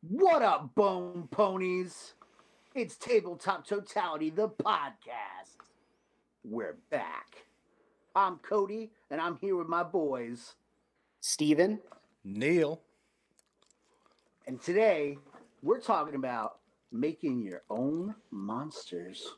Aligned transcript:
What 0.00 0.42
up, 0.42 0.74
bone 0.74 1.28
ponies? 1.30 2.14
It's 2.74 2.96
Tabletop 2.96 3.66
Totality, 3.66 4.30
the 4.30 4.48
podcast. 4.48 5.56
We're 6.44 6.76
back. 6.90 7.44
I'm 8.14 8.36
Cody, 8.38 8.90
and 9.10 9.20
I'm 9.20 9.36
here 9.36 9.56
with 9.56 9.68
my 9.68 9.82
boys. 9.82 10.54
Steven. 11.20 11.80
Neil. 12.24 12.80
And 14.46 14.60
today, 14.60 15.18
we're 15.62 15.80
talking 15.80 16.14
about 16.14 16.58
making 16.90 17.42
your 17.42 17.62
own 17.70 18.14
monsters 18.30 19.34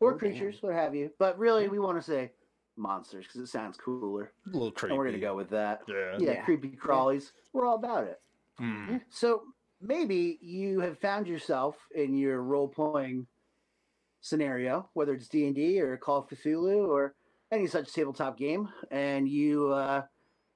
or 0.00 0.14
Oh, 0.14 0.18
creatures, 0.18 0.56
what 0.62 0.74
have 0.74 0.94
you. 0.94 1.10
But 1.18 1.38
really, 1.38 1.68
we 1.68 1.78
want 1.78 1.98
to 1.98 2.02
say 2.02 2.32
monsters 2.76 3.26
because 3.26 3.40
it 3.40 3.46
sounds 3.48 3.76
cooler. 3.76 4.32
A 4.46 4.50
little 4.50 4.70
creepy. 4.70 4.90
And 4.92 4.98
we're 4.98 5.04
going 5.04 5.14
to 5.20 5.20
go 5.20 5.34
with 5.34 5.50
that. 5.50 5.82
Yeah. 5.88 6.16
Yeah, 6.18 6.30
Yeah. 6.32 6.44
creepy 6.44 6.70
crawlies. 6.70 7.32
We're 7.52 7.66
all 7.66 7.76
about 7.76 8.04
it. 8.04 8.20
Hmm. 8.58 8.96
So 9.10 9.42
maybe 9.80 10.38
you 10.40 10.80
have 10.80 10.98
found 10.98 11.26
yourself 11.26 11.76
in 11.94 12.14
your 12.16 12.42
role 12.42 12.68
playing 12.68 13.26
scenario, 14.20 14.88
whether 14.94 15.14
it's 15.14 15.28
D 15.28 15.46
and 15.46 15.54
D 15.54 15.80
or 15.80 15.96
Call 15.96 16.18
of 16.18 16.28
Cthulhu 16.28 16.88
or 16.88 17.14
any 17.52 17.66
such 17.66 17.92
tabletop 17.92 18.36
game, 18.36 18.68
and 18.90 19.28
you 19.28 19.72
uh, 19.72 20.02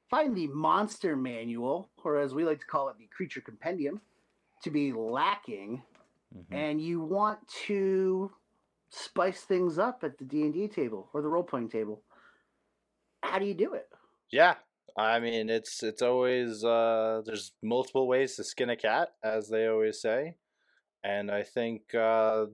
find 0.08 0.36
the 0.36 0.48
monster 0.48 1.14
manual, 1.16 1.88
or 2.02 2.18
as 2.18 2.34
we 2.34 2.44
like 2.44 2.58
to 2.60 2.66
call 2.66 2.88
it, 2.88 2.98
the 2.98 3.06
creature 3.06 3.40
compendium, 3.40 4.00
to 4.62 4.70
be 4.70 4.92
lacking, 4.92 5.82
Mhm. 6.36 6.44
and 6.54 6.80
you 6.80 7.00
want 7.00 7.46
to 7.66 8.30
spice 8.88 9.42
things 9.44 9.78
up 9.78 10.02
at 10.04 10.16
the 10.18 10.24
D 10.24 10.42
and 10.42 10.52
D 10.54 10.66
table 10.68 11.08
or 11.12 11.22
the 11.22 11.28
role 11.28 11.42
playing 11.44 11.68
table. 11.68 12.02
How 13.22 13.38
do 13.38 13.46
you 13.46 13.54
do 13.54 13.74
it? 13.74 13.88
Yeah. 14.30 14.54
I 14.96 15.20
mean, 15.20 15.48
it's 15.48 15.82
it's 15.82 16.02
always 16.02 16.64
uh, 16.64 17.22
there's 17.24 17.52
multiple 17.62 18.08
ways 18.08 18.36
to 18.36 18.44
skin 18.44 18.70
a 18.70 18.76
cat, 18.76 19.10
as 19.22 19.48
they 19.48 19.66
always 19.66 20.00
say, 20.00 20.34
and 21.04 21.30
I 21.30 21.42
think 21.44 21.94
uh, 21.94 22.46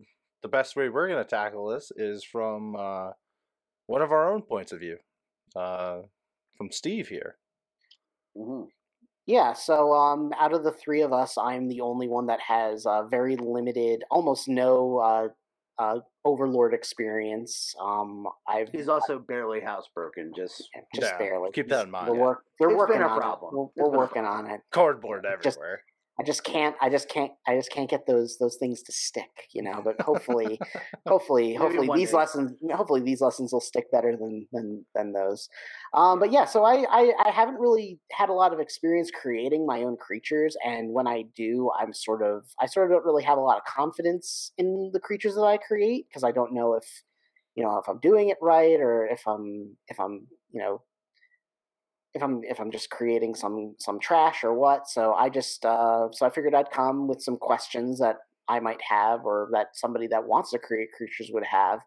the 0.42 0.48
best 0.48 0.76
way 0.76 0.88
we're 0.88 1.08
going 1.08 1.22
to 1.22 1.28
tackle 1.28 1.66
this 1.68 1.90
is 1.96 2.24
from 2.24 2.76
uh, 2.76 3.12
one 3.86 4.02
of 4.02 4.12
our 4.12 4.32
own 4.32 4.42
points 4.42 4.72
of 4.72 4.80
view, 4.80 4.98
uh, 5.56 6.02
from 6.56 6.70
Steve 6.70 7.08
here. 7.08 7.38
Mhm. 8.36 8.68
Yeah, 9.26 9.54
so 9.54 9.92
um, 9.92 10.32
out 10.38 10.52
of 10.54 10.62
the 10.62 10.72
three 10.72 11.02
of 11.02 11.12
us, 11.12 11.36
I'm 11.38 11.68
the 11.68 11.80
only 11.80 12.06
one 12.08 12.26
that 12.26 12.40
has 12.40 12.86
uh, 12.86 13.04
very 13.04 13.36
limited, 13.36 14.04
almost 14.10 14.46
no 14.46 14.98
uh, 15.78 15.98
Overlord 16.24 16.74
experience. 16.74 17.74
Um, 17.80 18.26
I've 18.48 18.68
He's 18.70 18.88
also 18.88 19.18
barely 19.18 19.60
housebroken. 19.60 20.34
Just 20.34 20.68
just 20.94 21.12
Yeah, 21.12 21.18
barely. 21.18 21.50
keep 21.52 21.68
that 21.68 21.84
in 21.86 21.90
mind, 21.90 22.10
We're, 22.10 22.16
yeah. 22.16 22.22
work, 22.22 22.44
they're 22.58 22.68
It's 22.70 22.76
working 22.78 22.94
been 22.96 23.02
a 23.02 23.08
on 23.08 23.20
problem. 23.20 23.54
it. 23.54 23.56
We're, 23.80 23.84
we're 23.84 23.90
been 23.90 23.94
a 23.94 23.98
working 23.98 24.24
on 24.24 24.50
it. 24.50 24.60
Cardboard 24.70 25.26
Just- 25.42 25.58
everywhere. 25.58 25.80
I 26.18 26.22
just 26.22 26.44
can't. 26.44 26.74
I 26.80 26.88
just 26.88 27.10
can't. 27.10 27.32
I 27.46 27.56
just 27.56 27.70
can't 27.70 27.90
get 27.90 28.06
those 28.06 28.38
those 28.38 28.56
things 28.56 28.82
to 28.84 28.92
stick. 28.92 29.48
You 29.52 29.62
know. 29.62 29.82
But 29.84 30.00
hopefully, 30.00 30.58
hopefully, 31.06 31.54
hopefully 31.54 31.90
these 31.94 32.10
day. 32.10 32.16
lessons. 32.16 32.52
Hopefully 32.72 33.02
these 33.02 33.20
lessons 33.20 33.52
will 33.52 33.60
stick 33.60 33.90
better 33.92 34.16
than 34.16 34.46
than 34.50 34.86
than 34.94 35.12
those. 35.12 35.48
Um, 35.92 36.18
but 36.18 36.32
yeah, 36.32 36.46
so 36.46 36.64
I, 36.64 36.86
I 36.90 37.12
I 37.26 37.30
haven't 37.30 37.60
really 37.60 37.98
had 38.12 38.30
a 38.30 38.32
lot 38.32 38.54
of 38.54 38.60
experience 38.60 39.10
creating 39.10 39.66
my 39.66 39.82
own 39.82 39.98
creatures, 39.98 40.56
and 40.64 40.94
when 40.94 41.06
I 41.06 41.24
do, 41.36 41.70
I'm 41.78 41.92
sort 41.92 42.22
of 42.22 42.44
I 42.58 42.66
sort 42.66 42.86
of 42.86 42.96
don't 42.96 43.04
really 43.04 43.24
have 43.24 43.36
a 43.36 43.42
lot 43.42 43.58
of 43.58 43.64
confidence 43.64 44.52
in 44.56 44.90
the 44.94 45.00
creatures 45.00 45.34
that 45.34 45.42
I 45.44 45.58
create 45.58 46.06
because 46.08 46.24
I 46.24 46.32
don't 46.32 46.54
know 46.54 46.74
if 46.74 46.84
you 47.56 47.62
know 47.62 47.76
if 47.76 47.88
I'm 47.88 47.98
doing 48.00 48.30
it 48.30 48.38
right 48.40 48.80
or 48.80 49.06
if 49.06 49.20
I'm 49.26 49.76
if 49.88 50.00
I'm 50.00 50.26
you 50.50 50.62
know 50.62 50.82
if 52.16 52.22
I'm 52.22 52.40
if 52.42 52.58
I'm 52.60 52.70
just 52.70 52.90
creating 52.90 53.34
some 53.34 53.76
some 53.78 54.00
trash 54.00 54.42
or 54.42 54.54
what. 54.54 54.88
So 54.88 55.12
I 55.14 55.28
just 55.28 55.64
uh, 55.64 56.08
so 56.12 56.26
I 56.26 56.30
figured 56.30 56.54
I'd 56.54 56.70
come 56.70 57.06
with 57.06 57.22
some 57.22 57.36
questions 57.36 58.00
that 58.00 58.16
I 58.48 58.60
might 58.60 58.80
have 58.82 59.24
or 59.24 59.48
that 59.52 59.68
somebody 59.74 60.06
that 60.08 60.26
wants 60.26 60.50
to 60.50 60.58
create 60.58 60.88
creatures 60.96 61.30
would 61.32 61.44
have 61.44 61.80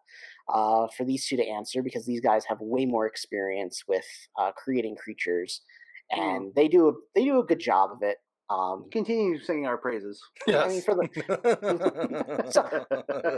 uh, 0.52 0.86
for 0.96 1.04
these 1.04 1.26
two 1.26 1.36
to 1.36 1.46
answer 1.46 1.82
because 1.82 2.06
these 2.06 2.20
guys 2.20 2.44
have 2.46 2.58
way 2.60 2.86
more 2.86 3.06
experience 3.06 3.84
with 3.88 4.04
uh, 4.38 4.52
creating 4.52 4.96
creatures 4.96 5.62
and 6.10 6.52
they 6.54 6.68
do 6.68 6.88
a, 6.88 6.92
they 7.14 7.24
do 7.24 7.38
a 7.38 7.44
good 7.44 7.60
job 7.60 7.90
of 7.92 7.98
it. 8.02 8.18
Um, 8.50 8.86
continue 8.90 9.38
singing 9.38 9.66
our 9.66 9.78
praises. 9.78 10.20
I 10.48 10.66
mean, 10.68 10.82
for 10.82 10.94
the 10.96 11.06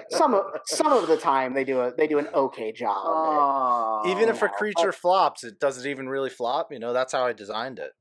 some 0.11 0.33
of 0.35 0.45
some 0.65 0.87
of 0.93 1.07
the 1.07 1.19
time 1.19 1.53
they 1.53 1.65
do 1.65 1.81
a 1.81 1.93
they 1.95 2.07
do 2.07 2.19
an 2.19 2.29
okay 2.35 2.73
job. 2.73 2.97
Oh, 2.97 4.03
even 4.11 4.31
if 4.31 4.41
a 4.43 4.49
creature 4.49 4.91
flops, 4.93 5.45
it 5.45 5.61
doesn't 5.61 5.87
even 5.89 6.09
really 6.09 6.31
flop. 6.31 6.73
You 6.73 6.79
know, 6.79 6.93
that's 6.95 7.13
how 7.13 7.27
I 7.27 7.35
designed 7.35 7.79
it. 7.79 7.93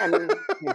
I 0.00 0.08
mean, 0.08 0.28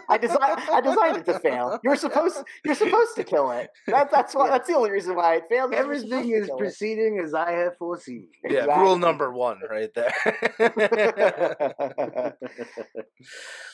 I 0.09 0.17
designed 0.17 0.59
I 0.71 0.81
designed 0.81 1.17
it 1.17 1.25
to 1.25 1.39
fail. 1.39 1.79
You're 1.83 1.95
supposed 1.95 2.37
you're 2.65 2.73
supposed 2.75 3.15
to 3.15 3.23
kill 3.23 3.51
it. 3.51 3.69
That, 3.87 4.09
that's 4.11 4.33
why 4.35 4.45
Yeah. 4.45 4.51
that's 4.51 4.67
the 4.67 4.75
only 4.75 4.89
reason 4.91 5.15
why 5.15 5.35
it 5.35 5.43
failed. 5.49 5.71
is 5.73 5.77
you're 5.79 5.93
supposed 5.95 6.05
everything 6.13 6.31
is 6.41 6.45
kill 6.47 6.55
it. 6.55 6.59
proceeding 6.59 7.19
as 7.23 7.33
I 7.33 7.51
have 7.51 7.77
foreseen. 7.77 8.27
Yeah, 8.43 8.61
Exactly. 8.61 8.83
rule 8.83 8.97
number 8.97 9.31
one 9.31 9.59
right 9.69 9.91
there. 9.93 10.13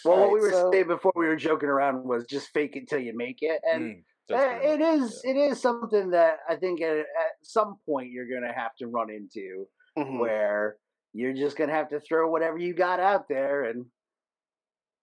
Well, 0.06 0.20
what 0.22 0.32
we 0.32 0.40
were 0.40 0.52
so- 0.52 0.72
saying 0.72 0.88
before 0.88 1.14
we 1.16 1.28
were 1.28 1.36
joking 1.36 1.70
around 1.70 2.04
was 2.04 2.26
just 2.26 2.50
fake 2.54 2.76
it 2.76 2.88
till 2.90 3.00
you 3.00 3.16
make 3.16 3.38
it, 3.42 3.62
and 3.64 3.84
Mm, 3.84 4.04
that's 4.30 4.44
pretty 4.60 4.66
it 4.68 4.80
much 4.80 5.02
is 5.02 5.22
it 5.24 5.38
is 5.38 5.62
something 5.62 6.10
that 6.12 6.38
I 6.50 6.56
think 6.56 6.82
at, 6.82 6.98
at 6.98 7.06
some 7.44 7.76
point 7.86 8.12
you're 8.12 8.28
gonna 8.30 8.54
have 8.54 8.76
to 8.80 8.88
run 8.88 9.10
into 9.10 9.68
Mhm. 9.98 10.20
where 10.20 10.78
you're 11.14 11.34
just 11.34 11.58
gonna 11.58 11.74
have 11.74 11.90
to 11.90 12.00
throw 12.00 12.30
whatever 12.30 12.58
you 12.58 12.74
got 12.74 13.00
out 13.00 13.28
there 13.28 13.64
and 13.64 13.86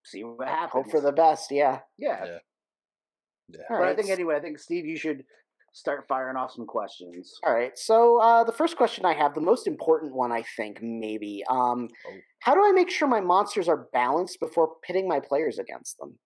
see 0.05 0.23
what 0.25 0.47
happens. 0.49 0.73
Hope 0.85 0.91
for 0.91 1.01
the 1.01 1.13
best. 1.13 1.51
Yeah. 1.51 1.81
yeah. 1.99 2.25
Yeah. 2.25 2.39
Yeah. 3.49 3.61
All 3.71 3.79
But 3.79 3.89
I 3.89 3.95
think 3.97 4.11
anyway, 4.11 4.37
I 4.37 4.41
think 4.41 4.59
Steve, 4.59 4.87
you 4.87 4.97
should 4.97 5.25
start 5.75 6.07
firing 6.09 6.37
off 6.37 6.53
some 6.53 6.65
questions. 6.67 7.35
All 7.45 7.53
right. 7.53 7.77
So 7.77 8.21
uh, 8.23 8.45
the 8.45 8.53
first 8.53 8.77
question 8.77 9.05
I 9.05 9.13
have, 9.13 9.35
the 9.35 9.41
most 9.43 9.67
important 9.67 10.15
one, 10.15 10.33
I 10.33 10.45
think, 10.57 10.79
maybe. 10.81 11.45
Um, 11.51 11.89
Oh. 12.07 12.13
How 12.41 12.55
do 12.55 12.61
I 12.65 12.73
make 12.73 12.91
sure 12.91 13.09
my 13.09 13.21
monsters 13.21 13.69
are 13.69 13.89
balanced 13.93 14.39
before 14.39 14.73
pitting 14.87 15.09
my 15.09 15.19
players 15.19 15.59
against 15.59 15.99
them? 15.99 16.19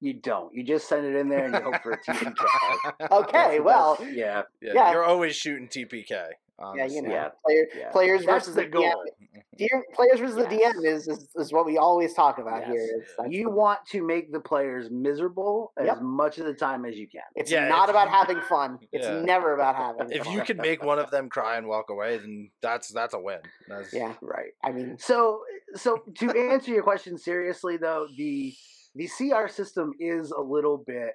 You 0.00 0.14
don't. 0.14 0.54
You 0.54 0.62
just 0.64 0.88
send 0.88 1.04
it 1.06 1.16
in 1.16 1.28
there 1.28 1.46
and 1.46 1.54
you 1.54 1.60
hope 1.62 1.82
for 1.82 1.92
a 1.92 1.98
TPK. 2.06 3.10
Okay. 3.10 3.60
Well. 3.60 3.98
yeah, 4.12 4.42
Yeah, 4.60 4.72
Yeah. 4.74 4.92
you're 4.92 5.04
always 5.04 5.34
shooting 5.34 5.66
TPK. 5.68 6.26
Yeah, 6.76 6.86
you 6.86 7.02
know, 7.02 7.10
Yeah. 7.10 7.28
player, 7.44 7.66
yeah. 7.76 7.90
players 7.90 8.20
That's 8.24 8.46
versus 8.46 8.54
the 8.54 8.62
the, 8.62 8.68
goal. 8.68 8.82
DM. 9.32 9.42
Dear, 9.58 9.84
players 9.94 10.18
versus 10.20 10.36
the 10.36 10.44
DM 10.44 10.84
is, 10.84 11.06
is 11.08 11.28
is 11.36 11.52
what 11.52 11.66
we 11.66 11.76
always 11.76 12.14
talk 12.14 12.38
about 12.38 12.60
Yes. 12.62 12.70
here. 12.70 13.04
You 13.28 13.44
the- 13.44 13.50
want 13.50 13.80
to 13.90 14.02
make 14.02 14.32
the 14.32 14.40
players 14.40 14.90
miserable 14.90 15.72
as 15.76 16.00
much 16.00 16.38
of 16.38 16.46
the 16.46 16.54
time 16.54 16.84
as 16.86 16.96
you 16.96 17.06
can. 17.06 17.20
It's 17.36 17.50
Yeah, 17.50 17.68
not 17.68 17.84
if 17.88 17.90
about 17.90 18.08
you- 18.08 18.14
having 18.14 18.40
fun. 18.48 18.78
It's 18.92 19.06
never 19.26 19.52
about 19.54 19.76
having 19.84 19.98
fun. 20.08 20.12
If 20.12 20.24
fun. 20.24 20.32
you 20.34 20.42
can 20.42 20.56
make 20.56 20.82
one 20.82 20.98
of 20.98 21.10
them 21.10 21.28
cry 21.28 21.56
and 21.58 21.66
walk 21.66 21.90
away, 21.90 22.16
then 22.18 22.50
that's 22.62 22.88
that's 22.88 23.12
a 23.14 23.18
win. 23.20 23.40
That's, 23.68 23.92
Yeah. 23.92 24.14
Right. 24.22 24.52
I 24.64 24.72
mean, 24.72 24.96
So, 24.98 25.42
so 25.74 25.98
to 26.18 26.30
answer 26.50 26.70
your 26.70 26.82
question 26.82 27.18
seriously, 27.18 27.76
though, 27.76 28.06
the 28.16 28.54
the 28.94 29.08
CR 29.08 29.48
system 29.48 29.92
is 30.00 30.30
a 30.30 30.40
little 30.40 30.78
bit. 30.78 31.14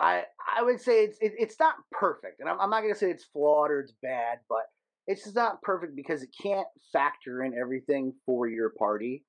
I 0.00 0.24
I 0.56 0.62
would 0.62 0.80
say 0.80 1.04
it's 1.04 1.18
it, 1.20 1.32
it's 1.38 1.58
not 1.60 1.76
perfect, 1.92 2.40
and 2.40 2.48
I'm, 2.48 2.60
I'm 2.60 2.70
not 2.70 2.82
going 2.82 2.92
to 2.92 2.98
say 2.98 3.10
it's 3.10 3.24
flawed 3.24 3.70
or 3.70 3.80
it's 3.80 3.92
bad, 4.02 4.38
but 4.48 4.62
it's 5.06 5.24
just 5.24 5.36
not 5.36 5.62
perfect 5.62 5.94
because 5.96 6.22
it 6.22 6.30
can't 6.40 6.66
factor 6.92 7.42
in 7.44 7.54
everything 7.58 8.14
for 8.26 8.48
your 8.48 8.70
party. 8.78 9.24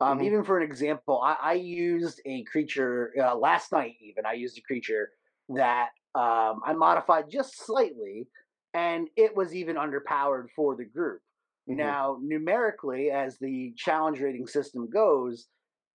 Um, 0.00 0.20
Mhm. 0.20 0.24
Even 0.24 0.44
for 0.44 0.58
an 0.58 0.64
example, 0.64 1.20
I, 1.22 1.36
I 1.40 1.52
used 1.54 2.20
a 2.26 2.42
creature 2.44 3.12
uh, 3.18 3.34
last 3.36 3.72
night. 3.72 3.94
Even 4.02 4.26
I 4.26 4.32
used 4.34 4.58
a 4.58 4.62
creature 4.62 5.10
that 5.50 5.90
um, 6.14 6.60
I 6.64 6.72
modified 6.74 7.30
just 7.30 7.58
slightly, 7.64 8.28
and 8.74 9.08
it 9.16 9.34
was 9.36 9.54
even 9.54 9.76
underpowered 9.76 10.48
for 10.56 10.76
the 10.76 10.84
group. 10.84 11.22
mhm. 11.66 11.76
Now, 11.76 12.18
numerically, 12.22 13.10
as 13.10 13.38
the 13.38 13.72
challenge 13.76 14.20
rating 14.20 14.46
system 14.46 14.88
goes, 14.90 15.46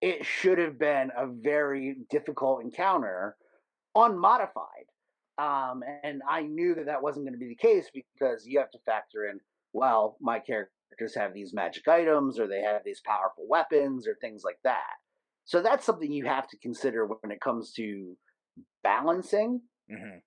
it 0.01 0.25
should 0.25 0.57
have 0.57 0.79
been 0.79 1.11
a 1.17 1.27
very 1.27 1.97
difficult 2.09 2.63
encounter, 2.63 3.35
unmodified. 3.95 4.87
Um, 5.37 5.83
and 6.03 6.21
I 6.27 6.41
knew 6.41 6.75
that 6.75 6.87
that 6.87 7.01
wasn't 7.01 7.25
going 7.25 7.33
to 7.33 7.39
be 7.39 7.47
the 7.47 7.55
case 7.55 7.89
because 7.93 8.45
you 8.45 8.59
have 8.59 8.71
to 8.71 8.79
factor 8.85 9.25
in, 9.25 9.39
well, 9.71 10.17
my 10.19 10.39
characters 10.39 11.15
have 11.15 11.33
these 11.33 11.53
magic 11.53 11.87
items 11.87 12.39
or 12.39 12.47
they 12.47 12.61
have 12.61 12.83
these 12.83 13.01
powerful 13.05 13.45
weapons 13.47 14.05
or 14.07 14.15
things 14.19 14.43
like 14.43 14.59
that. 14.63 14.97
So 15.45 15.61
that's 15.61 15.85
something 15.85 16.11
you 16.11 16.25
have 16.25 16.47
to 16.49 16.57
consider 16.59 17.05
when 17.05 17.31
it 17.31 17.41
comes 17.41 17.71
to 17.73 18.17
balancing 18.83 19.61
Mhm. 19.89 20.21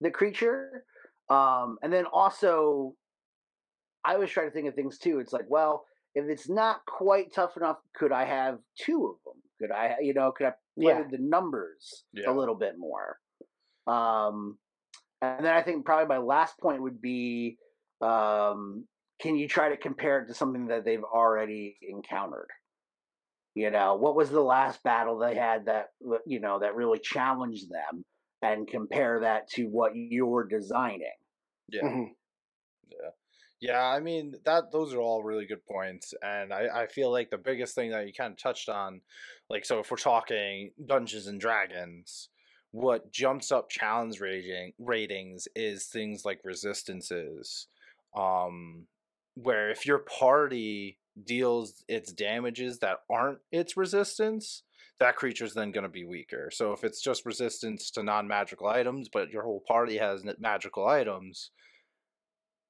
the 0.00 0.10
creature. 0.10 0.86
Um, 1.28 1.78
and 1.82 1.92
then 1.92 2.06
also, 2.06 2.96
I 4.04 4.14
always 4.14 4.30
try 4.30 4.44
to 4.44 4.50
think 4.50 4.66
of 4.66 4.74
things 4.74 4.98
too. 4.98 5.20
It's 5.20 5.32
like, 5.32 5.48
well, 5.48 5.86
if 6.14 6.24
it's 6.28 6.48
not 6.48 6.84
quite 6.86 7.32
tough 7.32 7.56
enough, 7.56 7.78
could 7.94 8.12
I 8.12 8.24
have 8.24 8.58
two 8.76 9.06
of 9.06 9.22
them? 9.24 9.42
Could 9.60 9.70
I, 9.70 9.96
you 10.00 10.14
know, 10.14 10.32
could 10.32 10.46
I 10.46 10.54
Yeah. 10.76 11.02
the 11.10 11.18
numbers 11.18 12.04
Yeah. 12.12 12.30
a 12.30 12.32
little 12.32 12.54
bit 12.54 12.78
more? 12.78 13.18
Um, 13.86 14.58
and 15.20 15.44
then 15.44 15.54
I 15.54 15.62
think 15.62 15.84
probably 15.84 16.06
my 16.06 16.18
last 16.18 16.58
point 16.58 16.82
would 16.82 17.00
be, 17.00 17.58
um, 18.00 18.86
can 19.20 19.36
you 19.36 19.46
try 19.48 19.68
to 19.68 19.76
compare 19.76 20.20
it 20.20 20.26
to 20.26 20.34
something 20.34 20.66
that 20.68 20.84
they've 20.84 21.04
already 21.04 21.78
encountered? 21.82 22.48
You 23.54 23.70
know, 23.70 23.96
what 23.96 24.16
was 24.16 24.30
the 24.30 24.40
last 24.40 24.82
battle 24.82 25.18
they 25.18 25.34
had 25.34 25.66
that 25.66 25.90
you 26.26 26.40
know 26.40 26.58
that 26.60 26.74
really 26.74 26.98
challenged 26.98 27.68
them, 27.70 28.04
and 28.40 28.66
compare 28.66 29.20
that 29.20 29.48
to 29.50 29.66
what 29.66 29.92
you're 29.94 30.44
designing. 30.44 31.12
Yeah. 31.68 31.82
Mm-hmm. 31.82 32.12
Yeah. 32.90 33.10
Yeah, 33.62 33.80
I 33.84 34.00
mean 34.00 34.34
that 34.44 34.72
those 34.72 34.92
are 34.92 34.98
all 35.00 35.22
really 35.22 35.46
good 35.46 35.64
points, 35.64 36.12
and 36.20 36.52
I, 36.52 36.82
I 36.82 36.86
feel 36.88 37.12
like 37.12 37.30
the 37.30 37.38
biggest 37.38 37.76
thing 37.76 37.92
that 37.92 38.08
you 38.08 38.12
kind 38.12 38.32
of 38.32 38.36
touched 38.36 38.68
on, 38.68 39.02
like 39.48 39.64
so 39.64 39.78
if 39.78 39.88
we're 39.88 39.98
talking 39.98 40.72
Dungeons 40.84 41.28
and 41.28 41.40
Dragons, 41.40 42.28
what 42.72 43.12
jumps 43.12 43.52
up 43.52 43.70
challenge 43.70 44.18
rating 44.20 44.72
ratings 44.80 45.46
is 45.54 45.84
things 45.86 46.24
like 46.24 46.40
resistances, 46.42 47.68
um, 48.16 48.88
where 49.34 49.70
if 49.70 49.86
your 49.86 50.00
party 50.00 50.98
deals 51.24 51.84
its 51.86 52.12
damages 52.12 52.80
that 52.80 52.98
aren't 53.08 53.38
its 53.52 53.76
resistance, 53.76 54.64
that 54.98 55.14
creature's 55.14 55.54
then 55.54 55.70
going 55.70 55.84
to 55.84 55.88
be 55.88 56.04
weaker. 56.04 56.50
So 56.52 56.72
if 56.72 56.82
it's 56.82 57.00
just 57.00 57.24
resistance 57.24 57.92
to 57.92 58.02
non-magical 58.02 58.66
items, 58.66 59.08
but 59.08 59.30
your 59.30 59.44
whole 59.44 59.62
party 59.68 59.98
has 59.98 60.24
magical 60.40 60.88
items, 60.88 61.52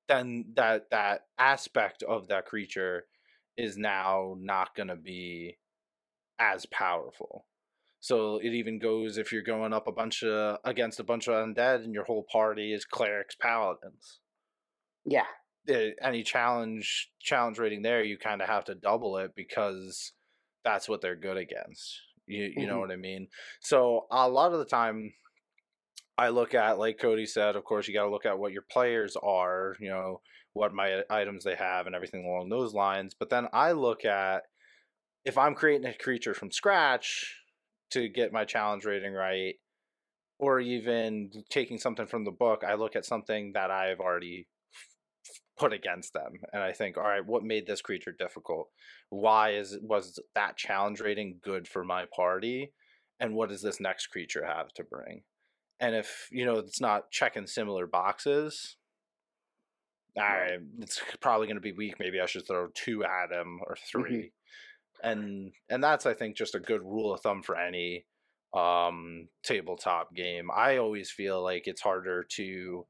then 0.09 0.47
that 0.57 0.91
that 0.91 1.27
aspect 1.39 2.03
of 2.03 2.29
that 2.29 2.47
creature 2.47 3.05
is 3.57 3.77
now 3.77 4.35
not 4.39 4.75
going 4.75 4.89
to 4.89 4.97
be 4.97 5.59
as 6.39 6.67
powerful. 6.67 7.47
So 8.01 8.39
it 8.39 8.53
even 8.53 8.81
goes 8.81 9.17
if 9.17 9.31
you're 9.31 9.43
going 9.43 9.73
up 9.73 9.87
a 9.87 9.93
bunch 9.93 10.25
of 10.25 10.59
against 10.65 10.99
a 10.99 11.05
bunch 11.05 11.29
of 11.29 11.35
undead 11.35 11.85
and 11.85 11.95
your 11.95 12.05
whole 12.05 12.27
party 12.31 12.73
is 12.73 12.85
clerics 12.85 13.37
paladins. 13.37 14.21
Yeah. 15.05 15.27
It, 15.67 15.95
any 16.03 16.25
challenge 16.25 17.11
challenge 17.21 17.59
rating 17.59 17.83
there, 17.83 18.03
you 18.03 18.19
kind 18.19 18.43
of 18.43 18.49
have 18.49 18.65
to 18.65 18.75
double 18.75 19.19
it 19.19 19.33
because 19.37 20.13
that's 20.65 20.89
what 20.89 21.01
they're 21.01 21.15
good 21.15 21.37
against. 21.37 22.01
You 22.27 22.45
you 22.45 22.51
mm-hmm. 22.51 22.69
know 22.69 22.81
what 22.81 22.91
I 22.91 22.97
mean? 22.97 23.29
So 23.61 24.07
a 24.11 24.29
lot 24.29 24.53
of 24.53 24.59
the 24.59 24.65
time 24.65 25.13
I 26.23 26.29
look 26.29 26.55
at, 26.55 26.79
like 26.79 27.01
Cody 27.01 27.27
said, 27.27 27.57
of 27.57 27.65
course, 27.65 27.89
you 27.89 27.95
got 27.95 28.05
to 28.05 28.11
look 28.11 28.27
at 28.27 28.39
what 28.39 28.53
your 28.53 28.63
players 28.63 29.17
are, 29.21 29.75
you 29.81 29.91
know, 29.91 30.21
what 30.53 30.73
my 30.73 31.03
items 31.11 31.43
they 31.43 31.57
have 31.57 31.87
and 31.87 31.97
everything 31.97 32.25
along 32.25 32.49
those 32.49 32.73
lines. 32.73 33.13
But 33.13 33.29
then 33.29 33.49
I 33.53 33.73
look 33.73 34.05
at 34.05 34.45
if 35.25 35.37
I'm 35.37 35.57
creating 35.57 35.89
a 35.89 35.99
creature 35.99 36.33
from 36.33 36.53
scratch 36.53 37.41
to 37.91 38.09
get 38.09 38.33
my 38.33 38.45
challenge 38.45 38.85
rating 38.85 39.15
right, 39.15 39.55
or 40.39 40.61
even 40.61 41.33
taking 41.51 41.79
something 41.79 42.07
from 42.07 42.25
the 42.25 42.31
book, 42.31 42.63
I 42.65 42.75
look 42.75 42.95
at 42.95 43.05
something 43.05 43.55
that 43.55 43.73
I've 43.73 43.99
already 43.99 44.47
put 45.59 45.73
against 45.75 46.15
them 46.15 46.33
and 46.55 46.63
i 46.63 46.73
think 46.73 46.97
all 46.97 47.05
right 47.05 47.27
what 47.27 47.45
made 47.45 47.67
this 47.67 47.83
creature 47.83 48.11
difficult 48.19 48.69
why 49.11 49.51
is 49.51 49.77
was 49.83 50.19
that 50.35 50.57
challenge 50.57 50.99
rating 50.99 51.39
good 51.45 51.69
for 51.69 51.85
my 51.85 52.05
party 52.17 52.73
and 53.21 53.35
what 53.35 53.51
does 53.51 53.61
this 53.61 53.79
next 53.79 54.07
creature 54.07 54.45
have 54.47 54.73
to 54.73 54.83
bring 54.83 55.23
and 55.83 55.97
if 55.97 56.29
you 56.31 56.47
know 56.47 56.55
it's 56.55 56.81
not 56.81 57.11
checking 57.11 57.47
similar 57.47 57.87
boxes 57.87 58.77
I, 60.17 60.59
it's 60.79 61.01
probably 61.21 61.47
going 61.47 61.57
to 61.57 61.63
be 61.63 61.73
weak 61.73 61.97
maybe 61.99 62.21
i 62.21 62.27
should 62.27 62.47
throw 62.47 62.69
two 62.73 63.05
at 63.05 63.37
him 63.37 63.61
or 63.67 63.75
mm-hmm. 63.75 64.01
3 64.01 64.11
mm-hmm. 64.13 65.09
and 65.11 65.53
and 65.69 65.85
that's 65.85 66.07
i 66.07 66.15
think 66.15 66.37
just 66.37 66.55
a 66.55 66.61
good 66.61 66.83
rule 66.83 67.13
of 67.13 67.21
thumb 67.21 67.43
for 67.43 67.57
any 67.59 68.07
um 68.55 69.29
tabletop 69.43 70.15
game 70.15 70.51
i 70.55 70.77
always 70.77 71.11
feel 71.11 71.43
like 71.43 71.67
it's 71.67 71.81
harder 71.81 72.25
to 72.31 72.87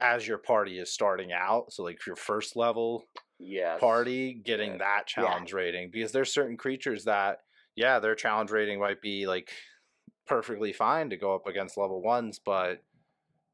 as 0.00 0.26
your 0.26 0.38
party 0.38 0.78
is 0.78 0.92
starting 0.92 1.32
out 1.32 1.72
so 1.72 1.82
like 1.82 2.04
your 2.06 2.16
first 2.16 2.56
level 2.56 3.04
yes. 3.38 3.78
party 3.80 4.40
getting 4.44 4.72
yeah. 4.72 4.78
that 4.78 5.06
challenge 5.06 5.52
yeah. 5.52 5.56
rating 5.56 5.90
because 5.92 6.12
there's 6.12 6.32
certain 6.32 6.56
creatures 6.56 7.04
that 7.04 7.38
yeah 7.76 7.98
their 7.98 8.14
challenge 8.14 8.50
rating 8.50 8.80
might 8.80 9.00
be 9.02 9.26
like 9.26 9.50
perfectly 10.26 10.72
fine 10.72 11.10
to 11.10 11.16
go 11.16 11.34
up 11.34 11.46
against 11.46 11.76
level 11.76 12.02
ones, 12.02 12.40
but 12.44 12.82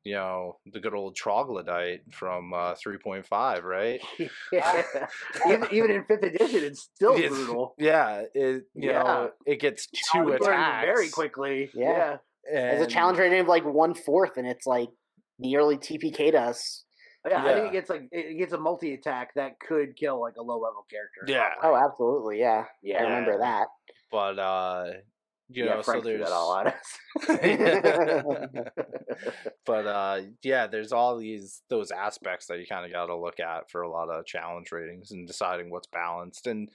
you 0.05 0.15
know 0.15 0.57
the 0.73 0.81
good 0.81 0.95
old 0.95 1.15
troglodyte 1.15 2.03
from 2.11 2.53
uh, 2.53 2.75
3.5 2.75 3.63
right 3.63 4.01
yeah. 4.53 4.83
even, 5.49 5.69
even 5.71 5.91
in 5.91 6.05
fifth 6.05 6.25
edition 6.25 6.65
it's 6.65 6.91
still 6.95 7.15
it's, 7.15 7.29
brutal 7.29 7.75
yeah 7.79 8.23
it 8.35 8.65
you 8.75 8.91
yeah. 8.91 9.03
know 9.03 9.31
it 9.47 9.61
gets 9.61 9.87
two 10.13 10.33
attacks 10.33 10.85
very 10.85 11.09
quickly 11.09 11.71
yeah, 11.75 12.17
yeah. 12.53 12.73
And, 12.73 12.83
a 12.83 12.87
challenge 12.87 13.19
rating 13.19 13.41
of 13.41 13.49
like 13.49 13.65
one 13.65 13.95
fourth 13.95 14.37
and 14.37 14.47
it's 14.47 14.67
like 14.67 14.91
nearly 15.39 15.77
tpk'd 15.77 16.35
us 16.35 16.85
yeah, 17.29 17.45
yeah, 17.45 17.51
I 17.51 17.55
think 17.55 17.67
it 17.69 17.73
gets 17.73 17.91
like 17.91 18.09
it 18.11 18.39
gets 18.39 18.53
a 18.53 18.59
multi 18.59 18.95
attack 18.95 19.35
that 19.37 19.61
could 19.61 19.95
kill 19.95 20.21
like 20.21 20.35
a 20.37 20.43
low 20.43 20.59
level 20.59 20.85
character. 20.91 21.21
Yeah. 21.29 21.51
Oh, 21.63 21.77
absolutely. 21.77 22.41
Yeah. 22.41 22.65
Yeah. 22.83 22.99
I 22.99 23.03
remember 23.03 23.39
that. 23.39 23.69
But 24.11 24.41
uh 24.41 24.87
you 25.55 25.65
yeah, 25.65 25.75
know, 25.75 25.83
Frank 25.83 26.05
so 26.05 26.09
there's 26.09 26.21
that 26.21 26.33
all 26.33 26.53
on 26.53 26.73
but 29.67 29.87
uh, 29.87 30.21
yeah, 30.43 30.67
there's 30.67 30.93
all 30.93 31.17
these 31.19 31.63
those 31.69 31.91
aspects 31.91 32.47
that 32.47 32.59
you 32.59 32.67
kind 32.67 32.85
of 32.85 32.93
got 32.93 33.07
to 33.07 33.17
look 33.17 33.41
at 33.41 33.71
for 33.71 33.83
a 33.83 33.91
lot 33.91 34.09
of 34.09 34.27
challenge 34.27 34.73
ratings 34.73 35.11
and 35.11 35.27
deciding 35.27 35.71
what's 35.71 35.87
balanced 35.87 36.47
and 36.47 36.69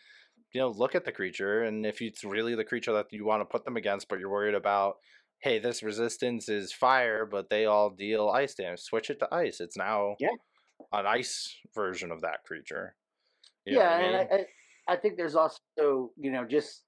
you 0.53 0.61
know 0.61 0.69
look 0.69 0.95
at 0.95 1.05
the 1.05 1.11
creature 1.11 1.63
and 1.63 1.85
if 1.85 2.01
it's 2.01 2.23
really 2.23 2.55
the 2.55 2.63
creature 2.63 2.93
that 2.93 3.07
you 3.11 3.25
want 3.25 3.41
to 3.41 3.45
put 3.45 3.65
them 3.65 3.77
against, 3.77 4.07
but 4.07 4.19
you're 4.19 4.29
worried 4.29 4.55
about 4.55 4.95
hey, 5.39 5.59
this 5.59 5.83
resistance 5.83 6.49
is 6.49 6.73
fire, 6.73 7.25
but 7.25 7.49
they 7.49 7.65
all 7.65 7.89
deal 7.89 8.29
ice 8.29 8.55
damage. 8.55 8.79
Switch 8.79 9.09
it 9.09 9.19
to 9.19 9.33
ice. 9.33 9.59
It's 9.59 9.77
now 9.77 10.15
yeah. 10.19 10.29
an 10.91 11.05
ice 11.05 11.55
version 11.75 12.11
of 12.11 12.21
that 12.21 12.43
creature. 12.43 12.95
You 13.65 13.77
yeah, 13.77 13.89
I 13.89 14.01
mean? 14.01 14.15
and 14.15 14.15
I, 14.15 14.35
I, 14.35 14.93
I 14.93 14.95
think 14.95 15.17
there's 15.17 15.35
also 15.35 16.11
you 16.17 16.31
know 16.31 16.45
just 16.45 16.83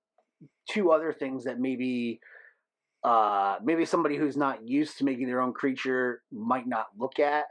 two 0.70 0.92
other 0.92 1.14
things 1.14 1.44
that 1.46 1.60
maybe 1.60 2.20
uh 3.04 3.56
maybe 3.64 3.86
somebody 3.86 4.18
who's 4.18 4.38
not 4.38 4.68
used 4.68 4.98
to 4.98 5.06
making 5.06 5.28
their 5.28 5.42
own 5.42 5.54
creature 5.54 6.22
might 6.32 6.68
not 6.68 6.88
look 6.98 7.18
at 7.20 7.46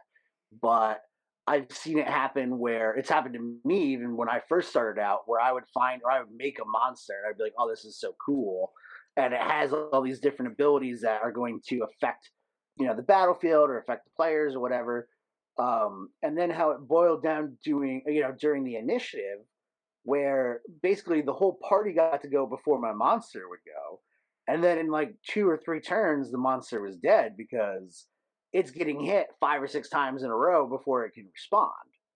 but 0.61 1.01
i've 1.47 1.71
seen 1.71 1.99
it 1.99 2.07
happen 2.07 2.59
where 2.59 2.95
it's 2.95 3.09
happened 3.09 3.35
to 3.35 3.57
me 3.65 3.93
even 3.95 4.15
when 4.15 4.29
i 4.29 4.41
first 4.47 4.69
started 4.69 5.01
out 5.01 5.21
where 5.27 5.41
i 5.41 5.51
would 5.51 5.67
find 5.73 6.03
or 6.05 6.11
i 6.11 6.19
would 6.19 6.29
make 6.37 6.59
a 6.59 6.65
monster 6.67 7.15
and 7.15 7.31
i'd 7.31 7.39
be 7.39 7.45
like 7.45 7.55
oh 7.59 7.69
this 7.69 7.85
is 7.85 7.99
so 7.99 8.15
cool. 8.25 8.73
And 9.17 9.35
it 9.35 9.41
has 9.41 9.73
all 9.73 10.01
these 10.01 10.21
different 10.21 10.53
abilities 10.53 11.01
that 11.01 11.23
are 11.23 11.33
going 11.33 11.61
to 11.69 11.81
affect 11.81 12.31
you 12.79 12.87
know 12.87 12.95
the 12.95 13.03
battlefield 13.03 13.69
or 13.69 13.79
affect 13.79 14.05
the 14.05 14.11
players 14.17 14.55
or 14.55 14.61
whatever. 14.61 15.09
Um 15.59 16.11
and 16.23 16.39
then 16.39 16.51
how 16.51 16.71
it 16.71 16.87
boiled 16.87 17.23
down 17.23 17.59
doing 17.65 18.03
you 18.07 18.21
know 18.21 18.35
during 18.39 18.63
the 18.65 18.77
initiative 18.77 19.41
where 20.09 20.63
basically 20.83 21.21
the 21.21 21.35
whole 21.35 21.59
party 21.69 21.93
got 21.93 22.23
to 22.23 22.29
go 22.29 22.47
before 22.47 22.81
my 22.81 22.95
monster 22.95 23.47
would 23.47 23.59
go. 23.67 24.01
And 24.51 24.65
then 24.65 24.79
in 24.79 24.91
like 24.91 25.15
two 25.23 25.47
or 25.47 25.59
three 25.59 25.81
turns, 25.81 26.31
the 26.31 26.39
monster 26.39 26.81
was 26.81 26.97
dead 26.97 27.35
because 27.37 28.07
it's 28.55 28.71
getting 28.71 29.05
hit 29.05 29.27
five 29.39 29.63
or 29.63 29.67
six 29.67 29.91
times 29.91 30.23
in 30.23 30.31
a 30.31 30.35
row 30.35 30.67
before 30.67 31.05
it 31.05 31.13
can 31.13 31.27
respond. 31.31 31.73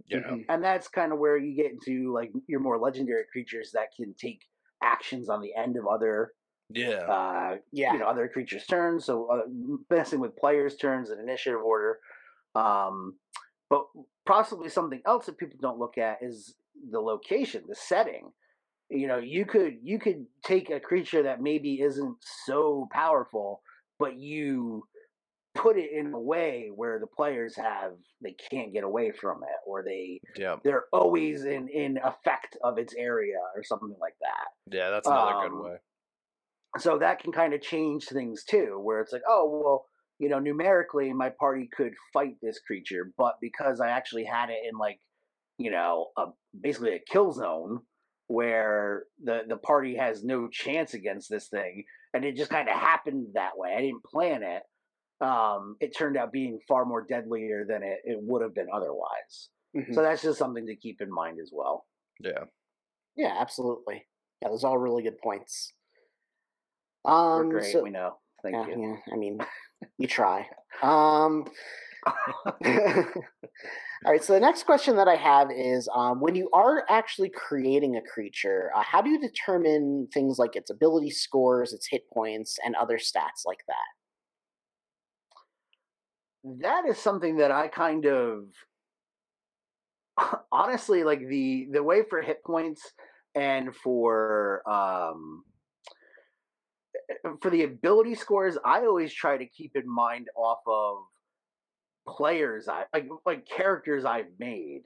Yeah. 0.06 0.20
Mm-hmm. 0.20 0.40
And 0.48 0.64
that's 0.64 0.88
kind 0.88 1.12
of 1.12 1.18
where 1.18 1.36
you 1.36 1.54
get 1.54 1.70
into 1.70 2.14
like 2.14 2.32
your 2.48 2.60
more 2.60 2.78
legendary 2.78 3.24
creatures 3.30 3.72
that 3.74 3.88
can 3.94 4.14
take 4.18 4.40
actions 4.82 5.28
on 5.28 5.42
the 5.42 5.54
end 5.54 5.76
of 5.76 5.86
other 5.86 6.32
yeah 6.74 7.02
uh 7.02 7.56
yeah 7.70 7.92
you 7.92 7.98
know 7.98 8.06
other 8.06 8.26
creatures 8.26 8.64
turns 8.66 9.04
so 9.04 9.28
uh, 9.30 9.42
messing 9.90 10.20
with 10.20 10.34
players 10.36 10.74
turns 10.76 11.10
and 11.10 11.20
initiative 11.20 11.60
order 11.60 11.98
um 12.54 13.14
but 13.68 13.84
possibly 14.26 14.68
something 14.68 15.02
else 15.06 15.26
that 15.26 15.36
people 15.36 15.58
don't 15.60 15.78
look 15.78 15.98
at 15.98 16.18
is 16.22 16.54
the 16.90 17.00
location, 17.00 17.64
the 17.68 17.74
setting. 17.74 18.30
You 18.90 19.06
know, 19.06 19.18
you 19.18 19.46
could 19.46 19.78
you 19.82 19.98
could 19.98 20.26
take 20.44 20.70
a 20.70 20.80
creature 20.80 21.22
that 21.22 21.40
maybe 21.40 21.80
isn't 21.80 22.16
so 22.44 22.88
powerful, 22.92 23.62
but 23.98 24.18
you 24.18 24.84
put 25.54 25.76
it 25.76 25.90
in 25.92 26.12
a 26.14 26.20
way 26.20 26.70
where 26.74 26.98
the 26.98 27.06
players 27.06 27.54
have 27.56 27.92
they 28.22 28.34
can't 28.50 28.72
get 28.72 28.84
away 28.84 29.12
from 29.12 29.42
it 29.42 29.58
or 29.66 29.82
they 29.82 30.20
yeah. 30.36 30.56
they're 30.64 30.84
always 30.92 31.44
in 31.44 31.68
in 31.68 31.98
effect 31.98 32.56
of 32.64 32.78
its 32.78 32.94
area 32.96 33.36
or 33.54 33.62
something 33.62 33.94
like 34.00 34.14
that 34.20 34.74
yeah 34.74 34.90
that's 34.90 35.06
another 35.06 35.32
um, 35.32 35.50
good 35.50 35.62
way 35.62 35.76
so 36.78 36.98
that 36.98 37.18
can 37.18 37.32
kind 37.32 37.52
of 37.52 37.60
change 37.60 38.04
things 38.04 38.44
too 38.44 38.80
where 38.82 39.00
it's 39.00 39.12
like 39.12 39.22
oh 39.28 39.48
well 39.50 39.86
you 40.18 40.28
know 40.28 40.38
numerically 40.38 41.12
my 41.12 41.28
party 41.28 41.68
could 41.76 41.92
fight 42.14 42.36
this 42.42 42.58
creature 42.66 43.12
but 43.18 43.34
because 43.40 43.80
i 43.80 43.88
actually 43.88 44.24
had 44.24 44.48
it 44.48 44.60
in 44.66 44.78
like 44.78 45.00
you 45.62 45.70
know, 45.70 46.08
a, 46.16 46.26
basically 46.58 46.94
a 46.94 47.00
kill 47.10 47.32
zone 47.32 47.80
where 48.28 49.04
the 49.22 49.42
the 49.48 49.56
party 49.56 49.96
has 49.96 50.24
no 50.24 50.48
chance 50.48 50.94
against 50.94 51.28
this 51.28 51.48
thing, 51.48 51.84
and 52.14 52.24
it 52.24 52.36
just 52.36 52.50
kind 52.50 52.68
of 52.68 52.74
happened 52.74 53.28
that 53.34 53.56
way. 53.56 53.74
I 53.76 53.80
didn't 53.80 54.04
plan 54.04 54.42
it. 54.42 54.62
Um, 55.24 55.76
it 55.80 55.96
turned 55.96 56.16
out 56.16 56.32
being 56.32 56.58
far 56.66 56.84
more 56.84 57.06
deadlier 57.08 57.64
than 57.68 57.82
it, 57.82 57.98
it 58.04 58.18
would 58.20 58.42
have 58.42 58.54
been 58.54 58.66
otherwise. 58.72 59.50
Mm-hmm. 59.76 59.94
So 59.94 60.02
that's 60.02 60.22
just 60.22 60.38
something 60.38 60.66
to 60.66 60.76
keep 60.76 61.00
in 61.00 61.12
mind 61.12 61.38
as 61.40 61.50
well. 61.52 61.86
Yeah. 62.20 62.44
Yeah, 63.16 63.36
absolutely. 63.38 64.06
Yeah, 64.40 64.48
those 64.48 64.64
are 64.64 64.68
all 64.68 64.78
really 64.78 65.02
good 65.02 65.18
points. 65.18 65.72
Um, 67.04 67.48
We're 67.48 67.60
great, 67.60 67.72
so, 67.72 67.82
we 67.82 67.90
know. 67.90 68.16
Thank 68.42 68.56
yeah, 68.56 68.74
you. 68.74 68.82
Yeah, 68.82 69.14
I 69.14 69.16
mean, 69.16 69.38
you 69.98 70.08
try. 70.08 70.46
Um, 70.82 71.44
All 74.04 74.10
right. 74.10 74.22
So 74.22 74.32
the 74.32 74.40
next 74.40 74.64
question 74.64 74.96
that 74.96 75.06
I 75.06 75.14
have 75.14 75.50
is, 75.50 75.88
um, 75.94 76.20
when 76.20 76.34
you 76.34 76.50
are 76.52 76.84
actually 76.88 77.30
creating 77.30 77.96
a 77.96 78.02
creature, 78.02 78.70
uh, 78.74 78.82
how 78.82 79.00
do 79.00 79.10
you 79.10 79.20
determine 79.20 80.08
things 80.12 80.38
like 80.38 80.56
its 80.56 80.70
ability 80.70 81.10
scores, 81.10 81.72
its 81.72 81.86
hit 81.86 82.08
points, 82.12 82.58
and 82.64 82.74
other 82.74 82.98
stats 82.98 83.46
like 83.46 83.60
that? 83.68 83.76
That 86.60 86.84
is 86.88 86.98
something 86.98 87.36
that 87.36 87.52
I 87.52 87.68
kind 87.68 88.04
of 88.06 88.46
honestly 90.52 91.04
like 91.04 91.26
the 91.28 91.68
the 91.72 91.82
way 91.82 92.02
for 92.08 92.20
hit 92.20 92.42
points 92.44 92.92
and 93.34 93.74
for 93.74 94.68
um 94.68 95.44
eh, 97.10 97.30
for 97.40 97.50
the 97.50 97.62
ability 97.64 98.14
scores, 98.14 98.58
I 98.64 98.80
always 98.80 99.12
try 99.12 99.36
to 99.36 99.46
keep 99.46 99.76
in 99.76 99.88
mind 99.88 100.28
off 100.36 100.60
of 100.66 100.98
players 102.08 102.68
I 102.68 102.84
like 102.92 103.08
like 103.24 103.46
characters 103.46 104.04
I've 104.04 104.32
made. 104.38 104.82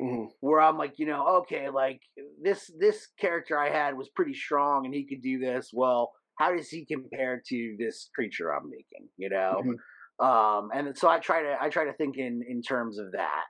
Mm-hmm. 0.00 0.24
Where 0.40 0.60
I'm 0.60 0.76
like, 0.76 0.98
you 0.98 1.06
know, 1.06 1.26
okay, 1.38 1.70
like 1.70 2.00
this 2.42 2.70
this 2.78 3.08
character 3.18 3.58
I 3.58 3.70
had 3.70 3.96
was 3.96 4.10
pretty 4.10 4.34
strong 4.34 4.84
and 4.84 4.94
he 4.94 5.06
could 5.06 5.22
do 5.22 5.38
this. 5.38 5.70
Well, 5.72 6.12
how 6.38 6.54
does 6.54 6.68
he 6.68 6.84
compare 6.84 7.42
to 7.48 7.76
this 7.78 8.10
creature 8.14 8.54
I'm 8.54 8.68
making? 8.68 9.08
You 9.16 9.30
know, 9.30 9.62
mm-hmm. 9.64 10.24
um, 10.24 10.70
and 10.74 10.96
so 10.96 11.08
I 11.08 11.18
try 11.18 11.42
to 11.42 11.56
I 11.60 11.70
try 11.70 11.84
to 11.86 11.94
think 11.94 12.18
in 12.18 12.42
in 12.46 12.60
terms 12.60 12.98
of 12.98 13.12
that, 13.12 13.44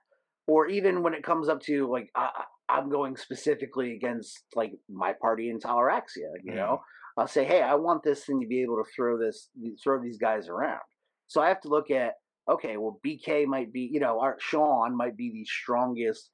or 0.46 0.68
even 0.68 1.02
when 1.02 1.14
it 1.14 1.24
comes 1.24 1.48
up 1.48 1.60
to 1.62 1.90
like 1.90 2.10
I, 2.14 2.30
I'm 2.68 2.90
going 2.90 3.16
specifically 3.16 3.94
against 3.94 4.44
like 4.54 4.72
my 4.88 5.14
party 5.20 5.50
in 5.50 5.58
Toleraxia. 5.58 6.30
You 6.44 6.52
mm-hmm. 6.52 6.56
know, 6.56 6.80
I'll 7.16 7.26
say, 7.26 7.44
hey, 7.44 7.62
I 7.62 7.74
want 7.74 8.02
this 8.04 8.24
thing 8.24 8.40
to 8.40 8.46
be 8.46 8.62
able 8.62 8.76
to 8.76 8.84
throw 8.94 9.18
this 9.18 9.48
throw 9.82 10.00
these 10.00 10.18
guys 10.18 10.48
around. 10.48 10.80
So 11.28 11.40
I 11.40 11.48
have 11.48 11.60
to 11.62 11.68
look 11.68 11.90
at 11.90 12.12
okay, 12.48 12.76
well, 12.76 13.00
BK 13.04 13.46
might 13.46 13.72
be, 13.72 13.88
you 13.92 14.00
know, 14.00 14.20
our 14.20 14.36
Sean 14.38 14.96
might 14.96 15.16
be 15.16 15.30
the 15.30 15.44
strongest 15.44 16.30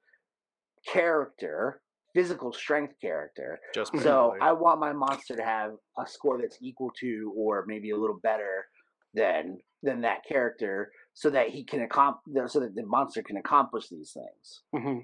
character, 0.87 1.81
physical 2.15 2.53
strength 2.53 2.95
character. 3.01 3.59
Just 3.75 3.97
so 4.01 4.35
I 4.41 4.53
want 4.53 4.81
my 4.81 4.93
monster 4.93 5.37
to 5.37 5.45
have 5.45 5.73
a 5.99 6.07
score 6.07 6.39
that's 6.41 6.59
equal 6.61 6.91
to, 7.01 7.33
or 7.37 7.65
maybe 7.67 7.91
a 7.91 7.97
little 7.97 8.21
better 8.23 8.67
than 9.15 9.59
than 9.83 10.03
that 10.03 10.25
character, 10.27 10.93
so 11.15 11.31
that 11.31 11.49
he 11.49 11.65
can 11.65 11.83
accomplish, 11.83 12.53
so 12.53 12.61
that 12.61 12.75
the 12.75 12.87
monster 12.87 13.23
can 13.23 13.37
accomplish 13.37 13.89
these 13.89 14.13
things. 14.13 14.63
Mm-hmm. 14.75 15.01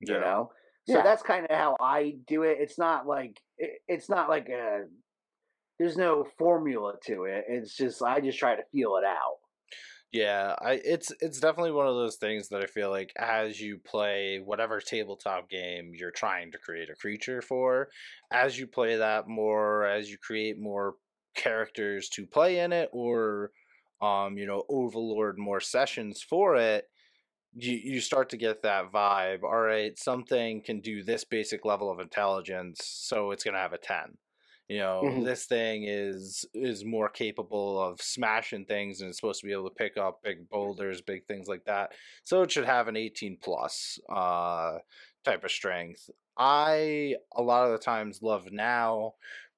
You 0.00 0.14
yeah. 0.14 0.20
know. 0.20 0.50
So 0.86 0.96
yeah. 0.96 1.02
that's 1.02 1.22
kind 1.22 1.46
of 1.48 1.56
how 1.56 1.76
I 1.80 2.16
do 2.26 2.42
it. 2.42 2.58
It's 2.60 2.78
not 2.78 3.06
like 3.06 3.40
it, 3.56 3.80
it's 3.88 4.10
not 4.10 4.28
like 4.28 4.48
a 4.48 4.84
there's 5.78 5.96
no 5.96 6.26
formula 6.38 6.94
to 7.06 7.24
it. 7.24 7.44
It's 7.48 7.76
just 7.76 8.02
I 8.02 8.20
just 8.20 8.38
try 8.38 8.54
to 8.54 8.62
feel 8.70 8.96
it 8.96 9.04
out. 9.04 9.38
Yeah, 10.14 10.54
I 10.60 10.74
it's 10.84 11.10
it's 11.20 11.40
definitely 11.40 11.72
one 11.72 11.88
of 11.88 11.96
those 11.96 12.14
things 12.16 12.48
that 12.50 12.62
I 12.62 12.66
feel 12.66 12.88
like 12.88 13.12
as 13.16 13.60
you 13.60 13.78
play 13.78 14.38
whatever 14.38 14.80
tabletop 14.80 15.50
game 15.50 15.90
you're 15.92 16.12
trying 16.12 16.52
to 16.52 16.58
create 16.58 16.88
a 16.88 16.94
creature 16.94 17.42
for, 17.42 17.88
as 18.30 18.56
you 18.56 18.68
play 18.68 18.94
that 18.96 19.26
more, 19.26 19.84
as 19.86 20.08
you 20.10 20.16
create 20.18 20.56
more 20.56 20.94
characters 21.34 22.08
to 22.10 22.26
play 22.28 22.60
in 22.60 22.72
it 22.72 22.90
or 22.92 23.50
um 24.00 24.38
you 24.38 24.46
know 24.46 24.62
overlord 24.68 25.36
more 25.36 25.60
sessions 25.60 26.22
for 26.22 26.54
it, 26.54 26.84
you 27.54 27.74
you 27.76 28.00
start 28.00 28.30
to 28.30 28.38
get 28.38 28.62
that 28.62 28.92
vibe. 28.92 29.42
All 29.44 29.60
right, 29.62 29.98
something 29.98 30.62
can 30.62 30.80
do 30.80 31.02
this 31.04 31.24
basic 31.24 31.64
level 31.64 31.90
of 31.90 32.00
intelligence, 32.00 32.80
so 32.86 33.32
it's 33.32 33.44
going 33.44 33.54
to 33.54 33.60
have 33.60 33.74
a 33.74 33.78
10 33.78 34.18
you 34.68 34.78
know 34.78 35.02
mm-hmm. 35.04 35.22
this 35.22 35.44
thing 35.44 35.84
is 35.86 36.44
is 36.54 36.84
more 36.84 37.08
capable 37.08 37.80
of 37.80 38.00
smashing 38.00 38.64
things 38.64 39.00
and 39.00 39.08
it's 39.08 39.18
supposed 39.18 39.40
to 39.40 39.46
be 39.46 39.52
able 39.52 39.68
to 39.68 39.74
pick 39.74 39.96
up 39.96 40.22
big 40.22 40.48
boulders 40.48 41.00
big 41.02 41.26
things 41.26 41.48
like 41.48 41.64
that 41.64 41.92
so 42.24 42.42
it 42.42 42.50
should 42.50 42.64
have 42.64 42.88
an 42.88 42.96
18 42.96 43.38
plus 43.42 43.98
uh 44.08 44.78
type 45.24 45.44
of 45.44 45.50
strength 45.50 46.08
i 46.38 47.14
a 47.36 47.42
lot 47.42 47.66
of 47.66 47.72
the 47.72 47.78
times 47.78 48.22
love 48.22 48.50
now 48.50 49.12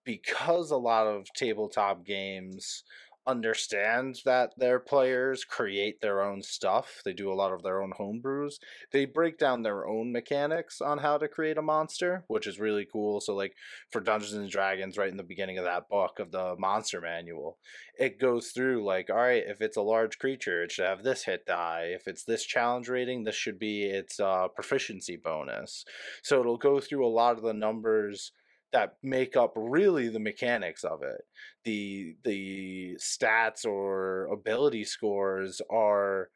because 0.05 0.71
a 0.71 0.77
lot 0.77 1.07
of 1.07 1.27
tabletop 1.35 2.05
games 2.05 2.85
understand 3.27 4.21
that 4.25 4.53
their 4.57 4.79
players 4.79 5.45
create 5.45 6.01
their 6.01 6.23
own 6.23 6.43
stuff. 6.43 7.01
They 7.05 7.13
do 7.13 7.33
a 7.33 7.35
lot 7.35 7.53
of 7.53 7.63
their 7.63 7.83
own 7.83 7.93
homebrews. 7.99 8.55
They 8.93 9.05
break 9.05 9.39
down 9.39 9.63
their 9.63 9.87
own 9.87 10.13
mechanics 10.13 10.81
on 10.81 10.99
how 10.99 11.19
to 11.19 11.29
create 11.29 11.59
a 11.59 11.63
monster, 11.63 12.25
which 12.29 12.47
is 12.47 12.61
really 12.61 12.87
cool. 12.91 13.21
So, 13.21 13.35
like 13.35 13.55
for 13.91 14.01
Dungeons 14.01 14.35
and 14.35 14.51
Dragons, 14.51 14.97
right 14.97 15.11
in 15.11 15.17
the 15.17 15.23
beginning 15.23 15.59
of 15.59 15.65
that 15.65 15.89
book 15.89 16.19
of 16.19 16.31
the 16.31 16.55
monster 16.59 17.01
manual, 17.01 17.59
it 17.99 18.21
goes 18.21 18.49
through 18.49 18.85
like, 18.85 19.11
all 19.11 19.17
right, 19.17 19.45
if 19.47 19.61
it's 19.61 19.77
a 19.77 19.83
large 19.83 20.19
creature, 20.19 20.63
it 20.63 20.73
should 20.73 20.87
have 20.87 21.03
this 21.03 21.25
hit 21.25 21.47
die. 21.47 21.91
If 21.95 22.07
it's 22.07 22.25
this 22.25 22.45
challenge 22.45 22.89
rating, 22.89 23.25
this 23.25 23.37
should 23.37 23.59
be 23.59 23.85
its 23.85 24.21
uh, 24.21 24.49
proficiency 24.49 25.17
bonus. 25.17 25.85
So 26.23 26.41
it'll 26.41 26.59
go 26.59 26.81
through 26.81 27.07
a 27.07 27.09
lot 27.09 27.37
of 27.37 27.43
the 27.43 27.55
numbers 27.55 28.33
that 28.77 28.97
make 29.03 29.39
up 29.39 29.55
really 29.57 30.11
the 30.11 30.21
mechanics 30.21 30.85
of 30.85 31.03
it. 31.03 31.23
The 31.65 32.15
the 32.25 32.97
stats 33.01 33.65
or 33.65 34.27
ability 34.27 34.85
scores 34.85 35.63
are 35.71 36.29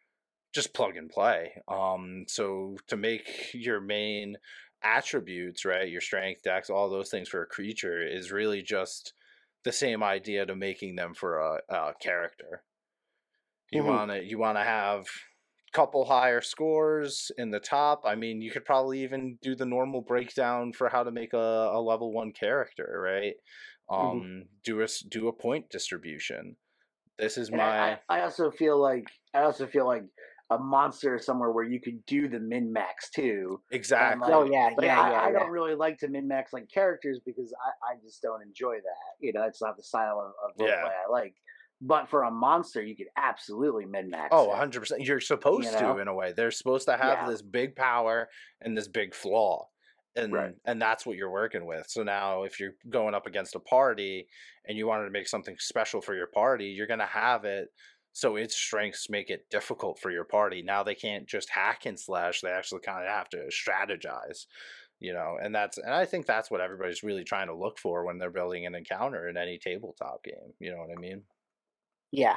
just 0.54 0.72
plug 0.72 0.96
and 0.96 1.10
play. 1.10 1.52
Um, 1.68 2.24
so 2.28 2.76
to 2.88 2.96
make 2.96 3.50
your 3.52 3.78
main 3.78 4.38
attributes, 4.82 5.66
right, 5.66 5.90
your 5.90 6.00
strength, 6.00 6.42
dex, 6.42 6.70
all 6.70 6.88
those 6.88 7.10
things 7.10 7.28
for 7.28 7.42
a 7.42 7.46
creature 7.46 8.02
is 8.02 8.32
really 8.32 8.62
just 8.62 9.12
the 9.64 9.72
same 9.72 10.02
idea 10.02 10.46
to 10.46 10.56
making 10.56 10.96
them 10.96 11.12
for 11.12 11.38
a, 11.38 11.60
a 11.68 11.92
character. 12.00 12.62
You 13.70 13.82
mm-hmm. 13.82 13.90
want 13.90 14.10
to 14.12 14.24
you 14.24 14.38
want 14.38 14.56
to 14.56 14.64
have 14.64 15.04
couple 15.72 16.04
higher 16.04 16.40
scores 16.40 17.30
in 17.38 17.50
the 17.50 17.60
top. 17.60 18.02
I 18.04 18.14
mean, 18.14 18.42
you 18.42 18.50
could 18.50 18.64
probably 18.64 19.02
even 19.02 19.38
do 19.42 19.54
the 19.54 19.66
normal 19.66 20.00
breakdown 20.00 20.72
for 20.72 20.88
how 20.88 21.04
to 21.04 21.10
make 21.10 21.32
a, 21.32 21.36
a 21.36 21.80
level 21.80 22.12
one 22.12 22.32
character, 22.32 23.00
right? 23.02 23.34
Mm-hmm. 23.90 23.94
Um, 23.94 24.20
mm-hmm. 24.20 24.40
do 24.64 24.82
a 24.82 24.86
do 25.08 25.28
a 25.28 25.32
point 25.32 25.70
distribution. 25.70 26.56
This 27.18 27.36
is 27.36 27.50
my. 27.50 27.92
I, 27.92 27.98
I, 28.08 28.20
also 28.22 28.50
feel 28.50 28.80
like 28.80 29.06
I 29.34 29.42
also 29.42 29.66
feel 29.66 29.86
like 29.86 30.04
a 30.50 30.58
monster 30.58 31.18
somewhere 31.18 31.50
where 31.50 31.64
you 31.64 31.80
could 31.80 32.04
do 32.06 32.28
the 32.28 32.40
min 32.40 32.72
max 32.72 33.10
too. 33.10 33.60
Exactly. 33.70 34.22
Like, 34.22 34.32
oh 34.32 34.44
yeah, 34.44 34.70
but 34.74 34.84
yeah, 34.84 35.00
I, 35.00 35.10
yeah, 35.10 35.20
I 35.20 35.26
yeah. 35.26 35.38
don't 35.38 35.50
really 35.50 35.74
like 35.74 35.98
to 35.98 36.08
min 36.08 36.26
max 36.26 36.52
like 36.52 36.68
characters 36.72 37.20
because 37.24 37.52
I, 37.64 37.92
I 37.92 37.96
just 38.02 38.22
don't 38.22 38.42
enjoy 38.42 38.76
that. 38.76 39.16
You 39.20 39.32
know, 39.32 39.42
it's 39.42 39.60
not 39.60 39.76
the 39.76 39.82
style 39.82 40.18
of, 40.20 40.32
of 40.50 40.56
roleplay 40.56 40.68
yeah. 40.68 41.06
I 41.08 41.10
like. 41.10 41.34
But 41.80 42.10
for 42.10 42.24
a 42.24 42.30
monster, 42.30 42.82
you 42.82 42.94
could 42.94 43.08
absolutely 43.16 43.86
min 43.86 44.10
max. 44.10 44.28
Oh, 44.32 44.46
100 44.48 44.80
percent. 44.80 45.02
You're 45.02 45.20
supposed 45.20 45.64
you 45.66 45.72
know? 45.72 45.94
to 45.94 46.00
in 46.00 46.08
a 46.08 46.14
way. 46.14 46.32
They're 46.36 46.50
supposed 46.50 46.86
to 46.86 46.96
have 46.96 47.20
yeah. 47.22 47.28
this 47.28 47.42
big 47.42 47.74
power 47.74 48.28
and 48.60 48.76
this 48.76 48.88
big 48.88 49.14
flaw. 49.14 49.66
And 50.16 50.32
right. 50.32 50.54
and 50.66 50.82
that's 50.82 51.06
what 51.06 51.16
you're 51.16 51.30
working 51.30 51.64
with. 51.64 51.86
So 51.88 52.02
now 52.02 52.42
if 52.42 52.58
you're 52.58 52.74
going 52.88 53.14
up 53.14 53.26
against 53.26 53.54
a 53.54 53.60
party 53.60 54.26
and 54.66 54.76
you 54.76 54.86
wanted 54.86 55.04
to 55.04 55.10
make 55.10 55.28
something 55.28 55.56
special 55.58 56.00
for 56.00 56.14
your 56.14 56.26
party, 56.26 56.66
you're 56.66 56.88
gonna 56.88 57.06
have 57.06 57.44
it 57.44 57.68
so 58.12 58.34
its 58.34 58.56
strengths 58.56 59.08
make 59.08 59.30
it 59.30 59.46
difficult 59.50 60.00
for 60.00 60.10
your 60.10 60.24
party. 60.24 60.62
Now 60.62 60.82
they 60.82 60.96
can't 60.96 61.28
just 61.28 61.48
hack 61.48 61.86
and 61.86 61.98
slash, 61.98 62.40
they 62.40 62.50
actually 62.50 62.80
kind 62.80 63.04
of 63.04 63.10
have 63.10 63.28
to 63.30 63.48
strategize 63.50 64.46
you 65.00 65.14
know 65.14 65.38
and 65.42 65.54
that's 65.54 65.78
and 65.78 65.92
i 65.92 66.04
think 66.04 66.26
that's 66.26 66.50
what 66.50 66.60
everybody's 66.60 67.02
really 67.02 67.24
trying 67.24 67.48
to 67.48 67.54
look 67.54 67.78
for 67.78 68.04
when 68.04 68.18
they're 68.18 68.30
building 68.30 68.66
an 68.66 68.74
encounter 68.74 69.28
in 69.28 69.36
any 69.36 69.58
tabletop 69.58 70.22
game 70.22 70.52
you 70.60 70.70
know 70.70 70.76
what 70.76 70.96
i 70.96 71.00
mean 71.00 71.22
yeah, 72.12 72.36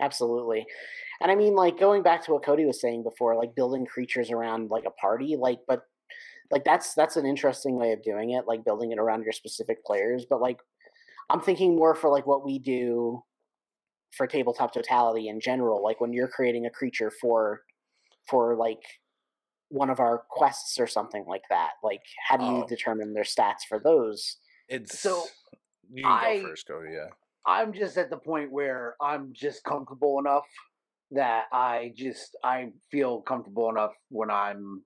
absolutely. 0.00 0.66
And 1.20 1.30
I 1.30 1.34
mean, 1.34 1.54
like 1.54 1.78
going 1.78 2.02
back 2.02 2.24
to 2.24 2.32
what 2.32 2.44
Cody 2.44 2.64
was 2.64 2.80
saying 2.80 3.02
before, 3.02 3.36
like 3.36 3.54
building 3.54 3.86
creatures 3.86 4.30
around 4.30 4.70
like 4.70 4.84
a 4.86 4.90
party, 4.90 5.36
like, 5.38 5.60
but 5.66 5.82
like 6.50 6.64
that's 6.64 6.94
that's 6.94 7.16
an 7.16 7.26
interesting 7.26 7.76
way 7.76 7.92
of 7.92 8.02
doing 8.02 8.30
it, 8.30 8.46
like 8.46 8.64
building 8.64 8.92
it 8.92 8.98
around 8.98 9.24
your 9.24 9.32
specific 9.32 9.84
players. 9.84 10.26
But 10.28 10.40
like, 10.40 10.58
I'm 11.28 11.40
thinking 11.40 11.76
more 11.76 11.94
for 11.94 12.10
like 12.10 12.26
what 12.26 12.44
we 12.44 12.58
do 12.58 13.22
for 14.12 14.26
tabletop 14.26 14.72
totality 14.72 15.28
in 15.28 15.40
general. 15.40 15.82
Like 15.82 16.00
when 16.00 16.12
you're 16.12 16.28
creating 16.28 16.66
a 16.66 16.70
creature 16.70 17.10
for 17.10 17.62
for 18.28 18.56
like 18.56 18.82
one 19.70 19.90
of 19.90 20.00
our 20.00 20.22
quests 20.30 20.78
or 20.80 20.86
something 20.86 21.24
like 21.26 21.44
that. 21.50 21.72
Like, 21.82 22.02
how 22.26 22.36
do 22.36 22.44
you 22.44 22.64
oh. 22.64 22.66
determine 22.66 23.12
their 23.12 23.24
stats 23.24 23.66
for 23.68 23.78
those? 23.78 24.36
It's 24.68 24.98
so. 24.98 25.24
You 25.90 26.02
can 26.02 26.12
I, 26.12 26.40
go 26.40 26.48
first, 26.48 26.66
Cody. 26.66 26.92
Yeah. 26.92 27.08
I'm 27.48 27.72
just 27.72 27.96
at 27.96 28.10
the 28.10 28.18
point 28.18 28.52
where 28.52 28.94
I'm 29.00 29.30
just 29.32 29.64
comfortable 29.64 30.18
enough 30.18 30.44
that 31.12 31.44
I 31.50 31.92
just 31.96 32.36
I 32.44 32.66
feel 32.90 33.22
comfortable 33.22 33.70
enough 33.70 33.92
when 34.10 34.30
I'm 34.30 34.82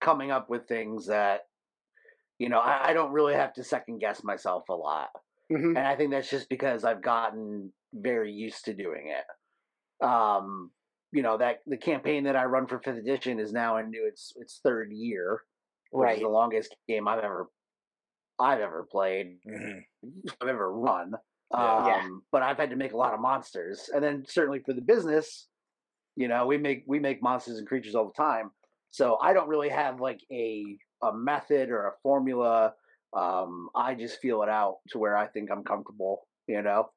coming 0.00 0.30
up 0.30 0.48
with 0.48 0.66
things 0.66 1.06
that 1.08 1.42
you 2.38 2.48
know 2.48 2.58
I, 2.58 2.88
I 2.88 2.92
don't 2.94 3.12
really 3.12 3.34
have 3.34 3.52
to 3.54 3.64
second 3.64 3.98
guess 3.98 4.24
myself 4.24 4.64
a 4.70 4.74
lot, 4.74 5.10
mm-hmm. 5.52 5.76
and 5.76 5.86
I 5.86 5.94
think 5.94 6.12
that's 6.12 6.30
just 6.30 6.48
because 6.48 6.84
I've 6.84 7.02
gotten 7.02 7.70
very 7.92 8.32
used 8.32 8.64
to 8.64 8.74
doing 8.74 9.12
it. 9.14 10.06
Um, 10.06 10.70
you 11.12 11.22
know 11.22 11.36
that 11.36 11.58
the 11.66 11.76
campaign 11.76 12.24
that 12.24 12.36
I 12.36 12.46
run 12.46 12.66
for 12.66 12.80
fifth 12.80 12.96
edition 12.96 13.38
is 13.38 13.52
now 13.52 13.76
into 13.76 14.06
its 14.06 14.32
its 14.36 14.60
third 14.64 14.90
year, 14.90 15.42
right? 15.92 16.18
the 16.18 16.28
longest 16.28 16.74
game 16.88 17.06
I've 17.06 17.22
ever 17.22 17.50
I've 18.40 18.60
ever 18.60 18.88
played, 18.90 19.36
mm-hmm. 19.46 20.08
I've 20.40 20.48
ever 20.48 20.72
run. 20.72 21.12
Um, 21.52 21.86
yeah. 21.86 22.08
But 22.30 22.42
I 22.42 22.50
I've 22.50 22.58
had 22.58 22.70
to 22.70 22.76
make 22.76 22.92
a 22.92 22.96
lot 22.96 23.14
of 23.14 23.20
monsters, 23.20 23.90
and 23.94 24.02
then 24.02 24.24
certainly 24.28 24.60
for 24.60 24.72
the 24.72 24.80
business, 24.80 25.48
you 26.16 26.28
know, 26.28 26.46
we 26.46 26.58
make 26.58 26.84
we 26.86 26.98
make 26.98 27.22
monsters 27.22 27.58
and 27.58 27.66
creatures 27.66 27.94
all 27.94 28.06
the 28.06 28.22
time. 28.22 28.50
So 28.90 29.18
I 29.22 29.32
don't 29.32 29.48
really 29.48 29.70
have 29.70 30.00
like 30.00 30.20
a 30.30 30.76
a 31.02 31.12
method 31.12 31.70
or 31.70 31.86
a 31.86 31.92
formula. 32.02 32.74
Um, 33.14 33.68
I 33.74 33.94
just 33.94 34.20
feel 34.20 34.42
it 34.42 34.48
out 34.48 34.78
to 34.90 34.98
where 34.98 35.16
I 35.16 35.26
think 35.26 35.50
I'm 35.50 35.64
comfortable. 35.64 36.26
You 36.46 36.62
know. 36.62 36.90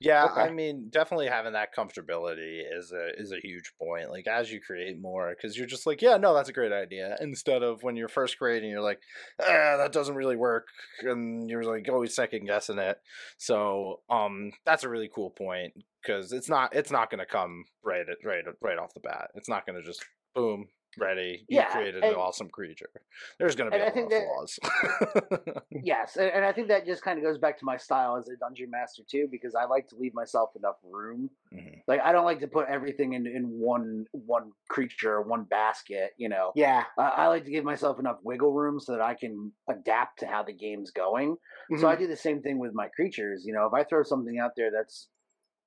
Yeah, 0.00 0.24
Okay. 0.26 0.42
I 0.42 0.50
mean, 0.50 0.88
definitely 0.90 1.28
having 1.28 1.52
that 1.54 1.74
comfortability 1.74 2.60
is 2.70 2.92
a 2.92 3.20
is 3.20 3.32
a 3.32 3.40
huge 3.42 3.72
point. 3.80 4.10
Like 4.10 4.26
as 4.26 4.50
you 4.52 4.60
create 4.60 5.00
more, 5.00 5.34
because 5.34 5.56
you're 5.56 5.66
just 5.66 5.86
like, 5.86 6.02
yeah, 6.02 6.16
no, 6.16 6.34
that's 6.34 6.48
a 6.48 6.52
great 6.52 6.72
idea. 6.72 7.16
Instead 7.20 7.62
of 7.62 7.82
when 7.82 7.96
you're 7.96 8.08
first 8.08 8.38
creating, 8.38 8.70
you're 8.70 8.80
like, 8.80 9.00
ah, 9.40 9.76
that 9.78 9.92
doesn't 9.92 10.14
really 10.16 10.36
work, 10.36 10.66
and 11.02 11.48
you're 11.48 11.64
like 11.64 11.88
always 11.88 12.14
second 12.14 12.46
guessing 12.46 12.78
it. 12.78 12.98
So, 13.38 14.00
um, 14.10 14.52
that's 14.66 14.84
a 14.84 14.88
really 14.88 15.10
cool 15.14 15.30
point 15.30 15.72
because 16.02 16.32
it's 16.32 16.48
not 16.48 16.74
it's 16.74 16.90
not 16.90 17.10
gonna 17.10 17.26
come 17.26 17.64
right 17.82 18.06
at, 18.08 18.18
right 18.24 18.44
right 18.60 18.78
off 18.78 18.94
the 18.94 19.00
bat. 19.00 19.30
It's 19.34 19.48
not 19.48 19.66
gonna 19.66 19.82
just 19.82 20.04
boom 20.34 20.66
ready. 20.98 21.44
You 21.48 21.58
Yeah, 21.58 21.70
created 21.70 22.04
an 22.04 22.14
awesome 22.14 22.48
creature. 22.48 22.90
There's 23.38 23.54
gonna 23.54 23.70
be 23.70 23.76
and 23.76 23.84
a 23.84 24.00
I 24.00 24.02
lot 24.02 24.12
of 24.12 24.22
flaws. 24.24 25.62
Yes, 25.70 26.16
and, 26.16 26.30
and 26.30 26.44
I 26.44 26.52
think 26.52 26.68
that 26.68 26.86
just 26.86 27.02
kind 27.02 27.18
of 27.18 27.24
goes 27.24 27.38
back 27.38 27.58
to 27.58 27.64
my 27.64 27.76
style 27.76 28.16
as 28.16 28.28
a 28.28 28.36
dungeon 28.36 28.70
master 28.70 29.02
too, 29.08 29.28
because 29.30 29.54
I 29.54 29.64
like 29.64 29.88
to 29.88 29.96
leave 29.96 30.14
myself 30.14 30.50
enough 30.56 30.76
room. 30.82 31.30
Mhm. 31.52 31.82
Like 31.86 32.00
I 32.00 32.12
don't 32.12 32.24
like 32.24 32.40
to 32.40 32.48
put 32.48 32.68
everything 32.68 33.12
in 33.14 33.26
in 33.26 33.44
one 33.48 34.06
one 34.12 34.52
creature, 34.68 35.20
one 35.22 35.44
basket. 35.44 36.12
You 36.16 36.28
know, 36.28 36.52
Yeah. 36.54 36.84
I, 36.98 37.02
I 37.08 37.26
like 37.28 37.44
to 37.44 37.50
give 37.50 37.64
myself 37.64 37.98
enough 37.98 38.18
wiggle 38.22 38.52
room 38.52 38.80
so 38.80 38.92
that 38.92 39.00
I 39.00 39.14
can 39.14 39.52
adapt 39.68 40.20
to 40.20 40.26
how 40.26 40.42
the 40.42 40.52
game's 40.52 40.90
going. 40.90 41.36
So 41.78 41.88
I 41.88 41.96
do 41.96 42.06
the 42.06 42.16
same 42.16 42.42
thing 42.42 42.58
with 42.58 42.72
my 42.74 42.88
creatures. 42.88 43.44
You 43.46 43.54
know, 43.54 43.66
if 43.66 43.72
I 43.72 43.84
throw 43.84 44.02
something 44.02 44.38
out 44.38 44.52
there 44.56 44.70
that's 44.70 45.08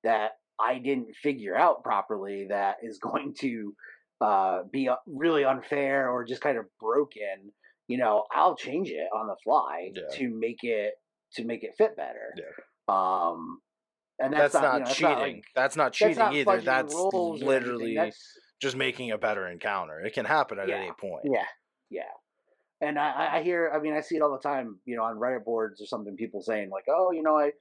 that 0.04 0.32
I 0.60 0.78
didn't 0.78 1.14
figure 1.16 1.56
out 1.56 1.82
properly, 1.84 2.46
that 2.48 2.76
is 2.82 2.98
going 3.02 3.34
to 3.40 3.74
uh, 4.20 4.62
be 4.70 4.88
uh, 4.88 4.96
really 5.06 5.44
unfair 5.44 6.10
or 6.10 6.24
just 6.24 6.40
kind 6.40 6.58
of 6.58 6.66
broken, 6.80 7.52
you 7.86 7.98
know, 7.98 8.24
I'll 8.34 8.56
change 8.56 8.88
it 8.90 9.08
on 9.14 9.26
the 9.28 9.36
fly 9.44 9.90
Yeah. 9.94 10.02
to 10.16 10.28
make 10.28 10.62
it 10.64 10.94
to 11.34 11.44
make 11.44 11.62
it 11.62 11.74
fit 11.76 11.96
better. 11.96 12.34
Yeah. 12.36 12.44
Um, 12.88 13.60
and 14.18 14.32
that's, 14.32 14.54
That's, 14.54 14.62
not, 14.62 14.72
you 14.74 14.78
know, 14.80 14.84
that's 14.86 14.96
cheating. 14.96 15.10
not 15.12 15.20
like- 15.20 15.44
that's 15.54 15.76
not 15.76 15.84
that's 15.84 15.98
cheating 15.98 16.22
either. 16.32 16.60
That's 16.62 16.94
rules 16.94 17.14
or 17.14 17.24
anything. 17.30 17.48
literally 17.48 17.94
That's- 17.94 18.18
just 18.60 18.76
making 18.76 19.12
a 19.12 19.18
better 19.18 19.46
encounter. 19.46 20.00
It 20.00 20.14
can 20.14 20.24
happen 20.24 20.58
at 20.58 20.68
Yeah. 20.68 20.76
any 20.76 20.92
point. 20.92 21.22
Yeah. 21.24 21.44
Yeah. 21.90 22.02
And 22.80 22.98
I, 22.98 23.10
I- 23.10 23.36
I 23.38 23.42
hear, 23.42 23.70
I 23.72 23.78
mean, 23.78 23.92
I 23.94 24.00
see 24.00 24.16
it 24.16 24.22
all 24.22 24.32
the 24.32 24.38
time, 24.40 24.80
you 24.84 24.96
know, 24.96 25.04
on 25.04 25.16
Reddit 25.16 25.44
boards 25.44 25.80
or 25.80 25.86
something, 25.86 26.16
people 26.16 26.40
saying, 26.42 26.70
like, 26.70 26.84
oh, 26.88 27.12
you 27.12 27.22
know, 27.22 27.38
I, 27.38 27.52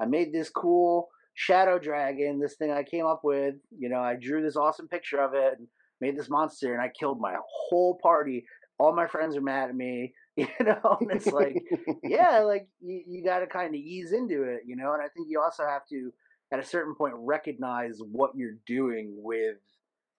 I 0.00 0.06
made 0.06 0.32
this 0.32 0.48
cool 0.48 1.08
shadow 1.34 1.78
dragon, 1.78 2.38
this 2.38 2.56
thing 2.56 2.70
I 2.70 2.82
came 2.84 3.04
up 3.06 3.20
with, 3.24 3.56
you 3.76 3.88
know, 3.90 4.00
I 4.00 4.14
drew 4.16 4.42
this 4.42 4.56
awesome 4.56 4.88
picture 4.88 5.18
of 5.20 5.34
it 5.34 5.58
and 5.58 5.66
made 6.00 6.16
this 6.16 6.28
monster 6.28 6.72
and 6.72 6.82
I 6.82 6.88
killed 6.88 7.20
my 7.20 7.36
whole 7.68 7.98
party. 8.02 8.46
All 8.78 8.94
my 8.94 9.06
friends 9.06 9.36
are 9.36 9.40
mad 9.40 9.70
at 9.70 9.74
me, 9.74 10.12
you 10.36 10.46
know, 10.60 10.98
and 11.00 11.10
it's 11.10 11.26
like, 11.26 11.56
yeah, 12.02 12.40
like 12.44 12.68
you, 12.80 13.02
you 13.06 13.24
got 13.24 13.38
to 13.40 13.46
kind 13.46 13.68
of 13.68 13.80
ease 13.80 14.12
into 14.12 14.42
it, 14.42 14.60
you 14.66 14.76
know, 14.76 14.92
and 14.92 15.02
I 15.02 15.08
think 15.08 15.28
you 15.30 15.40
also 15.40 15.64
have 15.64 15.86
to, 15.90 16.12
at 16.52 16.58
a 16.60 16.64
certain 16.64 16.94
point, 16.94 17.14
recognize 17.16 17.98
what 18.00 18.32
you're 18.36 18.58
doing 18.66 19.14
with, 19.16 19.56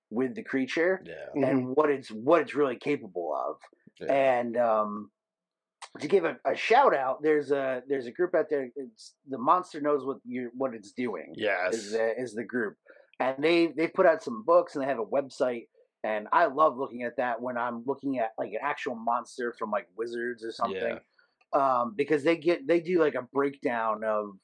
with 0.09 0.35
the 0.35 0.43
creature 0.43 1.03
Yeah. 1.05 1.47
and 1.49 1.67
what 1.75 1.89
it's 1.89 2.09
what 2.09 2.41
it's 2.41 2.55
really 2.55 2.77
capable 2.77 3.35
of. 3.35 3.57
Yeah. 3.99 4.13
And 4.13 4.57
um, 4.57 5.11
to 5.99 6.07
give 6.07 6.25
a, 6.25 6.37
a 6.45 6.55
shout 6.55 6.95
out, 6.95 7.21
there's 7.21 7.51
a 7.51 7.81
there's 7.87 8.05
a 8.07 8.11
group 8.11 8.33
out 8.35 8.45
there. 8.49 8.69
It's 8.75 9.13
the 9.27 9.37
monster 9.37 9.81
knows 9.81 10.05
what 10.05 10.17
you 10.25 10.49
what 10.55 10.73
it's 10.73 10.91
doing. 10.91 11.33
Yes. 11.35 11.73
Is 11.75 11.91
the 11.91 12.13
is 12.19 12.33
the 12.33 12.43
group, 12.43 12.75
and 13.19 13.43
they 13.43 13.67
they 13.67 13.87
put 13.87 14.05
out 14.05 14.23
some 14.23 14.43
books 14.43 14.75
and 14.75 14.83
they 14.83 14.87
have 14.87 14.99
a 14.99 15.05
website. 15.05 15.67
And 16.03 16.27
I 16.31 16.45
love 16.45 16.77
looking 16.77 17.03
at 17.03 17.17
that 17.17 17.41
when 17.41 17.57
I'm 17.57 17.83
looking 17.85 18.19
at 18.19 18.31
like 18.37 18.51
an 18.51 18.59
actual 18.61 18.95
monster 18.95 19.53
from 19.57 19.71
like 19.71 19.87
Wizards 19.97 20.43
or 20.43 20.51
something, 20.51 20.99
um, 21.53 21.93
because 21.95 22.23
they 22.23 22.37
get 22.37 22.67
they 22.67 22.79
do 22.79 22.99
like 22.99 23.15
a 23.15 23.23
breakdown 23.23 24.03
of 24.03 24.37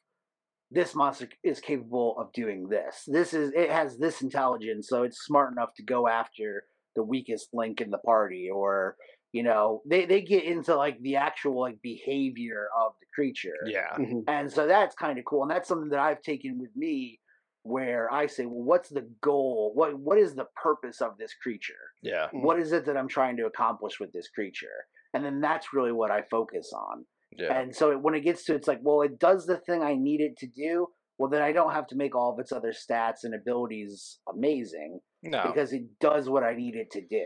this 0.71 0.95
monster 0.95 1.29
is 1.43 1.59
capable 1.59 2.17
of 2.17 2.31
doing 2.33 2.67
this. 2.67 3.03
This 3.07 3.33
is 3.33 3.51
it 3.55 3.69
has 3.69 3.97
this 3.97 4.21
intelligence, 4.21 4.87
so 4.89 5.03
it's 5.03 5.19
smart 5.23 5.51
enough 5.51 5.73
to 5.75 5.83
go 5.83 6.07
after 6.07 6.65
the 6.95 7.03
weakest 7.03 7.49
link 7.53 7.81
in 7.81 7.91
the 7.91 7.99
party, 7.99 8.49
or 8.49 8.97
you 9.31 9.43
know, 9.43 9.81
they 9.85 10.05
they 10.05 10.21
get 10.21 10.43
into 10.43 10.75
like 10.75 10.99
the 11.01 11.15
actual 11.17 11.59
like 11.59 11.81
behavior 11.81 12.69
of 12.77 12.93
the 12.99 13.05
creature, 13.13 13.57
yeah. 13.67 13.95
Mhm. 13.97 14.23
and 14.27 14.51
so 14.51 14.65
that's 14.67 14.95
kind 14.95 15.19
of 15.19 15.25
cool, 15.25 15.43
and 15.43 15.51
that's 15.51 15.67
something 15.67 15.89
that 15.89 15.99
I've 15.99 16.21
taken 16.21 16.59
with 16.59 16.75
me, 16.75 17.19
where 17.63 18.11
I 18.13 18.27
say, 18.27 18.45
well, 18.45 18.63
what's 18.63 18.89
the 18.89 19.09
goal? 19.21 19.71
What 19.73 19.97
what 19.97 20.17
is 20.17 20.35
the 20.35 20.47
purpose 20.61 21.01
of 21.01 21.17
this 21.17 21.33
creature? 21.33 21.73
Yeah. 22.01 22.27
Mhm. 22.33 22.43
What 22.43 22.59
is 22.59 22.71
it 22.71 22.85
that 22.85 22.97
I'm 22.97 23.07
trying 23.07 23.37
to 23.37 23.45
accomplish 23.45 23.99
with 23.99 24.11
this 24.11 24.29
creature? 24.29 24.85
And 25.13 25.23
then 25.23 25.41
that's 25.41 25.73
really 25.73 25.91
what 25.91 26.11
I 26.11 26.23
focus 26.29 26.71
on. 26.73 27.05
Yeah. 27.37 27.57
And 27.59 27.75
so 27.75 27.97
when 27.97 28.13
it 28.15 28.21
gets 28.21 28.43
to 28.45 28.55
it's 28.55 28.67
like, 28.67 28.79
well, 28.81 29.01
it 29.01 29.17
does 29.19 29.45
the 29.45 29.57
thing 29.57 29.81
I 29.81 29.95
need 29.95 30.21
it 30.21 30.37
to 30.39 30.47
do. 30.47 30.87
Well, 31.17 31.29
then 31.29 31.41
I 31.41 31.51
don't 31.51 31.73
have 31.73 31.87
to 31.87 31.95
make 31.95 32.15
all 32.15 32.33
of 32.33 32.39
its 32.39 32.51
other 32.51 32.73
stats 32.73 33.23
and 33.23 33.33
abilities 33.35 34.19
amazing 34.27 34.99
No. 35.21 35.43
because 35.45 35.71
it 35.71 35.83
does 35.99 36.27
what 36.29 36.43
I 36.43 36.53
need 36.55 36.75
it 36.75 36.91
to 36.91 37.01
do. 37.01 37.25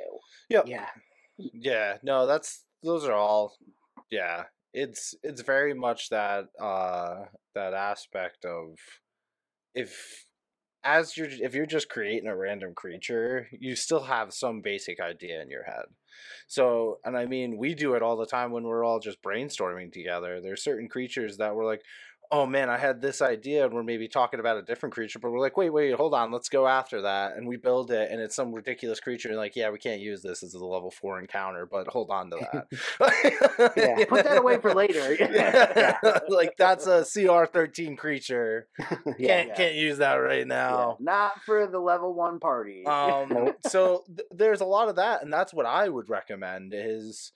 Yep. 0.50 0.68
Yeah. 0.68 0.90
Yeah, 1.38 1.98
no, 2.04 2.26
that's 2.26 2.66
those 2.84 3.06
are 3.06 3.14
all 3.14 3.56
yeah. 4.12 4.44
It's 4.74 5.16
it's 5.24 5.42
very 5.42 5.74
much 5.74 6.10
that 6.10 6.46
uh 6.62 7.26
that 7.56 7.74
aspect 7.74 8.44
of 8.46 8.76
if 9.74 10.26
as 10.88 11.18
you're 11.18 11.28
if 11.30 11.54
you're 11.54 11.66
just 11.66 11.90
creating 11.90 12.30
a 12.30 12.36
random 12.36 12.74
creature, 12.74 13.48
you 13.52 13.76
still 13.76 14.04
have 14.04 14.34
some 14.34 14.62
basic 14.62 15.02
idea 15.02 15.42
in 15.42 15.50
your 15.50 15.64
head. 15.64 15.84
So, 16.48 17.00
and 17.04 17.18
I 17.18 17.26
mean, 17.26 17.58
we 17.58 17.76
do 17.76 17.94
it 17.96 18.02
all 18.02 18.16
the 18.16 18.26
time 18.26 18.52
when 18.52 18.64
we're 18.64 18.86
all 18.86 19.00
just 19.00 19.22
brainstorming 19.22 19.92
together. 19.92 20.40
There's 20.42 20.64
certain 20.64 20.88
creatures 20.88 21.38
that 21.38 21.54
we're 21.56 21.66
like, 21.66 21.82
oh 22.32 22.46
man, 22.46 22.70
I 22.70 22.78
had 22.78 23.02
this 23.02 23.22
idea, 23.22 23.66
and 23.66 23.74
we're 23.74 23.84
maybe 23.84 24.08
talking 24.08 24.40
about 24.40 24.58
a 24.58 24.62
different 24.62 24.94
creature, 24.94 25.20
but 25.20 25.32
we're 25.32 25.40
like, 25.40 25.58
wait, 25.58 25.70
wait, 25.72 25.94
hold 25.96 26.14
on, 26.14 26.32
let's 26.32 26.50
go 26.50 26.68
after 26.68 27.02
that, 27.04 27.36
and 27.36 27.48
we 27.48 27.58
build 27.58 27.92
it, 27.92 28.12
and 28.12 28.22
it's 28.22 28.36
some 28.36 28.54
ridiculous 28.54 29.00
creature, 29.00 29.30
and 29.30 29.38
like, 29.38 29.56
yeah, 29.56 29.70
we 29.70 29.80
can't 29.80 30.02
use 30.02 30.22
this 30.22 30.44
as 30.44 30.54
a 30.54 30.66
level 30.66 30.92
four 30.92 31.20
encounter, 31.20 31.66
but 31.66 31.88
hold 31.88 32.10
on 32.10 32.30
to 32.32 32.38
that. 32.52 32.68
Yeah. 33.78 34.06
Put 34.06 34.24
that 34.26 34.38
away 34.38 34.60
for 34.60 34.74
later. 34.74 35.16
Yeah. 35.38 35.98
like 36.30 36.56
that's 36.58 36.88
a 36.88 37.04
CR 37.06 37.46
thirteen 37.46 37.96
creature. 37.96 38.68
yeah. 39.18 39.44
Can't 39.44 39.56
can't 39.56 39.76
use 39.76 39.98
that 40.00 40.16
right 40.16 40.48
now. 40.48 40.98
not 41.00 41.42
for 41.46 41.68
the 41.68 41.80
level 41.80 42.14
one 42.14 42.40
party. 42.40 42.86
Um, 42.86 43.54
so 43.68 44.04
th- 44.08 44.28
there's 44.32 44.62
a 44.62 44.66
lot 44.66 44.90
of 44.90 44.96
that, 44.98 45.24
and 45.24 45.32
that's 45.32 45.54
what 45.54 45.66
I 45.66 45.90
would 45.90 46.10
recommend 46.10 46.74
is 46.76 47.32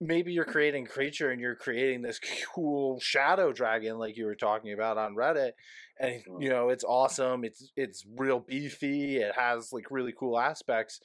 maybe 0.00 0.32
you're 0.32 0.44
creating 0.44 0.84
a 0.86 0.88
creature 0.88 1.30
and 1.30 1.40
you're 1.40 1.54
creating 1.56 2.02
this 2.02 2.20
cool 2.54 3.00
shadow 3.00 3.52
dragon 3.52 3.98
like 3.98 4.16
you 4.16 4.26
were 4.26 4.34
talking 4.34 4.72
about 4.72 4.98
on 4.98 5.14
Reddit, 5.14 5.52
and 5.98 6.22
Mm. 6.24 6.42
you 6.42 6.48
know 6.50 6.68
it's 6.68 6.84
awesome. 6.84 7.44
It's 7.44 7.70
it's 7.76 8.04
real 8.16 8.40
beefy. 8.40 9.16
It 9.16 9.34
has 9.34 9.72
like 9.72 9.90
really 9.90 10.12
cool 10.12 10.38
aspects, 10.38 11.00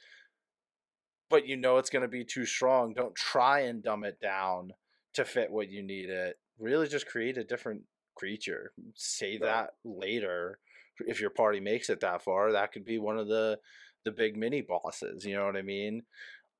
but 1.30 1.46
you 1.46 1.56
know 1.56 1.78
it's 1.78 1.90
going 1.90 2.02
to 2.02 2.08
be 2.08 2.24
too 2.24 2.44
strong. 2.46 2.92
Don't 2.94 3.14
try 3.14 3.60
and 3.60 3.82
dumb 3.82 4.04
it 4.04 4.20
down 4.20 4.72
to 5.14 5.24
fit 5.24 5.50
what 5.50 5.68
you 5.70 5.82
need 5.82 6.10
it. 6.10 6.38
Really, 6.58 6.88
just 6.88 7.06
create 7.06 7.38
a 7.38 7.44
different 7.44 7.82
creature. 8.14 8.72
Save 8.94 9.40
Right. 9.40 9.46
that 9.48 9.74
later 9.84 10.58
if 11.06 11.20
your 11.20 11.30
party 11.30 11.58
makes 11.60 11.88
it 11.90 12.00
that 12.00 12.22
far. 12.22 12.52
That 12.52 12.72
could 12.72 12.84
be 12.84 12.98
one 12.98 13.18
of 13.18 13.28
the 13.28 13.58
the 14.04 14.12
big 14.12 14.36
mini 14.36 14.60
bosses. 14.60 15.24
You 15.24 15.36
know 15.36 15.46
what 15.46 15.56
I 15.56 15.62
mean? 15.62 16.02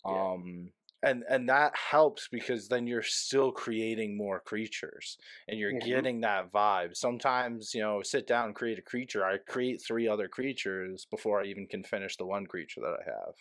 Yeah. 0.06 0.32
Um, 0.32 0.70
and 1.02 1.24
and 1.28 1.48
that 1.48 1.76
helps 1.76 2.28
because 2.28 2.68
then 2.68 2.86
you're 2.86 3.02
still 3.02 3.52
creating 3.52 4.16
more 4.16 4.40
creatures 4.40 5.18
and 5.48 5.58
you're 5.58 5.72
Mhm. 5.72 6.06
getting 6.12 6.20
that 6.22 6.52
vibe. 6.52 6.96
Sometimes 6.96 7.74
you 7.74 7.80
know, 7.80 8.02
sit 8.02 8.26
down 8.26 8.46
and 8.46 8.54
create 8.54 8.78
a 8.78 8.82
creature. 8.82 9.24
I 9.24 9.38
create 9.38 9.82
three 9.82 10.08
other 10.08 10.28
creatures 10.28 11.06
before 11.10 11.40
I 11.42 11.46
even 11.46 11.66
can 11.66 11.84
finish 11.84 12.16
the 12.16 12.26
one 12.26 12.46
creature 12.46 12.80
that 12.82 12.98
I 13.00 13.04
have. 13.10 13.34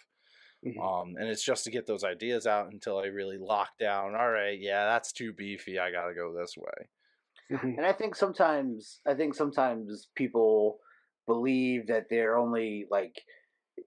Mhm. 0.64 0.92
Um, 1.04 1.16
and 1.18 1.28
it's 1.30 1.44
just 1.44 1.66
to 1.66 1.72
get 1.72 1.88
those 1.88 2.04
ideas 2.04 2.48
out 2.48 2.72
until 2.74 3.00
I 3.00 3.06
really 3.08 3.38
lock 3.38 3.78
down. 3.80 4.16
All 4.16 4.32
right, 4.32 4.60
yeah, 4.60 4.86
that's 4.86 5.12
too 5.14 5.34
beefy. 5.34 5.80
I 5.80 5.92
gotta 5.92 6.16
go 6.16 6.34
this 6.34 6.56
way. 6.58 6.90
Mhm. 7.52 7.78
And 7.78 7.86
I 7.86 7.94
think 7.94 8.16
sometimes 8.16 9.02
I 9.06 9.14
think 9.14 9.36
sometimes 9.36 10.10
people 10.16 10.80
believe 11.28 11.88
that 11.88 12.08
they're 12.10 12.38
only 12.38 12.88
like 12.90 13.24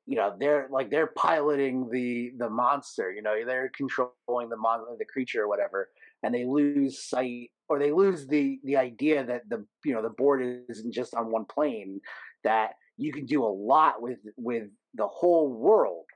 you 0.07 0.17
know 0.17 0.37
they're 0.39 0.69
like 0.71 0.91
they're 0.91 1.09
piloting 1.09 1.89
the 1.91 2.33
the 2.39 2.49
monster 2.49 3.13
you 3.13 3.23
know 3.23 3.45
they're 3.45 3.71
controlling 3.71 4.49
the 4.49 4.57
mon 4.57 4.85
the 4.99 5.05
creature 5.05 5.43
or 5.43 5.49
whatever 5.49 5.91
and 6.23 6.35
they 6.35 6.45
lose 6.45 7.03
sight 7.03 7.51
or 7.69 7.79
they 7.79 7.93
lose 7.93 8.27
the 8.27 8.61
the 8.65 8.77
idea 8.77 9.25
that 9.25 9.49
the 9.49 9.67
you 9.85 9.93
know 9.95 10.03
the 10.03 10.11
board 10.11 10.43
isn't 10.69 10.93
just 10.93 11.15
on 11.15 11.31
one 11.31 11.45
plane 11.45 12.01
that 12.43 12.73
you 12.97 13.13
can 13.13 13.27
do 13.27 13.45
a 13.45 13.47
lot 13.47 14.01
with 14.03 14.19
with 14.37 14.69
the 14.95 15.07
whole 15.07 15.53
world 15.53 16.07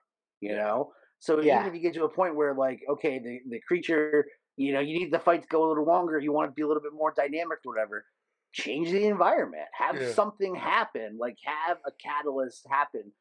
you 0.41 0.55
know 0.55 0.93
so 1.19 1.41
Yeah. 1.41 1.63
even 1.63 1.67
if 1.67 1.75
you 1.75 1.81
get 1.81 1.95
to 1.95 2.05
a 2.05 2.09
point 2.09 2.37
where 2.37 2.55
like 2.55 2.81
okay 2.89 3.19
the 3.19 3.41
the 3.49 3.61
creature 3.67 4.27
you 4.57 4.73
know 4.73 4.81
you 4.81 4.99
need 4.99 5.13
the 5.13 5.19
fight 5.19 5.43
to 5.43 5.49
go 5.49 5.67
a 5.67 5.69
little 5.69 5.85
longer 5.87 6.19
you 6.19 6.33
want 6.33 6.49
to 6.51 6.55
be 6.55 6.63
a 6.63 6.67
little 6.67 6.83
bit 6.83 6.93
more 6.93 7.13
dynamic 7.17 7.59
or 7.65 7.73
whatever 7.73 8.05
change 8.53 8.91
the 8.91 9.05
environment, 9.07 9.67
have 9.73 10.01
Yeah. 10.01 10.15
something 10.15 10.55
happen, 10.55 11.19
like 11.19 11.37
have 11.45 11.79
a 11.87 11.91
catalyst 12.03 12.67
happen 12.69 13.13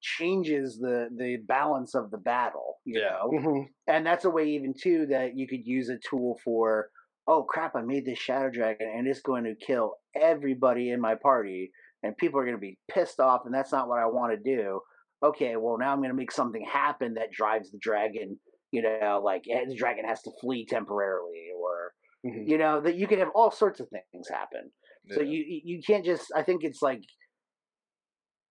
changes 0.00 0.78
the 0.78 1.08
the 1.16 1.38
balance 1.46 1.94
of 1.94 2.10
the 2.10 2.18
battle. 2.18 2.80
You 2.84 3.00
Yeah. 3.00 3.02
know, 3.02 3.38
Mhm. 3.38 3.68
and 3.86 4.06
that's 4.06 4.24
a 4.24 4.30
way 4.30 4.48
even 4.50 4.74
too 4.80 5.06
that 5.06 5.36
you 5.36 5.46
could 5.48 5.66
use 5.66 5.88
a 5.88 5.98
tool 5.98 6.38
for. 6.44 6.90
Oh 7.26 7.42
crap! 7.44 7.76
I 7.76 7.82
made 7.82 8.06
this 8.06 8.18
shadow 8.18 8.50
dragon, 8.50 8.88
and 8.94 9.06
it's 9.06 9.20
going 9.20 9.44
to 9.44 9.54
kill 9.54 9.96
everybody 10.14 10.90
in 10.90 11.00
my 11.00 11.14
party, 11.14 11.70
and 12.02 12.16
people 12.16 12.40
are 12.40 12.44
going 12.44 12.56
to 12.56 12.60
be 12.60 12.78
pissed 12.90 13.20
off, 13.20 13.42
and 13.44 13.54
that's 13.54 13.72
not 13.72 13.88
what 13.88 13.98
I 14.00 14.06
want 14.06 14.32
to 14.32 14.56
do. 14.56 14.80
Okay, 15.22 15.56
well 15.56 15.76
now 15.78 15.92
I'm 15.92 15.98
going 15.98 16.10
to 16.10 16.14
make 16.16 16.30
something 16.32 16.64
happen 16.64 17.14
that 17.14 17.30
drives 17.32 17.70
the 17.70 17.78
dragon. 17.80 18.40
You 18.70 18.82
know, 18.82 19.20
like 19.24 19.42
eh, 19.50 19.64
the 19.66 19.74
dragon 19.76 20.04
has 20.06 20.22
to 20.22 20.30
flee 20.40 20.66
temporarily, 20.66 21.48
or 21.58 21.92
Mhm. 22.24 22.46
you 22.46 22.58
know 22.58 22.80
that 22.80 22.96
you 22.96 23.06
can 23.06 23.18
have 23.18 23.30
all 23.34 23.50
sorts 23.50 23.80
of 23.80 23.88
things 23.90 24.28
happen. 24.28 24.70
So 25.08 25.20
Yeah. 25.20 25.22
you 25.22 25.44
you 25.46 25.60
you 25.64 25.80
can't 25.86 26.04
just. 26.04 26.26
I 26.34 26.42
think 26.42 26.64
it's 26.64 26.82
like 26.82 27.00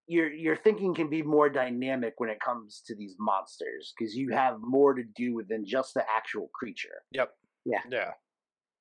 your 0.06 0.32
your 0.32 0.56
thinking 0.56 0.94
can 0.94 1.08
be 1.08 1.22
more 1.22 1.48
dynamic 1.48 2.14
when 2.18 2.30
it 2.30 2.40
comes 2.40 2.82
to 2.86 2.94
these 2.94 3.16
monsters 3.18 3.94
because 3.98 4.14
you 4.14 4.30
have 4.32 4.58
more 4.60 4.94
to 4.94 5.02
do 5.02 5.34
with 5.34 5.48
than 5.48 5.64
just 5.64 5.94
the 5.94 6.04
actual 6.10 6.48
creature. 6.54 7.02
Yep. 7.12 7.34
Yeah. 7.64 7.80
Yeah. 7.90 8.10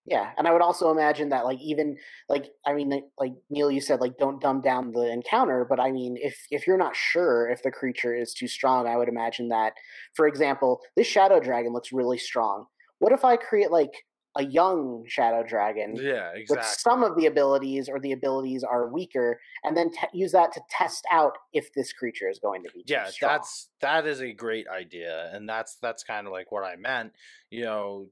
Yeah, 0.06 0.34
and 0.38 0.50
I 0.50 0.52
would 0.52 0.62
also 0.62 0.92
imagine 0.92 1.30
that, 1.30 1.46
like, 1.46 1.60
even 1.62 1.98
like, 2.28 2.52
I 2.66 2.74
mean, 2.74 2.90
like- 2.90 3.06
like 3.18 3.32
Neil, 3.50 3.72
you 3.72 3.80
said, 3.80 4.02
like, 4.02 4.18
don't 4.18 4.42
dumb 4.42 4.60
down 4.62 4.92
the 4.92 5.10
encounter. 5.10 5.64
But 5.64 5.80
I 5.80 5.92
mean, 5.92 6.18
if 6.18 6.46
if 6.52 6.68
you're 6.68 6.78
not 6.78 6.96
sure 6.96 7.50
if 7.50 7.64
the 7.64 7.72
creature 7.72 8.14
is 8.14 8.34
too 8.34 8.48
strong, 8.48 8.86
I 8.86 8.98
would 8.98 9.08
imagine 9.08 9.48
that, 9.50 9.74
for 10.16 10.28
example, 10.28 10.82
this 10.98 11.08
shadow 11.08 11.40
dragon 11.40 11.72
looks 11.72 11.94
really 11.94 12.18
strong. 12.18 12.66
What 13.00 13.14
if 13.14 13.24
I 13.24 13.38
create 13.38 13.72
like 13.72 13.94
a 14.36 14.44
young 14.46 15.06
shadow 15.08 15.44
dragon 15.44 15.96
Yeah. 15.96 16.32
with 16.32 16.40
Exactly. 16.42 16.78
some 16.80 17.04
of 17.04 17.16
the 17.16 17.26
abilities, 17.28 17.88
or 17.90 18.00
the 18.00 18.12
abilities 18.12 18.64
are 18.64 18.88
weaker, 18.88 19.40
and 19.64 19.78
then 19.78 19.92
te- 19.92 20.08
use 20.18 20.32
that 20.34 20.52
to 20.54 20.62
test 20.70 21.06
out 21.12 21.38
if 21.54 21.74
this 21.74 21.94
creature 21.94 22.30
is 22.30 22.40
going 22.40 22.64
to 22.64 22.70
be 22.72 22.84
yeah 22.88 23.10
strong? 23.10 23.32
that's 23.32 23.70
that 23.80 24.06
is 24.08 24.22
a 24.22 24.34
great 24.34 24.68
idea 24.68 25.30
and 25.34 25.48
that's 25.48 25.78
that's 25.82 26.04
kind 26.04 26.28
of 26.28 26.34
like 26.34 26.52
what 26.52 26.64
i 26.64 26.76
meant 26.76 27.14
you 27.50 27.64
know 27.64 28.10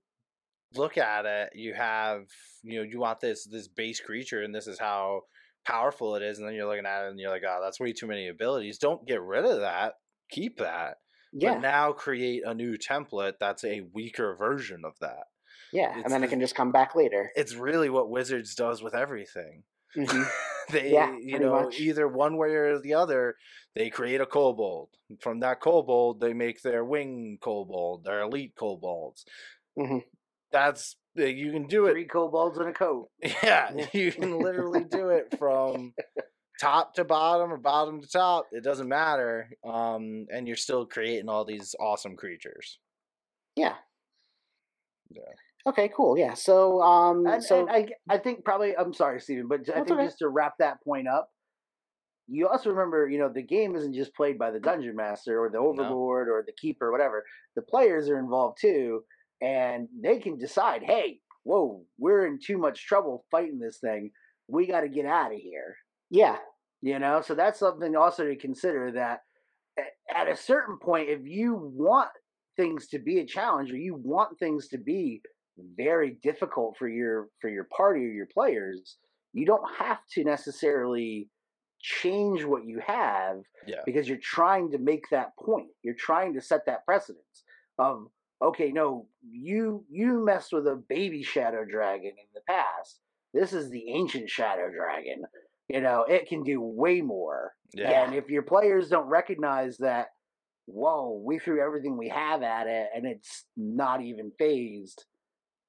look 0.76 0.98
at 0.98 1.26
it 1.26 1.52
you 1.56 1.74
have 1.74 2.28
you 2.64 2.78
know 2.78 2.84
you 2.84 3.00
want 3.00 3.20
this 3.20 3.46
this 3.46 3.68
base 3.68 4.00
creature 4.00 4.42
and 4.42 4.56
this 4.56 4.68
is 4.68 4.80
how 4.80 5.22
powerful 5.66 6.16
it 6.16 6.24
is 6.24 6.40
and 6.40 6.48
then 6.48 6.56
you're 6.56 6.68
looking 6.68 6.86
at 6.86 7.06
it 7.06 7.10
and 7.12 7.20
you're 7.20 7.30
like 7.30 7.44
oh 7.48 7.60
that's 7.62 7.80
way 7.80 7.92
too 7.94 8.08
many 8.08 8.28
abilities 8.30 8.78
don't 8.78 9.06
get 9.08 9.22
rid 9.22 9.46
of 9.46 9.60
that 9.60 9.96
keep 10.30 10.58
that 10.58 10.98
yeah, 11.34 11.54
but 11.54 11.62
now 11.62 11.92
create 11.92 12.44
a 12.46 12.54
new 12.54 12.78
template 12.78 13.34
that's 13.40 13.64
a 13.64 13.82
weaker 13.94 14.36
version 14.36 14.84
of 14.86 14.98
that 15.00 15.26
yeah, 15.74 15.94
it's 15.96 16.04
and 16.06 16.12
then 16.14 16.22
the- 16.22 16.28
it 16.28 16.30
can 16.30 16.40
just 16.40 16.56
come 16.56 16.72
back 16.72 16.96
later. 16.96 17.32
it's 17.36 17.56
really 17.56 17.90
what 17.90 18.10
wizards 18.10 18.56
does 18.56 18.82
with 18.84 18.94
everything 18.96 19.64
Mhm. 19.96 20.26
they 20.70 20.92
Yeah, 20.94 21.16
you 21.20 21.40
know 21.40 21.64
much. 21.64 21.80
either 21.80 22.08
one 22.08 22.38
way 22.38 22.50
or 22.56 22.80
the 22.80 22.94
other 22.94 23.36
they 23.76 23.90
create 23.90 24.22
a 24.22 24.26
kobold 24.26 24.90
from 25.20 25.40
that 25.42 25.60
kobold 25.60 26.20
they 26.22 26.34
make 26.34 26.62
their 26.62 26.84
wing 26.86 27.38
kobold 27.42 28.04
their 28.06 28.22
elite 28.22 28.54
kobolds 28.56 29.26
Mhm. 29.78 30.04
that's 30.52 30.96
uh, 31.20 31.24
you 31.26 31.52
can 31.52 31.68
do 31.68 31.88
it 31.88 31.92
Three 31.92 32.06
kobolds 32.06 32.58
in 32.58 32.68
a 32.68 32.74
coat. 32.74 33.10
yeah 33.44 33.88
you 33.94 34.12
can 34.14 34.40
literally 34.40 34.86
do 34.86 35.10
it 35.10 35.38
from 35.38 35.94
top 36.62 36.94
to 36.94 37.04
bottom 37.04 37.52
or 37.52 37.58
bottom 37.58 38.00
to 38.02 38.08
top 38.08 38.46
it 38.54 38.64
doesn't 38.64 38.88
matter 38.88 39.50
um 39.66 40.26
and 40.32 40.48
you're 40.48 40.56
still 40.56 40.86
creating 40.86 41.28
all 41.28 41.44
these 41.44 41.76
awesome 41.82 42.16
creatures 42.16 42.80
Yeah. 43.58 43.76
Yeah. 45.10 45.24
Okay, 45.68 45.90
cool. 45.96 46.18
Yeah. 46.18 46.34
So, 46.34 46.82
um, 46.82 47.26
And, 47.28 47.44
so 47.44 47.62
and 47.62 47.70
I 47.70 47.88
I 48.10 48.18
think 48.18 48.44
probably 48.44 48.76
I'm 48.76 48.94
sorry, 48.94 49.20
Stephen, 49.22 49.48
but 49.48 49.62
I 49.70 49.84
think 49.84 49.92
okay. 49.92 50.06
just 50.06 50.20
to 50.20 50.30
wrap 50.30 50.54
that 50.60 50.84
point 50.84 51.08
up, 51.08 51.30
you 52.28 52.48
also 52.48 52.70
remember, 52.70 53.10
you 53.10 53.20
know, 53.20 53.30
the 53.30 53.42
game 53.44 53.76
isn't 53.76 53.94
just 53.94 54.16
played 54.16 54.40
by 54.40 54.52
the 54.52 54.60
dungeon 54.60 54.96
master 54.96 55.40
or 55.44 55.50
the 55.50 55.58
overlord 55.58 56.30
or 56.30 56.44
the 56.46 56.54
keeper 56.54 56.88
or 56.88 56.92
whatever. 56.92 57.24
The 57.56 57.62
players 57.62 58.10
are 58.10 58.20
involved 58.20 58.58
too, 58.60 59.04
and 59.42 59.88
they 60.02 60.20
can 60.20 60.38
decide, 60.38 60.82
hey, 60.84 61.20
whoa, 61.44 61.84
we're 61.98 62.26
in 62.26 62.40
too 62.40 62.58
much 62.58 62.86
trouble 62.86 63.26
fighting 63.30 63.60
this 63.60 63.80
thing. 63.80 64.12
We 64.48 64.68
got 64.68 64.82
to 64.82 64.90
get 64.90 65.06
out 65.06 65.34
of 65.34 65.40
here. 65.40 65.76
yeah, 66.10 66.38
You 66.82 67.00
know, 67.00 67.22
so 67.22 67.36
that's 67.36 67.60
something 67.60 67.96
also 67.96 68.26
to 68.26 68.36
consider 68.36 68.92
that 68.94 69.20
at 70.14 70.28
a 70.28 70.36
certain 70.36 70.78
point, 70.78 71.10
if 71.10 71.22
you 71.26 71.56
want 71.56 72.10
things 72.58 72.88
to 72.90 73.00
be 73.00 73.20
a 73.20 73.26
challenge 73.26 73.72
or 73.72 73.78
you 73.78 73.96
want 73.96 74.38
things 74.40 74.68
to 74.70 74.78
be 74.78 75.22
very 75.76 76.18
difficult 76.24 76.78
for 76.78 76.88
your 76.88 77.30
for 77.40 77.50
your 77.50 77.68
party 77.76 78.02
or 78.06 78.12
your 78.12 78.28
players, 78.28 78.98
you 79.34 79.46
don't 79.46 79.70
have 79.78 80.00
to 80.14 80.24
necessarily 80.24 81.30
change 81.84 82.44
what 82.44 82.64
you 82.66 82.80
have 82.86 83.42
yeah 83.66 83.82
because 83.88 84.08
you're 84.08 84.20
trying 84.22 84.72
to 84.72 84.78
make 84.78 85.10
that 85.10 85.36
point. 85.38 85.70
You're 85.84 85.96
trying 85.96 86.34
to 86.36 86.42
set 86.42 86.66
that 86.68 86.86
precedence 86.86 87.44
of 87.80 88.08
okay, 88.42 88.72
no, 88.72 89.08
you 89.30 89.86
you 89.90 90.24
messed 90.24 90.54
with 90.54 90.68
a 90.68 90.82
baby 90.90 91.24
shadow 91.24 91.66
dragon 91.66 92.12
in 92.12 92.28
the 92.34 92.42
past. 92.48 93.00
This 93.34 93.54
is 93.54 93.70
the 93.70 93.90
ancient 93.92 94.30
shadow 94.30 94.70
dragon. 94.70 95.24
You 95.70 95.82
know, 95.82 96.04
it 96.08 96.28
can 96.28 96.44
do 96.44 96.60
way 96.62 97.02
more. 97.02 97.54
yeah 97.74 98.04
And 98.04 98.14
if 98.14 98.30
your 98.30 98.42
players 98.44 98.90
don't 98.90 99.08
recognize 99.08 99.78
that, 99.78 100.08
whoa, 100.66 101.22
we 101.24 101.40
threw 101.40 101.64
everything 101.64 101.98
we 101.98 102.10
have 102.10 102.44
at 102.44 102.68
it 102.68 102.90
and 102.94 103.06
it's 103.06 103.46
not 103.56 104.02
even 104.02 104.32
fazed, 104.38 105.06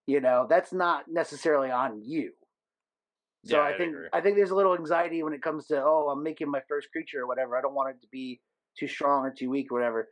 you 0.06 0.20
know, 0.20 0.46
that's 0.48 0.72
not 0.72 1.04
necessarily 1.08 1.70
on 1.70 2.00
you. 2.02 2.32
So 3.44 3.56
Yeah, 3.56 3.64
I 3.64 3.76
think 3.76 3.92
agree. 3.92 4.08
I 4.12 4.20
think 4.20 4.36
there's 4.36 4.50
a 4.50 4.54
little 4.54 4.74
anxiety 4.74 5.22
when 5.22 5.32
it 5.32 5.42
comes 5.42 5.66
to 5.66 5.82
oh 5.82 6.08
I'm 6.10 6.22
making 6.22 6.50
my 6.50 6.60
first 6.68 6.90
creature 6.92 7.22
or 7.22 7.26
whatever. 7.26 7.56
I 7.56 7.60
don't 7.60 7.74
want 7.74 7.90
it 7.90 8.00
to 8.02 8.08
be 8.08 8.40
too 8.78 8.88
strong 8.88 9.24
or 9.24 9.30
too 9.30 9.50
weak 9.50 9.70
or 9.70 9.78
whatever. 9.78 10.08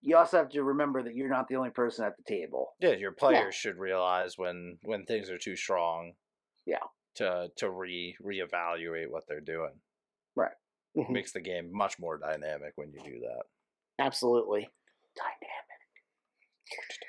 You 0.00 0.16
also 0.16 0.38
have 0.38 0.48
to 0.50 0.62
remember 0.62 1.02
that 1.02 1.14
you're 1.14 1.28
not 1.28 1.48
the 1.48 1.56
only 1.56 1.70
person 1.70 2.04
at 2.04 2.16
the 2.16 2.24
table. 2.24 2.74
Yeah, 2.80 2.90
your 2.92 3.12
players 3.12 3.54
should 3.54 3.78
realize 3.78 4.36
when 4.36 4.78
when 4.82 5.04
things 5.06 5.30
are 5.30 5.38
too 5.38 5.56
strong. 5.56 6.14
Yeah. 6.66 6.78
To 7.16 7.50
to 7.56 7.70
re 7.70 8.16
reevaluate 8.22 9.10
what 9.10 9.24
they're 9.28 9.40
doing. 9.40 9.80
Mhm. 10.96 11.10
Makes 11.10 11.32
the 11.32 11.40
game 11.40 11.72
much 11.72 11.98
more 11.98 12.18
dynamic 12.18 12.72
when 12.76 12.92
you 12.92 13.02
do 13.02 13.20
that. 13.20 13.44
absolutely. 13.98 14.68
Dynamic. 15.16 17.08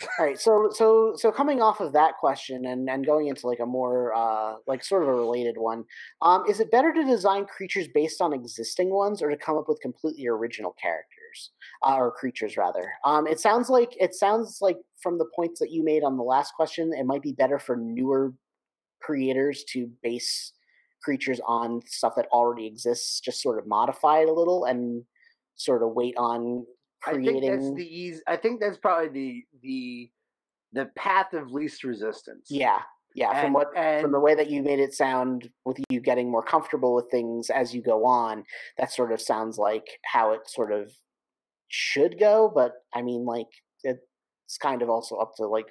All 0.00 0.26
right, 0.26 0.38
so 0.38 0.70
so 0.72 1.14
so 1.16 1.32
coming 1.32 1.60
off 1.60 1.80
of 1.80 1.92
that 1.92 2.18
question 2.18 2.66
and 2.66 2.88
and 2.88 3.04
going 3.04 3.26
into 3.26 3.48
like 3.48 3.58
a 3.58 3.66
more 3.66 4.14
uh 4.14 4.54
like 4.68 4.84
sort 4.84 5.02
of 5.02 5.08
a 5.08 5.14
related 5.14 5.56
one, 5.58 5.84
um, 6.22 6.44
is 6.48 6.60
it 6.60 6.70
better 6.70 6.92
to 6.92 7.04
design 7.04 7.46
creatures 7.46 7.88
based 7.92 8.20
on 8.20 8.32
existing 8.32 8.90
ones 8.90 9.22
or 9.22 9.28
to 9.28 9.36
come 9.36 9.56
up 9.58 9.68
with 9.68 9.80
completely 9.80 10.28
original 10.28 10.76
characters 10.80 11.50
uh, 11.84 11.96
or 11.96 12.12
creatures 12.12 12.56
rather? 12.56 12.92
Um, 13.04 13.26
it 13.26 13.40
sounds 13.40 13.70
like 13.70 13.96
it 13.98 14.14
sounds 14.14 14.58
like 14.60 14.76
from 15.02 15.18
the 15.18 15.26
points 15.34 15.58
that 15.58 15.72
you 15.72 15.82
made 15.82 16.04
on 16.04 16.16
the 16.16 16.22
last 16.22 16.54
question, 16.54 16.92
it 16.92 17.04
might 17.04 17.22
be 17.22 17.32
better 17.32 17.58
for 17.58 17.76
newer 17.76 18.34
creators 19.00 19.64
to 19.70 19.90
base 20.02 20.52
creatures 21.02 21.40
on 21.46 21.80
stuff 21.86 22.14
that 22.16 22.26
already 22.30 22.66
exists, 22.66 23.18
just 23.20 23.42
sort 23.42 23.58
of 23.58 23.66
modify 23.66 24.20
it 24.20 24.28
a 24.28 24.32
little 24.32 24.64
and 24.64 25.04
sort 25.56 25.82
of 25.82 25.92
wait 25.92 26.14
on 26.16 26.64
I 27.06 27.12
think 27.12 27.42
that's 27.42 27.74
the 27.74 27.86
easy. 27.86 28.20
I 28.26 28.36
think 28.36 28.60
that's 28.60 28.78
probably 28.78 29.08
the 29.08 29.44
the 29.62 30.10
the 30.72 30.86
path 30.96 31.32
of 31.32 31.52
least 31.52 31.84
resistance. 31.84 32.48
Yeah, 32.50 32.80
yeah. 33.14 33.42
from 33.42 33.52
what 33.52 33.68
and 33.76 34.02
from 34.02 34.12
the 34.12 34.20
way 34.20 34.34
that 34.34 34.50
you 34.50 34.62
made 34.62 34.80
it 34.80 34.94
sound, 34.94 35.50
with 35.64 35.78
you 35.90 36.00
getting 36.00 36.30
more 36.30 36.42
comfortable 36.42 36.94
with 36.94 37.10
things 37.10 37.50
as 37.50 37.74
you 37.74 37.82
go 37.82 38.04
on, 38.04 38.44
that 38.78 38.92
sort 38.92 39.12
of 39.12 39.20
sounds 39.20 39.58
like 39.58 39.86
how 40.04 40.32
it 40.32 40.48
sort 40.48 40.72
of 40.72 40.92
should 41.68 42.18
go. 42.18 42.50
But 42.52 42.72
I 42.94 43.02
mean, 43.02 43.24
like 43.24 43.48
it's 43.84 44.58
kind 44.58 44.82
of 44.82 44.88
also 44.88 45.16
up 45.16 45.34
to 45.36 45.46
like 45.46 45.66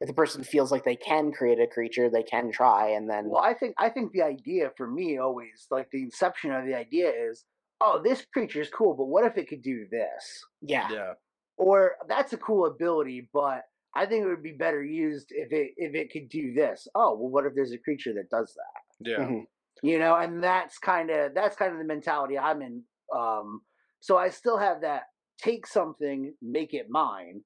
if 0.00 0.08
the 0.08 0.14
person 0.14 0.42
feels 0.42 0.72
like 0.72 0.84
they 0.84 0.96
can 0.96 1.30
create 1.30 1.60
a 1.60 1.66
creature, 1.66 2.10
they 2.10 2.22
can 2.22 2.50
try, 2.50 2.88
and 2.88 3.08
then 3.08 3.28
Well, 3.28 3.42
I 3.42 3.54
think 3.54 3.74
I 3.78 3.88
think 3.90 4.12
the 4.12 4.22
idea 4.22 4.70
for 4.76 4.86
me 4.86 5.18
always 5.18 5.66
like 5.70 5.90
the 5.90 6.02
inception 6.02 6.52
of 6.52 6.66
the 6.66 6.74
idea 6.74 7.10
is, 7.10 7.44
oh, 7.84 8.00
this 8.02 8.24
creature 8.32 8.60
is 8.60 8.70
cool, 8.70 8.94
but 8.94 9.06
what 9.06 9.24
if 9.26 9.36
it 9.36 9.48
could 9.48 9.62
do 9.62 9.86
this? 9.90 10.44
yeah, 10.62 10.90
Yeah. 10.90 11.12
Or 11.56 11.92
that's 12.08 12.32
a 12.32 12.36
cool 12.36 12.66
ability, 12.66 13.28
but 13.32 13.62
I 13.94 14.06
think 14.06 14.24
it 14.24 14.28
would 14.28 14.42
be 14.42 14.56
better 14.58 14.82
used 14.82 15.28
if 15.30 15.52
it 15.52 15.72
if 15.76 15.94
it 15.94 16.10
could 16.12 16.28
do 16.28 16.52
this. 16.52 16.88
Oh, 16.96 17.14
well, 17.16 17.30
what 17.30 17.46
if 17.46 17.54
there's 17.54 17.70
a 17.72 17.78
creature 17.78 18.12
that 18.14 18.28
does 18.30 18.52
that? 18.56 19.08
Yeah. 19.10 19.18
Mhm. 19.18 19.44
You 19.82 19.98
know, 20.00 20.16
and 20.16 20.42
that's 20.42 20.78
kind 20.78 21.10
of 21.10 21.32
that's 21.34 21.54
kind 21.56 21.72
of 21.72 21.78
the 21.78 21.84
mentality 21.84 22.36
I'm 22.38 22.60
in. 22.62 22.82
Um, 23.14 23.60
so 24.00 24.16
I 24.18 24.30
still 24.30 24.58
have 24.58 24.80
that 24.80 25.02
take 25.38 25.66
something, 25.66 26.34
make 26.42 26.74
it 26.74 26.86
mine, 26.90 27.44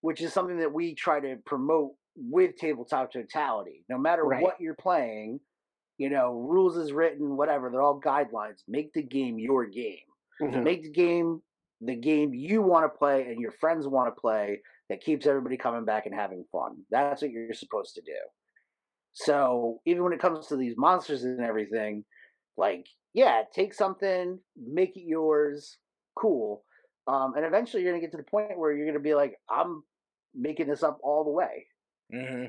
which 0.00 0.22
is 0.22 0.32
something 0.32 0.58
that 0.60 0.72
we 0.72 0.94
try 0.94 1.20
to 1.20 1.36
promote 1.44 1.92
with 2.16 2.56
tabletop 2.56 3.12
totality. 3.12 3.84
No 3.90 3.98
matter 3.98 4.24
Right. 4.24 4.42
what 4.42 4.60
you're 4.60 4.74
playing, 4.74 5.40
you 6.00 6.08
know, 6.08 6.32
rules 6.32 6.78
is 6.78 6.92
written, 6.92 7.36
whatever, 7.36 7.68
they're 7.68 7.82
all 7.82 8.00
guidelines. 8.00 8.62
Make 8.66 8.94
the 8.94 9.02
game 9.02 9.38
your 9.38 9.66
game. 9.66 9.98
Mhm. 10.40 10.62
Make 10.62 10.82
the 10.84 10.90
game 10.90 11.42
the 11.82 11.94
game 11.94 12.32
you 12.32 12.62
want 12.62 12.90
to 12.90 12.98
play 12.98 13.26
and 13.26 13.38
your 13.38 13.52
friends 13.52 13.86
want 13.86 14.14
to 14.14 14.18
play 14.18 14.62
that 14.88 15.02
keeps 15.02 15.26
everybody 15.26 15.58
coming 15.58 15.84
back 15.84 16.06
and 16.06 16.14
having 16.14 16.44
fun. 16.50 16.86
That's 16.90 17.20
what 17.20 17.30
you're 17.30 17.52
supposed 17.52 17.94
to 17.96 18.00
do. 18.00 18.18
So 19.12 19.82
even 19.84 20.02
when 20.02 20.14
it 20.14 20.20
comes 20.20 20.46
to 20.46 20.56
these 20.56 20.74
monsters 20.78 21.24
and 21.24 21.40
everything, 21.40 22.06
like 22.56 22.86
yeah, 23.12 23.42
take 23.54 23.74
something, 23.74 24.40
make 24.56 24.96
it 24.96 25.04
yours, 25.04 25.76
cool. 26.16 26.64
Um, 27.08 27.34
and 27.36 27.44
eventually 27.44 27.82
you're 27.82 27.92
gonna 27.92 28.00
get 28.00 28.12
to 28.12 28.16
the 28.16 28.22
point 28.22 28.58
where 28.58 28.72
you're 28.72 28.86
gonna 28.86 29.00
be 29.00 29.14
like, 29.14 29.38
I'm 29.50 29.84
making 30.34 30.68
this 30.68 30.82
up 30.82 30.98
all 31.02 31.24
the 31.24 31.30
way. 31.30 31.66
Mm-hmm. 32.14 32.46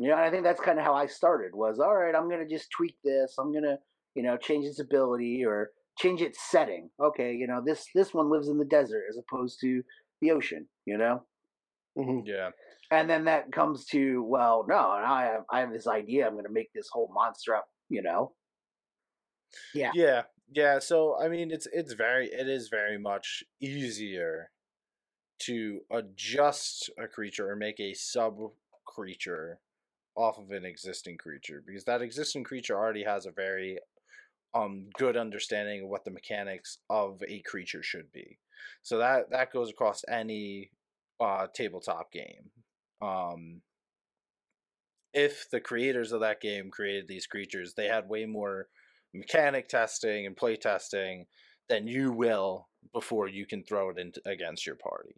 You 0.00 0.08
know, 0.08 0.14
and 0.14 0.24
I 0.24 0.30
think 0.30 0.44
that's 0.44 0.62
kind 0.62 0.78
of 0.78 0.84
how 0.86 0.94
I 0.94 1.06
started. 1.06 1.54
Was 1.54 1.78
all 1.78 1.94
right. 1.94 2.14
I'm 2.14 2.30
gonna 2.30 2.48
just 2.48 2.70
tweak 2.70 2.96
this. 3.04 3.34
I'm 3.38 3.52
gonna, 3.52 3.76
you 4.14 4.22
know, 4.22 4.38
change 4.38 4.64
its 4.64 4.80
ability 4.80 5.44
or 5.44 5.72
change 5.98 6.22
its 6.22 6.38
setting. 6.50 6.88
Okay, 6.98 7.34
you 7.34 7.46
know, 7.46 7.60
this 7.64 7.86
this 7.94 8.14
one 8.14 8.30
lives 8.30 8.48
in 8.48 8.56
the 8.56 8.64
desert 8.64 9.04
as 9.10 9.18
opposed 9.18 9.60
to 9.60 9.82
the 10.22 10.30
ocean. 10.30 10.66
You 10.86 10.96
know. 10.96 11.26
Mhm. 11.98 12.22
Yeah. 12.24 12.50
And 12.90 13.10
then 13.10 13.26
that 13.26 13.52
comes 13.52 13.84
to 13.88 14.22
well, 14.22 14.64
no, 14.66 14.74
I 14.78 15.24
have 15.24 15.44
I 15.50 15.60
have 15.60 15.70
this 15.70 15.86
idea. 15.86 16.26
I'm 16.26 16.34
gonna 16.34 16.48
make 16.50 16.72
this 16.72 16.88
whole 16.90 17.10
monster 17.12 17.54
up. 17.54 17.68
You 17.90 18.00
know. 18.00 18.32
Yeah. 19.74 19.90
Yeah. 19.94 20.22
Yeah. 20.50 20.78
So 20.78 21.20
I 21.20 21.28
mean 21.28 21.50
it's 21.50 21.68
it's 21.74 21.92
very 21.92 22.28
it 22.28 22.48
is 22.48 22.68
very 22.70 22.98
much 22.98 23.44
easier 23.60 24.50
to 25.40 25.80
adjust 25.90 26.88
a 26.98 27.06
creature 27.06 27.50
or 27.50 27.56
make 27.56 27.80
a 27.80 27.92
sub 27.92 28.38
creature 28.86 29.60
off 30.16 30.38
of 30.38 30.50
an 30.50 30.64
existing 30.64 31.16
creature 31.16 31.62
because 31.66 31.84
that 31.84 32.02
existing 32.02 32.44
creature 32.44 32.76
already 32.76 33.04
has 33.04 33.26
a 33.26 33.30
very 33.30 33.78
um 34.54 34.88
good 34.98 35.16
understanding 35.16 35.82
of 35.82 35.88
what 35.88 36.04
the 36.04 36.10
mechanics 36.10 36.78
of 36.88 37.22
a 37.28 37.40
creature 37.42 37.82
should 37.82 38.10
be. 38.12 38.38
So 38.82 38.98
that 38.98 39.30
that 39.30 39.52
goes 39.52 39.70
across 39.70 40.02
any 40.08 40.70
uh 41.20 41.46
tabletop 41.54 42.12
game. 42.12 42.50
Um 43.00 43.62
if 45.12 45.48
the 45.50 45.60
creators 45.60 46.12
of 46.12 46.20
that 46.20 46.40
game 46.40 46.70
created 46.70 47.08
these 47.08 47.26
creatures, 47.26 47.74
they 47.74 47.86
had 47.86 48.08
way 48.08 48.26
more 48.26 48.68
mechanic 49.12 49.68
testing 49.68 50.26
and 50.26 50.36
play 50.36 50.56
testing 50.56 51.26
than 51.70 51.88
you 51.88 52.12
will 52.12 52.68
before 52.92 53.28
you 53.28 53.46
can 53.46 53.62
throw 53.62 53.90
it 53.90 53.98
in 53.98 54.12
against 54.26 54.66
your 54.66 54.76
party. 54.76 55.14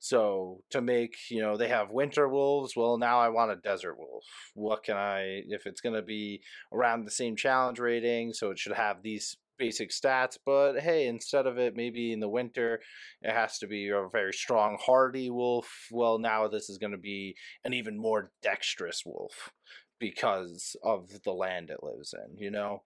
So 0.00 0.62
to 0.70 0.82
make, 0.82 1.14
you 1.30 1.40
know, 1.40 1.56
they 1.56 1.68
have 1.68 1.90
winter 1.90 2.28
wolves. 2.28 2.74
Well, 2.76 2.98
now 2.98 3.20
I 3.20 3.28
want 3.28 3.52
a 3.52 3.56
desert 3.56 3.96
wolf. 3.96 4.24
What 4.54 4.82
can 4.82 4.96
I, 4.96 5.42
if 5.48 5.64
it's 5.64 5.80
going 5.80 5.94
to 5.94 6.02
be 6.02 6.42
around 6.72 7.04
the 7.04 7.10
same 7.10 7.36
challenge 7.36 7.78
rating, 7.78 8.32
so 8.32 8.50
it 8.50 8.58
should 8.58 8.74
have 8.74 9.02
these 9.02 9.36
basic 9.58 9.90
stats, 9.90 10.36
but 10.44 10.80
hey, 10.80 11.06
instead 11.06 11.46
of 11.46 11.56
it 11.56 11.76
maybe 11.76 12.12
in 12.12 12.18
the 12.18 12.28
winter, 12.28 12.80
it 13.20 13.32
has 13.32 13.58
to 13.58 13.68
be 13.68 13.88
a 13.90 14.08
very 14.10 14.32
strong, 14.32 14.76
hardy 14.84 15.30
wolf. 15.30 15.86
Well, 15.92 16.18
now 16.18 16.48
this 16.48 16.68
is 16.68 16.78
going 16.78 16.92
to 16.92 16.98
be 16.98 17.36
an 17.64 17.72
even 17.72 17.96
more 17.96 18.32
dexterous 18.42 19.04
wolf 19.06 19.52
because 20.00 20.74
of 20.82 21.22
the 21.24 21.30
land 21.30 21.70
it 21.70 21.84
lives 21.84 22.12
in, 22.12 22.36
you 22.36 22.50
know? 22.50 22.82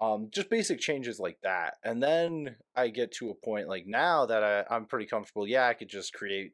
Um, 0.00 0.28
just 0.32 0.50
basic 0.50 0.80
changes 0.80 1.20
like 1.20 1.38
that. 1.42 1.74
And 1.84 2.02
then 2.02 2.56
I 2.74 2.88
get 2.88 3.12
to 3.12 3.30
a 3.30 3.34
point 3.34 3.68
like 3.68 3.84
now 3.86 4.26
that 4.26 4.42
I, 4.42 4.64
I'm 4.74 4.86
pretty 4.86 5.06
comfortable. 5.06 5.46
Yeah, 5.46 5.66
I 5.66 5.74
could 5.74 5.88
just 5.88 6.12
create, 6.12 6.52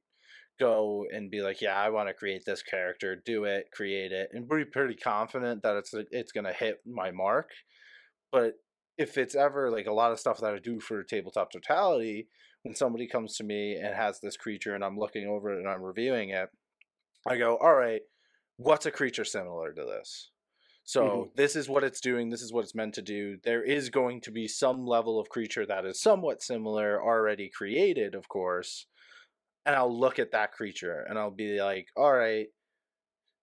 go 0.58 1.06
and 1.12 1.30
be 1.30 1.40
like, 1.40 1.60
yeah, 1.60 1.76
I 1.76 1.90
want 1.90 2.08
to 2.08 2.14
create 2.14 2.42
this 2.44 2.62
character, 2.62 3.16
do 3.24 3.44
it, 3.44 3.70
create 3.72 4.12
it, 4.12 4.30
and 4.32 4.48
be 4.48 4.64
pretty 4.64 4.96
confident 4.96 5.62
that 5.62 5.76
it's 5.76 5.94
it's 6.10 6.32
gonna 6.32 6.52
hit 6.52 6.78
my 6.86 7.10
mark. 7.10 7.50
But 8.32 8.54
if 8.98 9.16
it's 9.16 9.34
ever 9.34 9.70
like 9.70 9.86
a 9.86 9.92
lot 9.92 10.12
of 10.12 10.18
stuff 10.18 10.40
that 10.40 10.54
I 10.54 10.58
do 10.58 10.80
for 10.80 11.02
tabletop 11.04 11.52
totality, 11.52 12.28
when 12.62 12.74
somebody 12.74 13.06
comes 13.06 13.36
to 13.36 13.44
me 13.44 13.76
and 13.76 13.94
has 13.94 14.20
this 14.20 14.36
creature 14.36 14.74
and 14.74 14.84
I'm 14.84 14.98
looking 14.98 15.26
over 15.26 15.52
it 15.52 15.58
and 15.58 15.68
I'm 15.68 15.82
reviewing 15.82 16.30
it, 16.30 16.48
I 17.26 17.38
go, 17.38 17.56
all 17.56 17.74
right, 17.74 18.00
what's 18.56 18.86
a 18.86 18.90
creature 18.90 19.24
similar 19.24 19.72
to 19.72 19.84
this? 19.84 20.30
So 20.88 21.26
Mhm. 21.26 21.36
this 21.36 21.54
is 21.54 21.68
what 21.68 21.84
it's 21.84 22.00
doing. 22.00 22.30
This 22.30 22.40
is 22.40 22.50
what 22.50 22.64
it's 22.64 22.74
meant 22.74 22.94
to 22.94 23.02
do. 23.02 23.36
There 23.44 23.62
is 23.62 23.90
going 23.90 24.22
to 24.22 24.30
be 24.30 24.48
some 24.48 24.86
level 24.86 25.20
of 25.20 25.28
creature 25.28 25.66
that 25.66 25.84
is 25.84 26.00
somewhat 26.00 26.42
similar, 26.42 27.02
already 27.02 27.50
created, 27.50 28.14
of 28.14 28.28
course. 28.28 28.86
And 29.66 29.76
I'll 29.76 29.98
look 29.98 30.18
at 30.18 30.32
that 30.32 30.52
creature 30.52 31.02
and 31.08 31.18
I'll 31.18 31.30
be 31.30 31.60
like, 31.60 31.88
all 31.96 32.12
right, 32.14 32.48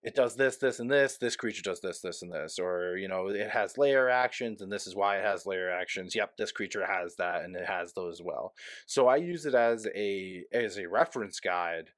it 0.02 0.14
does 0.14 0.36
this, 0.36 0.56
this, 0.58 0.80
and 0.80 0.90
this. 0.90 1.18
This 1.18 1.36
creature 1.36 1.62
does 1.62 1.80
this, 1.80 2.00
this, 2.00 2.22
and 2.22 2.32
this. 2.32 2.58
Or, 2.58 2.96
you 2.96 3.08
know, 3.08 3.28
it 3.28 3.50
has 3.50 3.78
lair 3.78 4.08
actions, 4.10 4.62
and 4.62 4.70
this 4.72 4.86
is 4.86 4.94
why 4.94 5.18
it 5.18 5.24
has 5.24 5.46
lair 5.46 5.70
actions. 5.70 6.14
Yep, 6.14 6.36
this 6.38 6.52
creature 6.52 6.86
has 6.86 7.16
that, 7.16 7.42
and 7.44 7.56
it 7.56 7.66
has 7.66 7.92
those 7.92 8.20
as 8.20 8.24
well. 8.24 8.54
So 8.86 9.08
I 9.08 9.16
use 9.16 9.46
it 9.46 9.54
as 9.54 9.86
a 9.94 10.44
as 10.52 10.78
a 10.78 10.86
reference 10.88 11.40
guide 11.40 11.90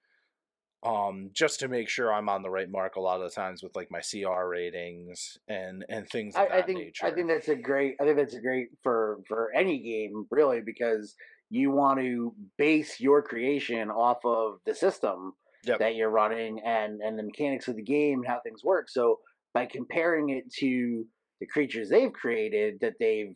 um 0.84 1.30
just 1.32 1.58
to 1.60 1.66
make 1.68 1.88
sure 1.88 2.12
i'm 2.12 2.28
on 2.28 2.42
the 2.42 2.50
right 2.50 2.70
mark 2.70 2.94
a 2.96 3.00
lot 3.00 3.20
of 3.20 3.28
the 3.28 3.34
times 3.34 3.62
with 3.64 3.74
like 3.74 3.90
my 3.90 4.00
cr 4.00 4.46
ratings 4.46 5.36
and 5.48 5.84
and 5.88 6.08
things 6.08 6.36
of 6.36 6.42
I, 6.42 6.48
that 6.48 6.54
I 6.54 6.62
think 6.62 6.78
nature 6.78 7.06
I 7.06 7.10
think 7.10 7.26
that's 7.28 7.48
a 7.48 7.56
great. 7.56 7.96
I 8.00 8.04
think 8.04 8.16
that's 8.16 8.34
a 8.34 8.40
great 8.40 8.68
for 8.82 9.18
for 9.26 9.50
any 9.54 9.80
game 9.80 10.26
really 10.30 10.60
because 10.60 11.16
you 11.50 11.70
want 11.70 11.98
to 11.98 12.34
base 12.58 13.00
your 13.00 13.22
creation 13.22 13.90
off 13.90 14.18
of 14.24 14.60
the 14.66 14.74
system 14.74 15.32
Yep. 15.64 15.80
that 15.80 15.96
you're 15.96 16.10
running 16.10 16.60
and 16.64 17.00
and 17.00 17.18
the 17.18 17.24
mechanics 17.24 17.66
of 17.66 17.74
the 17.74 17.82
game 17.82 18.20
and 18.20 18.28
how 18.28 18.40
things 18.40 18.62
work. 18.62 18.88
So 18.88 19.18
by 19.52 19.66
comparing 19.66 20.30
it 20.30 20.50
to 20.60 21.04
the 21.40 21.46
creatures 21.46 21.88
they've 21.88 22.12
created 22.12 22.78
that 22.80 22.94
they've 23.00 23.34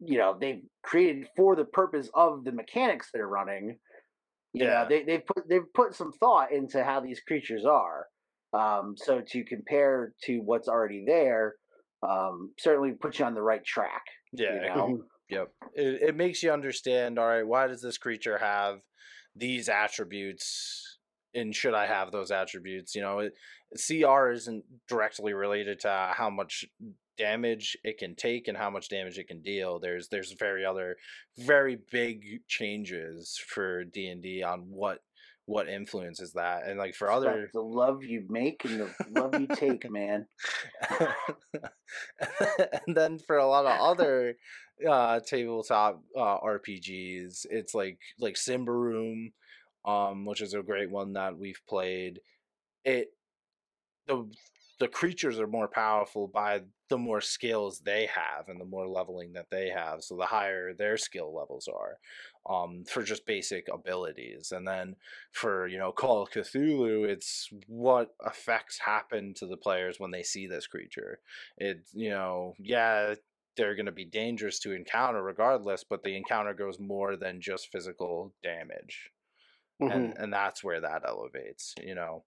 you 0.00 0.18
know 0.18 0.36
they've 0.40 0.62
created 0.82 1.28
for 1.36 1.54
the 1.54 1.64
purpose 1.64 2.10
of 2.14 2.44
the 2.44 2.52
mechanics 2.52 3.10
they're 3.12 3.28
running. 3.28 3.78
You 4.52 4.64
Yeah. 4.64 4.82
know, 4.82 4.88
they 4.88 5.02
they've 5.04 5.24
put 5.26 5.48
they've 5.48 5.72
put 5.74 5.94
some 5.94 6.12
thought 6.12 6.52
into 6.52 6.82
how 6.84 7.00
these 7.00 7.20
creatures 7.20 7.64
are. 7.64 8.06
Um, 8.52 8.94
so 8.96 9.20
to 9.28 9.44
compare 9.44 10.12
to 10.24 10.38
what's 10.40 10.66
already 10.68 11.04
there, 11.06 11.54
um, 12.02 12.52
certainly 12.58 12.92
puts 12.92 13.18
you 13.18 13.24
on 13.24 13.34
the 13.34 13.42
right 13.42 13.64
track. 13.64 14.02
yeah 14.32 14.54
You 14.54 14.60
it- 14.60 14.74
know. 14.74 15.04
Yep. 15.28 15.48
It, 15.74 16.02
it 16.08 16.16
makes 16.16 16.42
you 16.42 16.50
understand, 16.50 17.16
all 17.16 17.28
right, 17.28 17.46
why 17.46 17.68
does 17.68 17.80
this 17.80 17.98
creature 17.98 18.38
have 18.38 18.80
these 19.36 19.68
attributes? 19.68 20.98
And 21.34 21.54
should 21.54 21.74
I 21.74 21.86
have 21.86 22.10
those 22.10 22.32
attributes? 22.32 22.96
You 22.96 23.02
know, 23.02 23.20
it, 23.20 23.34
CR 23.76 24.30
isn't 24.32 24.64
directly 24.88 25.32
related 25.32 25.78
to 25.80 26.12
how 26.16 26.30
much 26.30 26.64
damage 27.20 27.76
it 27.84 27.98
can 27.98 28.14
take 28.14 28.48
and 28.48 28.56
how 28.56 28.70
much 28.70 28.88
damage 28.88 29.18
it 29.18 29.28
can 29.28 29.42
deal. 29.42 29.78
There's 29.78 30.08
there's 30.08 30.32
very 30.32 30.64
other 30.64 30.96
very 31.38 31.78
big 31.90 32.40
changes 32.48 33.38
for 33.46 33.84
D 33.84 34.08
and 34.08 34.22
D 34.22 34.42
on 34.42 34.60
what 34.70 35.00
what 35.44 35.68
influences 35.68 36.32
that. 36.32 36.66
And 36.66 36.78
like 36.78 36.94
for 36.94 37.08
It's 37.08 37.16
other 37.16 37.50
the 37.52 37.60
love 37.60 38.02
you 38.02 38.24
make 38.28 38.64
and 38.64 38.80
the 38.80 38.90
love 39.20 39.38
you 39.38 39.46
take, 39.54 39.90
man. 39.90 40.26
and 42.86 42.96
then 42.96 43.18
for 43.18 43.36
a 43.36 43.46
lot 43.46 43.66
of 43.66 43.78
other 43.80 44.36
uh 44.88 45.20
tabletop 45.20 46.02
uh 46.16 46.38
RPGs, 46.40 47.46
it's 47.50 47.74
like 47.74 47.98
like 48.18 48.34
Symbaroum, 48.36 49.32
um, 49.84 50.24
which 50.24 50.40
is 50.40 50.54
a 50.54 50.62
great 50.62 50.90
one 50.90 51.12
that 51.12 51.36
we've 51.36 51.60
played. 51.68 52.20
It 52.84 53.12
the 54.06 54.26
the 54.80 54.88
creatures 54.88 55.38
are 55.40 55.46
more 55.46 55.68
powerful 55.68 56.28
by 56.28 56.62
the 56.88 56.98
more 56.98 57.20
skills 57.20 57.80
they 57.80 58.06
have 58.06 58.48
and 58.48 58.60
the 58.60 58.64
more 58.66 58.88
leveling 58.88 59.34
that 59.34 59.50
they 59.50 59.70
have. 59.70 60.02
So 60.02 60.16
the 60.16 60.26
higher 60.26 60.74
their 60.74 60.98
skill 60.98 61.34
levels 61.34 61.68
are, 61.68 61.98
um, 62.48 62.84
for 62.84 63.02
just 63.02 63.26
basic 63.26 63.68
abilities. 63.72 64.52
And 64.52 64.66
then 64.66 64.96
for 65.32 65.66
you 65.68 65.78
know 65.78 65.92
Call 65.92 66.22
of 66.22 66.30
Cthulhu, 66.30 67.08
it's 67.08 67.50
what 67.68 68.14
effects 68.26 68.78
happen 68.80 69.34
to 69.34 69.46
the 69.46 69.56
players 69.58 70.00
when 70.00 70.10
they 70.10 70.22
see 70.24 70.46
this 70.48 70.66
creature. 70.66 71.20
It 71.58 71.88
you 71.92 72.10
know 72.10 72.54
yeah 72.58 73.14
they're 73.56 73.74
going 73.76 73.86
to 73.86 73.92
be 73.92 74.04
dangerous 74.06 74.58
to 74.60 74.72
encounter 74.72 75.22
regardless, 75.22 75.84
but 75.84 76.02
the 76.04 76.16
encounter 76.16 76.54
goes 76.54 76.78
more 76.78 77.16
than 77.16 77.40
just 77.40 77.70
physical 77.70 78.34
damage, 78.42 79.10
Mhm. 79.80 79.90
and 79.92 80.16
and 80.18 80.32
that's 80.32 80.64
where 80.64 80.80
that 80.80 81.02
elevates. 81.06 81.74
You 81.82 81.94
know. 81.96 82.24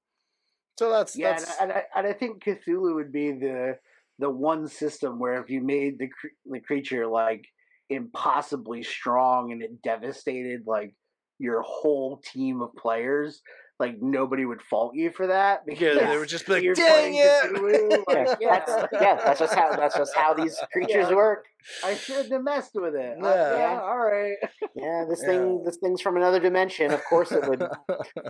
So 0.78 0.90
that's 0.90 1.16
Yeah, 1.16 1.30
and, 1.30 1.40
that's 1.40 1.62
and, 1.62 1.72
I, 1.72 1.84
and 1.96 2.08
I 2.08 2.14
think 2.14 2.44
Cthulhu 2.44 2.96
would 2.96 3.12
be 3.12 3.32
the 3.32 3.78
the 4.20 4.30
one 4.30 4.68
system 4.68 5.20
where 5.20 5.42
if 5.42 5.50
you 5.50 5.62
made 5.62 5.98
the 6.00 6.08
cre- 6.08 6.28
the 6.46 6.60
creature 6.60 7.08
like 7.08 7.46
impossibly 7.90 8.84
strong 8.84 9.52
and 9.52 9.62
it 9.62 9.82
devastated 9.82 10.64
like 10.66 10.96
your 11.40 11.62
whole 11.62 12.22
team 12.32 12.62
of 12.62 12.74
players, 12.76 13.42
like 13.80 13.96
nobody 14.02 14.46
would 14.46 14.62
fault 14.62 14.94
you 14.96 15.12
for 15.12 15.28
that 15.28 15.64
Yeah, 15.68 15.74
because 15.76 15.98
they 16.10 16.18
would 16.18 16.30
just 16.30 16.46
be 16.46 16.54
like, 16.54 16.64
you're 16.64 16.76
"Dang 16.76 16.92
playing 16.92 17.14
it!" 17.18 17.44
Cthulhu, 17.56 18.04
yeah, 18.10 18.24
like, 18.28 18.38
yeah, 18.40 18.60
that's 18.66 18.88
yeah, 18.94 19.16
that's 19.26 19.40
just 19.40 19.54
how 19.56 19.76
that's 19.76 19.98
just 19.98 20.16
how 20.16 20.34
these 20.34 20.60
creatures 20.72 21.10
Yeah. 21.10 21.16
work. 21.16 21.46
I 21.84 21.96
shouldn't 21.96 22.32
have 22.32 22.44
messed 22.44 22.72
with 22.76 22.94
it. 22.96 23.18
Uh, 23.22 23.28
Yeah. 23.28 23.58
yeah, 23.58 23.82
all 23.82 23.98
right. 23.98 24.36
Yeah, 24.76 25.06
this 25.10 25.22
Yeah. 25.22 25.30
thing 25.30 25.64
this 25.66 25.78
thing's 25.78 26.02
from 26.02 26.18
another 26.18 26.40
dimension. 26.40 26.92
Of 26.92 27.04
course, 27.06 27.32
it 27.32 27.48
would 27.48 27.66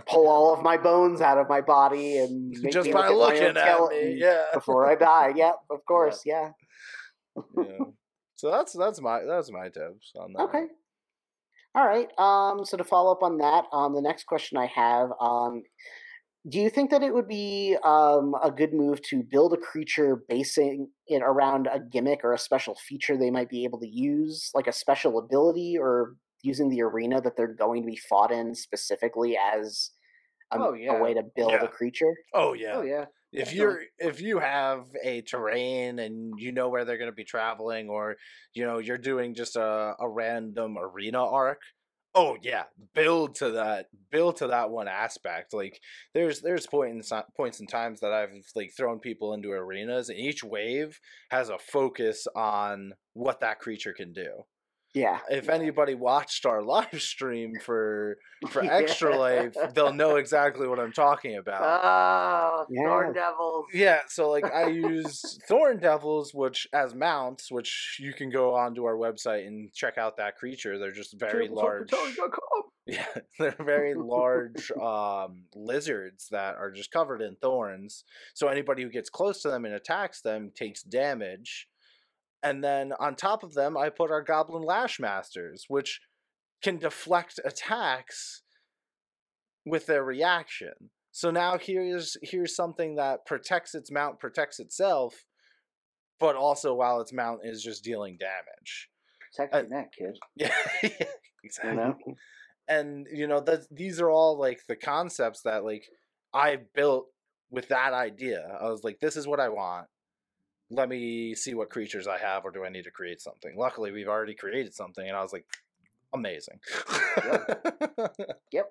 pull 0.06 0.28
all 0.28 0.54
of 0.54 0.62
my 0.62 0.76
bones 0.76 1.20
out 1.20 1.38
of 1.38 1.48
my 1.48 1.60
body 1.60 2.18
and 2.18 2.50
make 2.62 2.72
just 2.72 2.86
me 2.86 2.92
by 2.92 3.08
look 3.08 3.34
at 3.34 3.54
my 3.54 3.54
own 3.54 3.54
looking 3.54 3.56
at 3.56 3.66
skeleton 3.74 4.14
me, 4.14 4.20
yeah. 4.20 4.44
before 4.54 4.86
I 4.86 4.94
die. 4.94 5.32
Yep, 5.36 5.54
of 5.70 5.84
course, 5.86 6.22
yeah. 6.24 6.50
yeah. 7.56 7.78
So 8.36 8.50
that's 8.50 8.72
that's 8.72 9.00
my 9.00 9.22
that's 9.24 9.50
my 9.50 9.68
tips 9.68 10.12
on 10.18 10.32
that. 10.34 10.42
Okay. 10.44 10.64
All 11.74 11.86
right. 11.86 12.08
Um, 12.18 12.64
so 12.64 12.76
to 12.76 12.84
follow 12.84 13.10
up 13.10 13.22
on 13.22 13.38
that, 13.38 13.64
um, 13.72 13.94
the 13.94 14.00
next 14.02 14.26
question 14.26 14.56
I 14.56 14.66
have, 14.66 15.10
um, 15.20 15.62
do 16.48 16.60
you 16.60 16.70
think 16.70 16.90
that 16.90 17.02
it 17.02 17.14
would 17.14 17.28
be 17.28 17.76
um, 17.84 18.34
a 18.42 18.50
good 18.50 18.74
move 18.74 19.02
to 19.02 19.22
build 19.22 19.54
a 19.54 19.56
creature 19.58 20.24
basing 20.28 20.90
it 21.06 21.22
around 21.22 21.68
a 21.68 21.80
gimmick 21.80 22.20
or 22.24 22.32
a 22.34 22.38
special 22.38 22.76
feature 22.76 23.16
they 23.16 23.30
might 23.30 23.48
be 23.48 23.64
able 23.64 23.80
to 23.80 23.88
use, 23.88 24.50
like 24.54 24.66
a 24.66 24.72
special 24.72 25.18
ability, 25.18 25.76
or 25.78 26.16
using 26.42 26.68
the 26.70 26.82
arena 26.82 27.20
that 27.22 27.36
they're 27.36 27.54
going 27.54 27.82
to 27.82 27.86
be 27.88 27.96
fought 27.96 28.30
in 28.32 28.54
specifically 28.54 29.36
as 29.38 29.90
a, 30.52 30.58
Oh, 30.58 30.72
yeah. 30.74 30.92
a 30.92 31.02
way 31.02 31.14
to 31.14 31.22
build 31.36 31.52
Yeah. 31.52 31.64
a 31.64 31.68
creature? 31.68 32.14
Oh 32.34 32.52
yeah. 32.54 32.74
Oh 32.76 32.82
yeah. 32.82 33.06
If 33.34 33.52
you're 33.52 33.80
if 33.98 34.20
you 34.20 34.38
have 34.38 34.86
a 35.02 35.20
terrain 35.22 35.98
and 35.98 36.38
you 36.38 36.52
know 36.52 36.68
where 36.68 36.84
they're 36.84 36.98
going 36.98 37.10
to 37.10 37.14
be 37.14 37.24
traveling 37.24 37.88
or 37.88 38.16
you 38.54 38.64
know 38.64 38.78
you're 38.78 38.98
doing 38.98 39.34
just 39.34 39.56
a, 39.56 39.94
a 39.98 40.08
random 40.08 40.76
arena 40.78 41.22
arc 41.22 41.60
oh 42.14 42.36
yeah 42.42 42.64
build 42.94 43.34
to 43.34 43.50
that 43.50 43.86
build 44.10 44.36
to 44.36 44.46
that 44.46 44.70
one 44.70 44.86
aspect 44.86 45.52
like 45.52 45.80
there's 46.14 46.40
there's 46.40 46.66
points 46.66 47.12
points 47.36 47.60
in 47.60 47.66
times 47.66 48.00
that 48.00 48.12
i've 48.12 48.30
like 48.54 48.72
thrown 48.76 49.00
people 49.00 49.34
into 49.34 49.50
arenas 49.50 50.08
and 50.08 50.18
each 50.18 50.44
wave 50.44 51.00
has 51.30 51.48
a 51.48 51.58
focus 51.58 52.26
on 52.36 52.92
what 53.14 53.40
that 53.40 53.58
creature 53.58 53.92
can 53.92 54.12
do 54.12 54.44
Yeah. 54.94 55.18
if 55.28 55.48
anybody 55.48 55.94
watched 55.94 56.46
our 56.46 56.62
live 56.62 57.02
stream 57.02 57.54
for 57.60 58.16
for 58.48 58.62
Yeah. 58.62 58.74
extra 58.74 59.16
life 59.18 59.54
they'll 59.74 59.92
know 59.92 60.16
exactly 60.16 60.68
what 60.68 60.78
i'm 60.78 60.92
talking 60.92 61.36
about 61.36 61.62
Oh, 61.62 62.66
Yeah. 62.70 62.84
Thorn 62.86 63.12
Devils. 63.12 63.66
yeah, 63.74 64.00
so 64.08 64.30
like 64.30 64.44
I 64.44 64.68
use 64.68 65.38
Thorn 65.48 65.78
Devils, 65.78 66.32
which 66.34 66.66
as 66.72 66.94
mounts, 66.94 67.50
which 67.50 67.96
you 68.00 68.12
can 68.12 68.30
go 68.30 68.54
onto 68.54 68.84
our 68.84 68.96
website 68.96 69.46
and 69.46 69.72
check 69.74 69.98
out 69.98 70.16
that 70.18 70.36
creature. 70.36 70.78
They're 70.78 70.92
just 70.92 71.18
very 71.18 71.48
large. 71.48 71.90
Yeah, 72.86 73.06
they're 73.38 73.56
very 73.64 73.94
large 73.94 74.70
um, 74.72 75.44
lizards 75.54 76.28
that 76.32 76.56
are 76.56 76.70
just 76.70 76.90
covered 76.90 77.22
in 77.22 77.34
thorns. 77.40 78.04
So 78.34 78.48
anybody 78.48 78.82
who 78.82 78.90
gets 78.90 79.08
close 79.08 79.40
to 79.40 79.48
them 79.48 79.64
and 79.64 79.74
attacks 79.74 80.20
them 80.20 80.50
takes 80.54 80.82
damage. 80.82 81.66
And 82.44 82.62
then 82.62 82.92
on 83.00 83.16
top 83.16 83.42
of 83.42 83.54
them, 83.54 83.76
I 83.76 83.88
put 83.88 84.10
our 84.10 84.22
Goblin 84.22 84.62
Lash 84.62 85.00
Masters, 85.00 85.64
which 85.68 86.00
can 86.62 86.78
deflect 86.78 87.40
attacks 87.44 88.42
with 89.66 89.86
their 89.86 90.04
reaction. 90.04 90.74
So 91.10 91.30
now 91.30 91.58
here's 91.58 92.16
here's 92.22 92.54
something 92.54 92.96
that 92.96 93.24
protects 93.24 93.74
its 93.74 93.90
mount, 93.90 94.20
protects 94.20 94.60
itself, 94.60 95.24
but 96.20 96.36
also 96.36 96.74
while 96.74 97.00
its 97.00 97.12
mount 97.12 97.40
is 97.44 97.62
just 97.62 97.82
dealing 97.82 98.18
damage. 98.18 98.88
Protect 99.34 99.54
Uh, 99.54 99.62
neck, 99.74 99.90
kid. 99.98 100.18
Yeah, 100.36 100.54
You 100.82 100.90
exactly 101.42 101.74
know. 101.76 101.96
and 102.68 103.06
you 103.12 103.26
know 103.26 103.40
that 103.40 103.60
these 103.70 104.00
are 104.00 104.10
all 104.10 104.38
like 104.38 104.60
the 104.68 104.76
concepts 104.76 105.42
that 105.42 105.64
like 105.64 105.84
I 106.34 106.58
built 106.74 107.06
with 107.50 107.68
that 107.68 107.92
idea. 107.94 108.46
I 108.60 108.68
was 108.68 108.82
like, 108.84 108.98
this 109.00 109.16
is 109.16 109.26
what 109.26 109.40
I 109.40 109.48
want. 109.48 109.86
Let 110.70 110.88
me 110.88 111.34
see 111.34 111.54
what 111.54 111.70
creatures 111.70 112.06
I 112.06 112.18
have, 112.18 112.44
or 112.44 112.50
do 112.50 112.64
I 112.64 112.68
need 112.68 112.84
to 112.84 112.90
create 112.90 113.20
something? 113.20 113.56
Luckily, 113.56 113.92
we've 113.92 114.08
already 114.08 114.34
created 114.34 114.74
something, 114.74 115.06
and 115.06 115.16
I 115.16 115.22
was 115.22 115.32
like, 115.32 115.46
amazing. 116.12 116.60
Yep. 118.52 118.70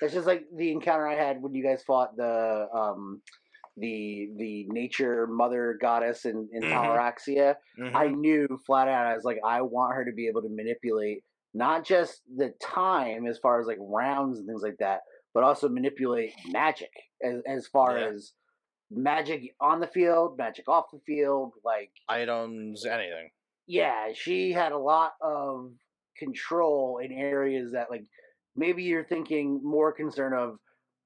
It's 0.00 0.14
just 0.14 0.26
like 0.26 0.44
the 0.56 0.72
encounter 0.72 1.06
I 1.06 1.14
had 1.14 1.42
when 1.42 1.54
you 1.54 1.62
guys 1.62 1.82
fought 1.82 2.16
the 2.16 2.66
um 2.72 3.20
the 3.76 4.30
the 4.36 4.66
nature 4.70 5.26
mother 5.26 5.76
goddess 5.80 6.24
in, 6.24 6.48
in. 6.52 6.62
Palaraxia. 6.62 7.56
Mhm. 7.78 7.94
I 7.94 8.08
knew 8.08 8.46
flat 8.66 8.88
out 8.88 9.06
I 9.06 9.14
was 9.14 9.24
like, 9.24 9.38
I 9.44 9.60
want 9.62 9.94
her 9.94 10.04
to 10.04 10.12
be 10.12 10.26
able 10.26 10.42
to 10.42 10.48
manipulate 10.48 11.22
not 11.54 11.84
just 11.84 12.22
the 12.34 12.54
time 12.60 13.26
as 13.26 13.38
far 13.38 13.60
as 13.60 13.66
like 13.66 13.78
rounds 13.80 14.38
and 14.38 14.46
things 14.48 14.62
like 14.62 14.78
that, 14.78 15.00
but 15.34 15.44
also 15.44 15.68
manipulate 15.68 16.32
magic 16.48 16.90
as 17.22 17.42
as 17.46 17.66
far 17.66 17.98
Yeah. 17.98 18.06
as 18.08 18.32
magic 18.90 19.54
on 19.60 19.80
the 19.80 19.86
field, 19.86 20.38
magic 20.38 20.68
off 20.68 20.86
the 20.92 21.00
field, 21.06 21.52
like 21.64 21.90
Items, 22.08 22.84
anything. 22.86 23.30
yeah, 23.66 24.08
she 24.14 24.52
had 24.52 24.72
a 24.72 24.78
lot 24.78 25.12
of 25.20 25.70
control 26.16 26.98
in 26.98 27.12
areas 27.12 27.72
that 27.72 27.90
like 27.90 28.04
maybe 28.56 28.82
you're 28.82 29.04
thinking 29.04 29.60
more 29.62 29.92
concern 29.92 30.32
of 30.34 30.58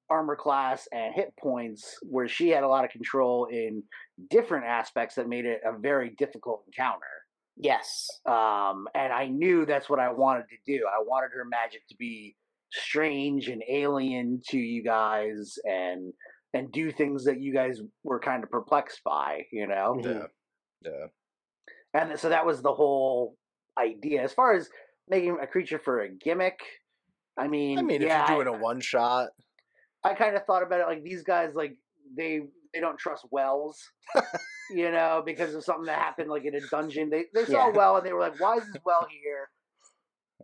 armor 0.08 0.36
class 0.36 0.88
and 0.92 1.14
hit 1.14 1.34
points 1.38 1.96
where 2.02 2.28
she 2.28 2.48
had 2.48 2.62
a 2.64 2.68
lot 2.68 2.84
of 2.84 2.90
control 2.90 3.46
in 3.46 3.82
different 4.30 4.64
aspects 4.66 5.14
that 5.16 5.28
made 5.28 5.44
it 5.44 5.60
a 5.64 5.78
very 5.78 6.10
difficult 6.18 6.62
encounter 6.66 7.06
Yes. 7.56 8.08
um 8.26 8.88
and 8.94 9.12
i 9.12 9.26
knew 9.26 9.66
that's 9.66 9.88
what 9.90 9.98
i 9.98 10.10
wanted 10.10 10.44
to 10.48 10.56
do 10.66 10.86
i 10.86 11.02
wanted 11.02 11.30
her 11.34 11.44
magic 11.44 11.86
to 11.88 11.96
be 11.98 12.34
strange 12.70 13.48
and 13.48 13.62
alien 13.68 14.40
to 14.48 14.58
you 14.58 14.82
guys 14.82 15.58
and 15.64 16.12
and 16.54 16.70
do 16.72 16.90
things 16.92 17.24
that 17.24 17.40
you 17.40 17.52
guys 17.52 17.80
were 18.04 18.20
kind 18.20 18.42
of 18.44 18.50
perplexed 18.50 19.02
by 19.04 19.42
you 19.52 19.66
know. 19.66 19.96
Yeah, 20.02 20.08
mm-hmm. 20.10 20.24
yeah. 20.84 22.00
and 22.10 22.18
so 22.18 22.28
that 22.28 22.46
was 22.46 22.62
the 22.62 22.72
whole 22.72 23.36
idea. 23.78 24.22
As 24.22 24.32
far 24.32 24.54
as 24.54 24.68
making 25.08 25.38
a 25.42 25.46
creature 25.46 25.78
for 25.78 26.00
a 26.00 26.08
gimmick, 26.08 26.60
I 27.38 27.48
mean, 27.48 27.78
I 27.78 27.82
mean, 27.82 28.02
yeah, 28.02 28.24
if 28.24 28.30
you're 28.30 28.44
doing 28.44 28.54
a 28.54 28.58
one 28.58 28.80
shot, 28.80 29.28
I, 30.04 30.10
I 30.10 30.14
kind 30.14 30.36
of 30.36 30.44
thought 30.44 30.62
about 30.62 30.80
it 30.80 30.86
like 30.86 31.02
these 31.02 31.22
guys, 31.22 31.50
like 31.54 31.76
they 32.16 32.40
they 32.74 32.80
don't 32.80 32.98
trust 32.98 33.26
wells, 33.30 33.78
you 34.70 34.90
know, 34.90 35.22
because 35.24 35.54
of 35.54 35.64
something 35.64 35.86
that 35.86 35.98
happened 35.98 36.30
like 36.30 36.44
in 36.44 36.54
a 36.54 36.60
dungeon. 36.70 37.10
They 37.10 37.24
they 37.34 37.44
saw 37.50 37.68
Yeah. 37.68 37.72
well 37.76 37.96
and 37.96 38.06
they 38.06 38.12
were 38.12 38.20
like, 38.20 38.38
"Why 38.40 38.56
is 38.56 38.64
this 38.72 38.82
well 38.84 39.06
here?" 39.10 39.48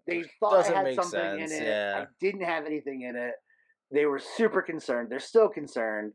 They 0.07 0.25
thought 0.41 0.53
Doesn't 0.53 0.73
it 0.73 0.77
had 0.77 0.95
something 0.95 1.39
sense, 1.39 1.53
in 1.53 1.63
it. 1.63 1.67
yeah. 1.67 2.05
I 2.05 2.07
didn't 2.21 2.43
have 2.45 2.65
anything 2.67 3.03
in 3.03 3.17
it. 3.17 3.35
They 3.93 4.05
were 4.07 4.19
super 4.19 4.63
concerned. 4.63 5.09
They're 5.11 5.19
still 5.21 5.49
concerned. 5.49 6.13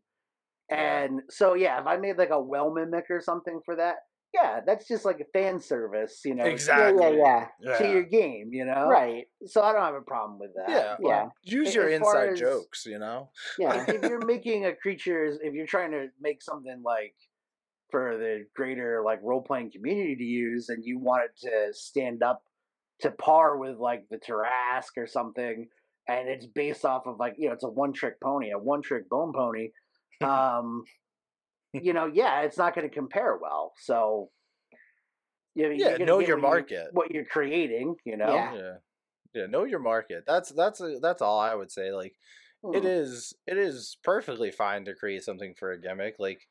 And 0.69 1.21
so 1.29 1.53
yeah, 1.55 1.79
if 1.79 1.87
I 1.87 1.97
made 1.97 2.17
like 2.17 2.29
a 2.31 2.39
well 2.39 2.73
mimic 2.73 3.05
or 3.09 3.21
something 3.21 3.59
for 3.65 3.75
that, 3.75 3.95
yeah, 4.33 4.61
that's 4.65 4.87
just 4.87 5.05
like 5.05 5.19
a 5.19 5.25
fan 5.37 5.59
service, 5.59 6.21
you 6.25 6.33
know, 6.33 6.45
Exactly. 6.45 7.03
Yeah, 7.03 7.11
yeah, 7.11 7.47
yeah. 7.61 7.77
to 7.77 7.87
your 7.91 8.03
game, 8.03 8.49
you 8.51 8.65
know. 8.65 8.87
Right. 8.87 9.25
So 9.45 9.61
I 9.61 9.71
don't 9.73 9.83
have 9.83 9.93
a 9.93 10.01
problem 10.01 10.39
with 10.39 10.51
that. 10.55 10.69
Yeah, 10.69 10.95
but 10.99 11.07
yeah. 11.07 11.25
Use 11.43 11.69
as 11.69 11.75
your 11.75 11.83
far 11.85 11.93
inside 11.93 12.33
as- 12.33 12.39
jokes, 12.39 12.85
you 12.85 12.97
know. 12.97 13.29
Yeah. 13.59 13.85
if 13.87 14.01
you're 14.01 14.25
making 14.25 14.65
a 14.65 14.75
creature, 14.75 15.25
if 15.25 15.53
you're 15.53 15.67
trying 15.67 15.91
to 15.91 16.07
make 16.19 16.41
something 16.41 16.81
like 16.83 17.13
for 17.91 18.17
the 18.17 18.45
greater 18.55 19.03
like 19.05 19.19
role 19.21 19.43
playing 19.43 19.71
community 19.71 20.15
to 20.15 20.23
use, 20.23 20.69
and 20.69 20.83
you 20.83 20.97
want 20.97 21.25
it 21.25 21.47
to 21.47 21.73
stand 21.73 22.23
up 22.23 22.41
to 23.01 23.11
par 23.11 23.57
with 23.57 23.77
like 23.77 24.05
the 24.09 24.17
Tarrasque 24.17 24.97
or 24.97 25.05
something, 25.05 25.67
and 26.07 26.27
it's 26.29 26.45
based 26.45 26.85
off 26.85 27.07
of 27.07 27.17
like 27.19 27.35
you 27.37 27.47
know 27.47 27.53
it's 27.53 27.63
a 27.63 27.69
one 27.69 27.93
trick 27.93 28.19
pony, 28.21 28.51
a 28.51 28.57
one 28.57 28.81
trick 28.81 29.09
bone 29.09 29.33
pony. 29.33 29.69
Um, 30.23 30.83
you 31.73 31.91
know, 31.91 32.05
yeah, 32.05 32.41
it's 32.41 32.57
not 32.57 32.75
going 32.75 32.87
to 32.87 32.93
compare 32.93 33.35
well. 33.41 33.73
So. 33.79 34.29
You 35.55 35.69
know, 35.69 35.75
Yeah, 35.75 35.97
know 35.97 36.19
your 36.19 36.37
what 36.37 36.37
you- 36.37 36.37
market. 36.37 36.87
what 36.93 37.11
you're 37.11 37.25
creating, 37.25 37.95
you 38.05 38.17
know. 38.17 38.33
Yeah. 38.33 38.55
Yeah, 38.55 38.73
yeah. 39.33 39.45
Know 39.47 39.65
your 39.65 39.79
market. 39.79 40.23
That's 40.25 40.49
that's 40.51 40.81
a, 40.81 40.99
that's 41.01 41.21
all 41.21 41.39
I 41.39 41.53
would 41.55 41.71
say. 41.71 41.91
Like 41.91 42.15
it 42.73 42.81
Hmm. 42.81 42.87
is 42.87 43.33
it 43.45 43.57
is 43.57 43.97
perfectly 44.03 44.49
fine 44.51 44.85
to 44.85 44.95
create 44.95 45.23
something 45.23 45.53
for 45.55 45.71
a 45.71 45.79
gimmick. 45.81 46.15
Like 46.19 46.41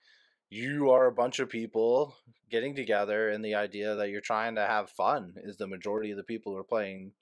you 0.50 0.90
are 0.90 1.06
a 1.06 1.12
bunch 1.12 1.38
of 1.40 1.48
people 1.48 2.14
getting 2.50 2.76
together, 2.76 3.30
and 3.30 3.44
the 3.44 3.54
idea 3.54 3.94
that 3.96 4.10
you're 4.10 4.20
trying 4.20 4.54
to 4.56 4.66
have 4.66 4.90
fun 4.90 5.34
is 5.44 5.56
the 5.56 5.66
majority 5.66 6.10
of 6.10 6.16
the 6.18 6.22
people 6.24 6.52
who 6.52 6.58
are 6.58 6.64
playing, 6.64 7.12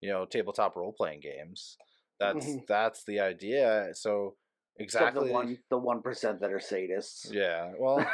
you 0.00 0.10
know, 0.10 0.24
tabletop 0.24 0.76
role 0.76 0.92
playing 0.92 1.20
games. 1.20 1.76
That's 2.18 2.46
Mhm. 2.46 2.66
that's 2.66 3.04
the 3.04 3.20
idea. 3.20 3.90
So 3.94 4.36
exactly. 4.76 5.28
the 5.28 5.32
one 5.32 5.58
the 5.70 5.78
one 5.78 6.02
percent 6.02 6.40
that 6.40 6.52
are 6.52 6.58
sadists. 6.58 7.30
Yeah. 7.32 7.72
Well, 7.78 8.06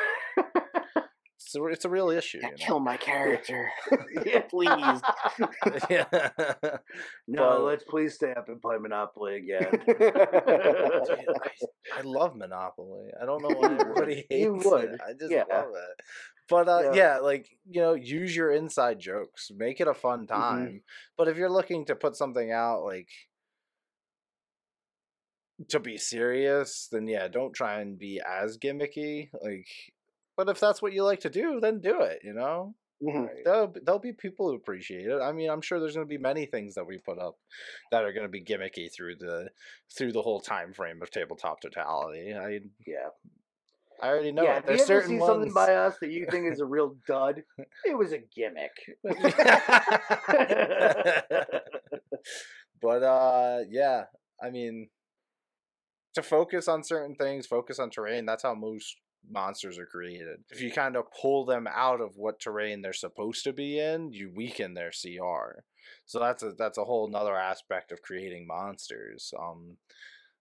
it's 1.55 1.57
a, 1.57 1.65
it's 1.67 1.85
a 1.85 1.88
real 1.88 2.11
issue. 2.11 2.38
You 2.43 2.51
Kill 2.57 2.77
know? 2.79 2.85
my 2.85 2.97
character. 2.97 3.71
Yeah. 4.27 4.41
Please. 4.43 4.71
yeah. 5.91 6.05
no, 7.27 7.49
But- 7.51 7.62
let's 7.65 7.85
please 7.85 8.15
stay 8.15 8.33
up 8.33 8.49
and 8.49 8.61
play 8.61 8.77
Monopoly 8.79 9.37
again. 9.37 9.67
Dude, 9.87 10.13
I, 10.17 11.98
I 11.98 12.00
love 12.03 12.37
Monopoly. 12.37 13.09
I 13.21 13.25
don't 13.27 13.42
know 13.42 13.55
why 13.57 13.77
everybody 13.81 14.27
hates 14.29 14.44
You 14.44 14.55
would. 14.71 14.85
it. 14.94 15.00
I 15.07 15.13
just 15.19 15.31
Yeah. 15.31 15.44
love 15.50 15.69
it. 15.75 16.05
But 16.48 16.69
uh, 16.69 16.81
Yeah. 16.85 16.92
yeah. 16.94 17.19
like 17.19 17.48
you 17.71 17.81
know, 17.81 17.94
use 17.94 18.35
your 18.37 18.50
inside 18.53 18.98
jokes. 19.00 19.50
Make 19.57 19.81
it 19.81 19.88
a 19.88 19.94
fun 19.94 20.27
Mm-hmm. 20.27 20.40
time. 20.40 20.83
But 21.17 21.29
if 21.29 21.37
you're 21.37 21.50
looking 21.50 21.85
to 21.87 21.94
put 21.96 22.17
something 22.17 22.50
out 22.53 22.85
like 22.85 23.09
to 25.69 25.79
be 25.81 25.96
serious, 25.96 26.88
then 26.90 27.07
yeah, 27.07 27.29
don't 27.29 27.53
try 27.55 27.81
and 27.81 27.98
be 27.98 28.21
as 28.27 28.59
gimmicky. 28.59 29.31
Like, 29.42 29.69
but 30.37 30.48
if 30.48 30.58
that's 30.60 30.80
what 30.83 30.92
you 30.92 31.04
like 31.04 31.20
to 31.20 31.30
do, 31.30 31.60
then 31.60 31.80
do 31.80 32.00
it. 32.02 32.20
You 32.24 32.33
know, 32.35 32.74
Mhm. 33.02 33.44
there'll 33.44 33.66
be- 33.68 33.80
there'll 33.80 33.98
be 33.98 34.12
people 34.12 34.48
who 34.48 34.54
appreciate 34.56 35.06
it. 35.06 35.20
I 35.20 35.33
mean, 35.33 35.50
I'm 35.50 35.60
sure 35.60 35.80
there's 35.80 35.94
going 35.94 36.06
to 36.06 36.10
be 36.10 36.18
many 36.18 36.46
things 36.46 36.74
that 36.76 36.87
we 36.87 36.98
put 36.98 37.18
up 37.18 37.37
that 37.90 38.04
are 38.04 38.12
going 38.12 38.24
to 38.26 38.28
be 38.30 38.42
gimmicky 38.44 38.90
through 38.92 39.16
the 39.16 39.50
through 39.96 40.12
the 40.12 40.22
whole 40.22 40.40
time 40.40 40.72
frame 40.72 41.02
of 41.02 41.10
tabletop 41.10 41.60
totality. 41.60 42.33
I 42.35 42.60
yeah. 42.87 43.08
I 44.00 44.08
already 44.08 44.33
know 44.33 44.42
yeah, 44.42 44.56
it. 44.56 44.58
if 44.58 44.62
you 44.64 44.66
There's 44.76 44.80
ever 44.90 45.00
certain 45.00 45.08
see 45.16 45.20
ones. 45.20 45.28
something 45.33 45.52
by 45.52 45.74
us 45.76 45.96
that 46.00 46.10
you 46.10 46.26
think 46.28 46.50
is 46.52 46.58
a 46.60 46.64
real 46.64 46.96
dud, 47.06 47.44
it 47.85 47.96
was 47.96 48.12
a 48.12 48.18
gimmick. 48.18 48.72
but 52.80 53.02
uh, 53.02 53.60
yeah, 53.70 54.04
I 54.42 54.50
mean, 54.50 54.88
to 56.14 56.22
focus 56.22 56.68
on 56.68 56.83
certain 56.83 57.14
things, 57.14 57.46
focus 57.46 57.78
on 57.78 57.90
terrain. 57.90 58.26
That's 58.26 58.42
how 58.42 58.54
most 58.54 58.96
monsters 59.29 59.79
are 59.79 59.87
created. 59.87 60.44
If 60.50 60.60
you 60.60 60.73
kind 60.73 60.96
of 60.96 61.06
pull 61.20 61.44
them 61.44 61.66
out 61.66 62.00
of 62.00 62.16
what 62.16 62.40
terrain 62.40 62.83
they're 62.83 62.92
supposed 62.92 63.44
to 63.44 63.52
be 63.52 63.79
in, 63.79 64.12
you 64.12 64.31
weaken 64.33 64.75
their 64.75 64.92
CR. 64.92 65.64
So 66.06 66.18
that's 66.18 66.42
a 66.42 66.52
that's 66.52 66.79
a 66.79 66.85
whole 66.85 67.08
nother 67.08 67.37
aspect 67.37 67.92
of 67.92 68.02
creating 68.02 68.46
monsters. 68.46 69.33
Um, 69.38 69.79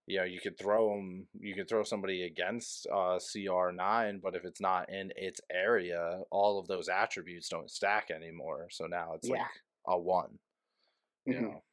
you 0.07 0.17
know, 0.17 0.23
you 0.23 0.41
could 0.41 0.57
throw 0.57 0.95
them, 0.95 1.27
you 1.34 1.53
could 1.55 1.69
throw 1.69 1.84
somebody 1.84 2.23
against 2.23 2.88
uh, 2.88 3.19
CR 3.19 3.71
nine, 3.71 4.19
but 4.19 4.36
if 4.36 4.45
it's 4.45 4.59
not 4.61 4.89
in 4.89 5.13
its 5.15 5.41
area, 5.51 6.21
all 6.32 6.59
of 6.59 6.67
those 6.67 6.89
attributes 6.89 7.49
don't 7.49 7.71
stack 7.71 8.11
anymore. 8.11 8.69
So 8.71 8.88
now 8.88 9.13
it's 9.13 9.29
Yeah. 9.29 9.47
like 9.47 9.63
a 9.86 9.97
one. 9.99 10.39
You 11.27 11.39
Mhm. 11.39 11.41
know, 11.41 11.63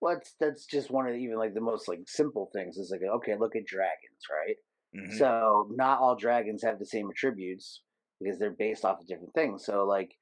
Well, 0.00 0.14
that's 0.14 0.34
that's 0.38 0.66
just 0.66 0.90
one 0.90 1.06
of 1.06 1.14
the, 1.14 1.18
even 1.18 1.36
like 1.36 1.54
the 1.54 1.60
most 1.60 1.88
like 1.88 2.08
simple 2.08 2.46
things. 2.52 2.76
Is 2.76 2.90
like 2.90 3.02
okay, 3.02 3.36
look 3.36 3.56
at 3.56 3.64
dragons, 3.66 4.26
right? 4.30 4.56
Mhm. 4.96 5.12
So 5.18 5.68
not 5.70 5.98
all 6.00 6.14
dragons 6.16 6.62
have 6.62 6.78
the 6.78 6.86
same 6.86 7.10
attributes 7.10 7.82
because 8.20 8.38
they're 8.38 8.50
based 8.52 8.84
off 8.84 9.00
of 9.00 9.06
different 9.06 9.34
things. 9.34 9.64
So 9.64 9.84
like 9.84 10.14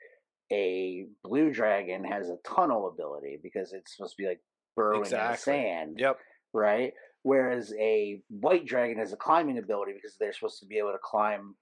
a 0.51 1.07
blue 1.25 1.51
dragon 1.53 2.05
has 2.05 2.29
a 2.31 2.37
tunnel 2.45 2.89
ability 2.89 3.39
because 3.43 3.73
it's 3.73 3.97
supposed 3.97 4.16
to 4.16 4.23
be 4.23 4.29
like 4.29 4.41
burrowing 4.77 5.05
in 5.05 5.11
the 5.11 5.37
sand, 5.37 5.97
Yep. 5.99 6.18
right? 6.53 6.93
Whereas 7.23 7.73
a 7.79 8.20
white 8.29 8.64
dragon 8.66 8.99
has 8.99 9.12
a 9.12 9.16
climbing 9.16 9.59
ability 9.59 9.93
because 9.93 10.16
they're 10.18 10.33
supposed 10.33 10.59
to 10.61 10.66
be 10.66 10.79
able 10.79 10.93
to 10.93 10.99
climb. 11.03 11.55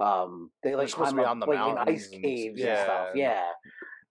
Um, 0.00 0.50
they 0.62 0.74
like 0.74 0.88
supposed 0.88 1.10
to 1.10 1.14
climb 1.16 1.24
be 1.24 1.24
up, 1.24 1.30
on 1.30 1.38
the 1.40 1.46
like 1.46 1.56
in 1.56 1.60
ice 1.62 1.74
mountains 1.76 2.08
and- 2.12 2.22
caves 2.24 2.62
and 2.62 2.78
stuff. 2.78 3.08
yeah. 3.14 3.22
Yeah, 3.24 3.52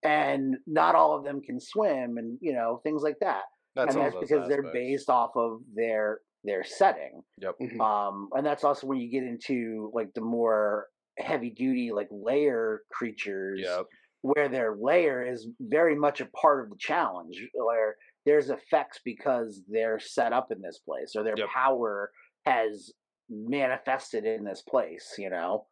and 0.03 0.57
not 0.65 0.95
all 0.95 1.13
of 1.17 1.23
them 1.23 1.41
can 1.41 1.59
swim, 1.59 2.17
and 2.17 2.37
you 2.41 2.53
know 2.53 2.77
things 2.83 3.03
like 3.03 3.19
that 3.19 3.43
That's 3.75 3.95
and 3.95 4.03
that's 4.03 4.15
because 4.19 4.47
they're 4.49 4.71
based 4.73 5.09
off 5.09 5.31
of 5.35 5.61
their 5.73 6.21
their 6.43 6.63
setting. 6.63 7.23
Yep. 7.39 7.55
Mhm. 7.59 7.79
Um, 7.81 8.29
and 8.33 8.45
that's 8.45 8.63
also 8.63 8.87
when 8.87 8.99
you 8.99 9.09
get 9.09 9.23
into 9.23 9.91
like 9.93 10.13
the 10.13 10.21
more 10.21 10.87
heavy 11.17 11.49
duty 11.49 11.91
like 11.91 12.07
lair 12.11 12.83
creatures, 12.91 13.59
Yep. 13.63 13.87
where 14.21 14.47
their 14.49 14.75
lair 14.75 15.25
is 15.25 15.47
very 15.59 15.95
much 15.95 16.21
a 16.21 16.25
part 16.27 16.63
of 16.63 16.69
the 16.69 16.77
challenge, 16.77 17.35
where 17.53 17.97
there's 18.25 18.49
effects 18.49 18.99
because 19.03 19.63
they're 19.67 19.99
set 19.99 20.33
up 20.33 20.51
in 20.51 20.61
this 20.61 20.79
place 20.79 21.15
or 21.15 21.23
their 21.23 21.37
Yep. 21.37 21.47
power 21.49 22.11
has 22.45 22.93
manifested 23.29 24.25
in 24.25 24.43
this 24.45 24.61
place. 24.61 25.15
You 25.17 25.29
know, 25.29 25.67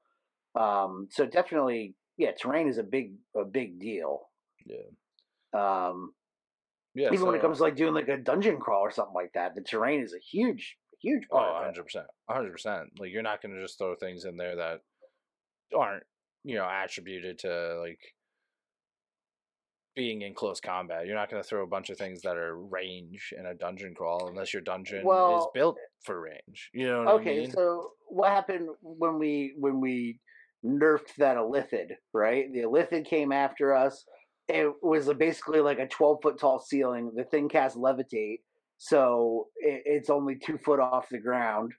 um, 0.56 1.08
so 1.12 1.26
definitely, 1.26 1.96
yeah, 2.18 2.32
terrain 2.32 2.68
is 2.68 2.78
a 2.78 2.84
big 2.84 3.16
a 3.36 3.46
big 3.46 3.80
deal. 3.80 4.30
Yeah. 4.66 4.88
Um, 5.54 6.14
Yeah. 6.96 7.12
even 7.14 7.26
when 7.26 7.36
it 7.36 7.42
comes 7.42 7.58
to 7.58 7.64
like 7.64 7.76
doing 7.76 7.94
like 7.94 8.08
a 8.08 8.18
dungeon 8.18 8.58
crawl 8.60 8.82
or 8.82 8.92
something 8.92 9.14
like 9.14 9.34
that, 9.34 9.54
the 9.56 9.62
terrain 9.62 10.02
is 10.02 10.14
a 10.14 10.20
huge, 10.20 10.78
huge 11.02 11.24
Oh, 11.32 11.36
part 11.38 11.50
it. 11.50 11.54
100 11.54 11.84
percent, 11.84 12.06
hundred 12.30 12.52
percent. 12.52 12.90
Like 13.00 13.12
you're 13.12 13.22
not 13.22 13.42
gonna 13.42 13.62
just 13.62 13.78
throw 13.78 13.96
things 13.96 14.26
in 14.26 14.38
there 14.38 14.56
that 14.56 14.82
aren't, 15.78 16.04
you 16.44 16.56
know, 16.56 16.68
attributed 16.68 17.40
to 17.40 17.80
like 17.82 18.00
being 19.96 20.22
in 20.24 20.34
close 20.34 20.60
combat. 20.60 21.06
You're 21.06 21.16
not 21.16 21.30
gonna 21.30 21.44
throw 21.44 21.64
a 21.64 21.68
bunch 21.68 21.90
of 21.90 21.98
things 21.98 22.22
that 22.24 22.38
are 22.38 22.58
range 22.58 23.34
in 23.38 23.46
a 23.46 23.54
dungeon 23.54 23.94
crawl 23.96 24.28
unless 24.28 24.54
your 24.54 24.62
dungeon 24.62 25.00
is 25.00 25.48
built 25.54 25.78
for 26.04 26.20
range. 26.20 26.70
You 26.74 26.88
know 26.88 27.00
what 27.00 27.08
I 27.08 27.12
Okay, 27.14 27.40
mean? 27.42 27.52
so 27.52 27.92
what 28.08 28.30
happened 28.30 28.70
when 28.82 29.20
we 29.20 29.54
when 29.58 29.80
we 29.80 30.20
nerfed 30.66 31.16
that 31.18 31.38
Illithid, 31.38 31.92
right? 32.14 32.52
The 32.52 32.60
Illithid 32.62 33.06
came 33.06 33.32
after 33.32 33.74
us. 33.74 34.04
It 34.48 34.72
was 34.82 35.12
basically 35.14 35.60
like 35.62 35.80
a 35.80 35.88
twelve 35.88 36.20
foot 36.22 36.40
tall 36.40 36.60
ceiling. 36.60 37.12
The 37.16 37.24
thing 37.24 37.50
cast 37.50 37.76
levitate, 37.78 38.42
so 38.78 39.48
it, 39.58 39.82
it's 39.86 40.10
only 40.10 40.36
two 40.36 40.58
foot 40.58 40.80
off 40.80 41.10
the 41.10 41.20
ground. 41.20 41.74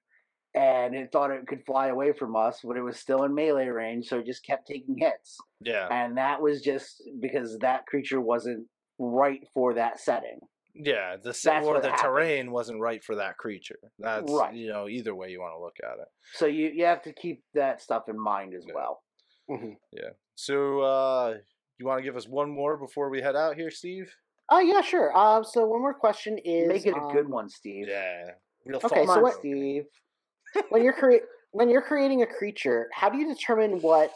And 0.55 0.95
it 0.95 1.13
thought 1.13 1.31
it 1.31 1.47
could 1.47 1.67
fly 1.67 1.89
away 1.89 2.13
from 2.13 2.35
us, 2.35 2.61
but 2.65 2.79
it 2.79 2.83
was 2.83 2.99
still 2.99 3.25
in 3.25 3.35
melee 3.35 3.67
range, 3.67 4.07
so 4.09 4.21
it 4.21 4.25
just 4.27 4.43
kept 4.43 4.67
taking 4.67 4.97
hits. 4.97 5.37
yeah, 5.61 5.87
and 5.91 6.17
that 6.17 6.41
was 6.41 6.63
just 6.63 7.03
because 7.21 7.59
that 7.59 7.85
creature 7.85 8.23
wasn't 8.23 8.67
right 8.99 9.47
for 9.53 9.75
that 9.75 10.01
setting. 10.01 10.39
yeah. 10.75 11.17
The 11.23 11.35
se- 11.35 11.51
that's 11.51 11.67
or 11.67 11.79
the 11.83 11.91
happened. 11.91 12.03
terrain 12.03 12.51
wasn't 12.53 12.81
right 12.81 13.05
for 13.05 13.17
that 13.17 13.37
creature. 13.37 13.79
That's 13.99 14.33
Right. 14.33 14.55
you 14.55 14.69
know 14.71 14.89
either 14.89 15.15
way 15.15 15.29
you 15.31 15.41
want 15.41 15.53
to 15.55 15.61
look 15.63 15.77
at 15.85 15.99
it. 16.01 16.09
So 16.33 16.47
you 16.47 16.71
you 16.75 16.87
have 16.87 17.03
to 17.03 17.13
keep 17.13 17.45
that 17.53 17.83
stuff 17.83 18.09
in 18.09 18.19
mind 18.19 18.55
as 18.55 18.65
Yeah. 18.67 18.75
well. 18.75 19.03
Mhm. 19.51 19.77
Yeah. 19.93 20.11
So 20.37 20.81
uh 20.81 21.35
you 21.79 21.87
want 21.87 21.99
to 21.99 22.03
give 22.03 22.17
us 22.17 22.27
one 22.27 22.51
more 22.51 22.77
before 22.77 23.11
we 23.11 23.21
head 23.21 23.37
out 23.37 23.57
here, 23.57 23.71
Steve? 23.71 24.13
Oh 24.51 24.61
yeah, 24.61 24.81
sure. 24.81 25.17
Um, 25.17 25.45
so 25.45 25.67
one 25.67 25.81
more 25.81 25.95
question 25.95 26.39
is 26.45 26.69
Make 26.69 26.87
it 26.87 26.97
a 26.97 27.13
good 27.13 27.27
um, 27.27 27.33
one, 27.33 27.49
Steve. 27.49 27.87
Yeah. 27.89 28.31
Real 28.65 28.81
Okay, 28.83 29.05
so 29.05 29.13
on, 29.13 29.23
what- 29.23 29.35
Steve. 29.35 29.85
when 30.71 30.83
you're 30.83 30.93
create 30.93 31.23
when 31.51 31.69
you're 31.69 31.83
creating 31.83 32.23
a 32.23 32.27
creature, 32.27 32.89
how 32.93 33.09
do 33.09 33.19
you 33.19 33.35
determine 33.35 33.81
what 33.81 34.13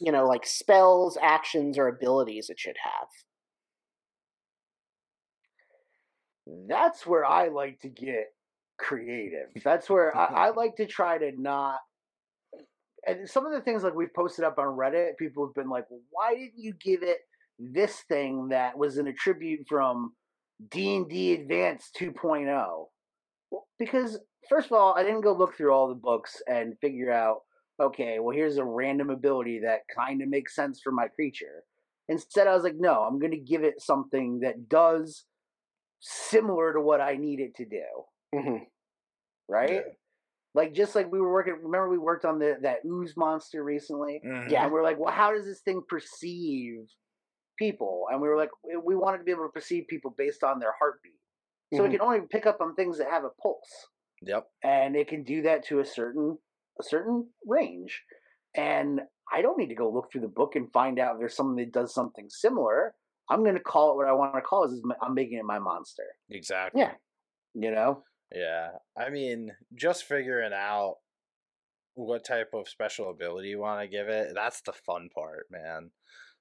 you 0.00 0.12
know, 0.12 0.26
like 0.26 0.46
spells, 0.46 1.18
actions, 1.20 1.78
or 1.78 1.88
abilities 1.88 2.50
it 2.50 2.58
should 2.58 2.76
have? 2.82 3.08
That's 6.68 7.06
where 7.06 7.24
I 7.24 7.48
like 7.48 7.80
to 7.80 7.88
get 7.88 8.32
creative. 8.78 9.48
That's 9.64 9.90
where 9.90 10.16
I, 10.16 10.46
I 10.46 10.50
like 10.50 10.76
to 10.76 10.86
try 10.86 11.18
to 11.18 11.32
not. 11.40 11.80
And 13.08 13.28
some 13.28 13.46
of 13.46 13.52
the 13.52 13.60
things 13.60 13.82
like 13.82 13.94
we've 13.94 14.12
posted 14.14 14.44
up 14.44 14.58
on 14.58 14.76
Reddit, 14.76 15.16
people 15.18 15.46
have 15.46 15.54
been 15.54 15.70
like, 15.70 15.86
"Why 16.10 16.34
didn't 16.34 16.58
you 16.58 16.74
give 16.74 17.02
it 17.02 17.18
this 17.58 18.00
thing 18.02 18.48
that 18.48 18.76
was 18.76 18.98
an 18.98 19.06
attribute 19.06 19.66
from 19.68 20.14
D 20.70 20.96
and 20.96 21.08
D 21.08 21.32
Advanced 21.34 21.94
2.0?" 21.96 22.90
Well, 23.50 23.66
because 23.78 24.18
first 24.48 24.66
of 24.66 24.72
all, 24.72 24.94
I 24.94 25.02
didn't 25.02 25.22
go 25.22 25.32
look 25.32 25.54
through 25.54 25.72
all 25.72 25.88
the 25.88 25.94
books 25.94 26.42
and 26.46 26.78
figure 26.80 27.10
out, 27.10 27.42
okay, 27.80 28.18
well, 28.18 28.36
here's 28.36 28.58
a 28.58 28.64
random 28.64 29.10
ability 29.10 29.60
that 29.60 29.82
kind 29.94 30.20
of 30.22 30.28
makes 30.28 30.54
sense 30.54 30.80
for 30.82 30.92
my 30.92 31.08
creature. 31.08 31.64
Instead, 32.08 32.46
I 32.46 32.54
was 32.54 32.64
like, 32.64 32.76
no, 32.76 33.02
I'm 33.04 33.18
going 33.18 33.32
to 33.32 33.38
give 33.38 33.62
it 33.64 33.80
something 33.80 34.40
that 34.40 34.68
does 34.68 35.26
similar 36.00 36.72
to 36.72 36.80
what 36.80 37.00
I 37.00 37.16
need 37.16 37.40
it 37.40 37.54
to 37.56 37.64
do, 37.64 37.84
Mhm. 38.34 38.66
right? 39.48 39.70
Yeah. 39.86 39.92
Like 40.54 40.72
just 40.72 40.94
like 40.94 41.10
we 41.12 41.20
were 41.20 41.30
working. 41.32 41.54
Remember, 41.62 41.88
we 41.88 41.98
worked 41.98 42.24
on 42.24 42.38
the 42.38 42.56
that 42.62 42.78
ooze 42.86 43.16
monster 43.16 43.62
recently, 43.62 44.20
Mhm. 44.24 44.50
Yeah. 44.50 44.64
and 44.64 44.72
we 44.72 44.78
are 44.78 44.82
like, 44.82 44.98
well, 44.98 45.12
how 45.12 45.32
does 45.32 45.44
this 45.44 45.60
thing 45.60 45.82
perceive 45.88 46.88
people? 47.58 48.06
And 48.10 48.20
we 48.20 48.28
were 48.28 48.36
like, 48.36 48.50
we- 48.64 48.94
wanted 48.96 49.18
to 49.18 49.24
be 49.24 49.30
able 49.30 49.46
to 49.46 49.52
perceive 49.52 49.86
people 49.88 50.10
based 50.16 50.42
on 50.42 50.58
their 50.58 50.72
heartbeat, 50.78 51.20
so 51.74 51.82
Mhm. 51.82 51.86
it 51.86 51.90
can 51.92 52.00
only 52.00 52.20
pick 52.28 52.46
up 52.46 52.60
on 52.60 52.74
things 52.74 52.98
that 52.98 53.08
have 53.10 53.24
a 53.24 53.30
pulse 53.30 53.88
Yep. 54.22 54.50
and 54.62 54.96
it 54.96 55.06
can 55.08 55.22
do 55.22 55.42
that 55.42 55.64
to 55.64 55.80
a 55.80 55.84
certain 55.84 56.38
a 56.80 56.82
certain 56.84 57.34
range. 57.44 58.04
And 58.54 59.00
I 59.32 59.42
don't 59.42 59.58
need 59.58 59.68
to 59.68 59.74
go 59.74 59.90
look 59.90 60.10
through 60.12 60.20
the 60.20 60.28
book 60.28 60.54
and 60.54 60.72
find 60.72 60.98
out 61.00 61.14
if 61.14 61.18
there's 61.18 61.34
something 61.34 61.56
that 61.64 61.72
does 61.72 61.92
something 61.92 62.28
similar. 62.30 62.94
I'm 63.28 63.42
going 63.42 63.56
to 63.56 63.60
call 63.60 63.90
it 63.92 63.96
what 63.96 64.06
I 64.06 64.12
want 64.12 64.34
to 64.36 64.40
call 64.40 64.62
it. 64.64 64.68
Is 64.72 64.82
I'm 65.02 65.12
making 65.14 65.38
it 65.38 65.44
my 65.44 65.58
monster. 65.58 66.06
Exactly. 66.30 66.80
Yeah. 66.80 66.94
You 67.54 67.72
know? 67.72 68.04
Yeah. 68.34 68.70
I 68.96 69.10
mean, 69.10 69.52
just 69.74 70.04
figuring 70.04 70.52
out 70.52 70.96
what 71.94 72.24
type 72.24 72.50
of 72.54 72.68
special 72.68 73.10
ability 73.10 73.48
you 73.48 73.58
want 73.58 73.80
to 73.82 73.88
give 73.88 74.08
it, 74.08 74.32
that's 74.34 74.60
the 74.62 74.72
fun 74.72 75.08
part, 75.14 75.46
man. 75.50 75.90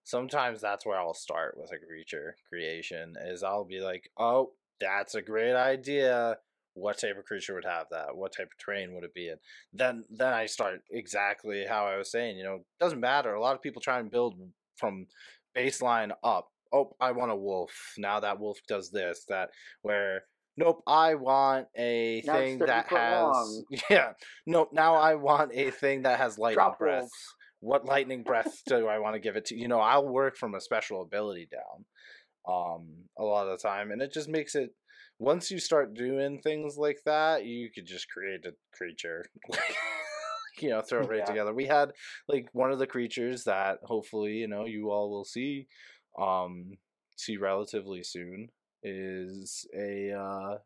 Sometimes 0.04 0.62
that's 0.62 0.86
where 0.86 1.00
I'll 1.00 1.14
start 1.14 1.58
with 1.58 1.72
a 1.72 1.86
creature 1.86 2.36
creation 2.50 3.16
is 3.26 3.44
I'll 3.44 3.66
be 3.66 3.82
like, 3.82 4.10
"Oh, 4.18 4.54
that's 4.80 5.16
a 5.16 5.22
great 5.22 5.56
idea. 5.56 6.38
What 6.74 7.00
type 7.00 7.18
of 7.18 7.26
creature 7.26 7.56
would 7.56 7.66
have 7.66 7.88
that? 7.92 8.16
What 8.16 8.34
type 8.34 8.48
of 8.52 8.58
terrain 8.58 8.94
would 8.94 9.04
it 9.04 9.14
be 9.14 9.30
in?" 9.30 9.38
Then 9.74 10.06
then 10.10 10.34
I 10.34 10.46
start 10.46 10.82
exactly 10.92 11.66
how 11.66 11.88
I 11.88 11.98
was 11.98 12.12
saying, 12.12 12.38
you 12.38 12.44
know, 12.44 12.66
doesn't 12.80 13.00
matter. 13.02 13.34
A 13.34 13.42
lot 13.42 13.56
of 13.56 13.62
people 13.62 13.82
try 13.82 14.00
and 14.00 14.12
build 14.12 14.36
from 14.78 15.08
baseline 15.56 16.12
up. 16.24 16.50
Oh, 16.72 16.96
I 17.02 17.12
want 17.12 17.32
a 17.32 17.36
wolf. 17.36 17.94
Now 17.98 18.20
that 18.22 18.40
wolf 18.40 18.60
does 18.68 18.92
this, 18.92 19.26
that 19.30 19.50
where 19.82 20.26
Nope, 20.58 20.82
I 20.88 21.16
want 21.16 21.68
a 21.78 22.22
Now 22.26 22.34
thing 22.34 22.60
that 22.60 22.88
has 22.88 23.12
long. 23.12 23.64
yeah. 23.90 24.14
Nope, 24.48 24.70
now 24.74 24.96
I 24.96 25.16
want 25.16 25.52
a 25.54 25.70
thing 25.70 26.02
that 26.04 26.18
has 26.20 26.38
lightning 26.40 26.56
Drop 26.56 26.80
breath. 26.80 27.10
What 27.60 27.86
lightning 27.86 28.24
breath 28.24 28.62
do 28.68 28.88
I 28.88 29.00
want 29.00 29.16
to 29.16 29.20
give 29.20 29.36
it 29.36 29.46
to? 29.46 29.56
You 29.56 29.68
know, 29.68 29.80
I'll 29.80 30.08
work 30.08 30.36
from 30.36 30.56
a 30.56 30.62
special 30.62 31.02
ability 31.02 31.48
down 31.52 31.86
um 32.50 32.88
a 33.20 33.24
lot 33.24 33.46
of 33.46 33.60
the 33.60 33.68
time 33.68 33.92
and 33.92 34.02
it 34.02 34.14
just 34.14 34.30
makes 34.30 34.56
it 34.56 34.70
once 35.20 35.52
you 35.52 35.60
start 35.60 35.94
doing 35.94 36.40
things 36.40 36.78
like 36.78 37.00
that, 37.06 37.44
you 37.44 37.70
could 37.74 37.86
just 37.86 38.08
create 38.10 38.46
a 38.46 38.54
creature. 38.76 39.26
you 40.60 40.70
know, 40.70 40.82
throw 40.82 41.02
it 41.02 41.10
right 41.10 41.20
Yeah. 41.20 41.26
together. 41.26 41.54
We 41.54 41.66
had 41.66 41.92
like 42.28 42.48
one 42.54 42.72
of 42.72 42.80
the 42.80 42.88
creatures 42.88 43.44
that 43.44 43.80
hopefully, 43.84 44.34
you 44.34 44.48
know, 44.48 44.66
you 44.66 44.90
all 44.92 45.10
will 45.10 45.26
see 45.26 45.68
um 46.20 46.78
see 47.16 47.38
relatively 47.38 48.04
soon 48.04 48.50
is 48.84 49.66
a 49.78 50.12
uh 50.12 50.58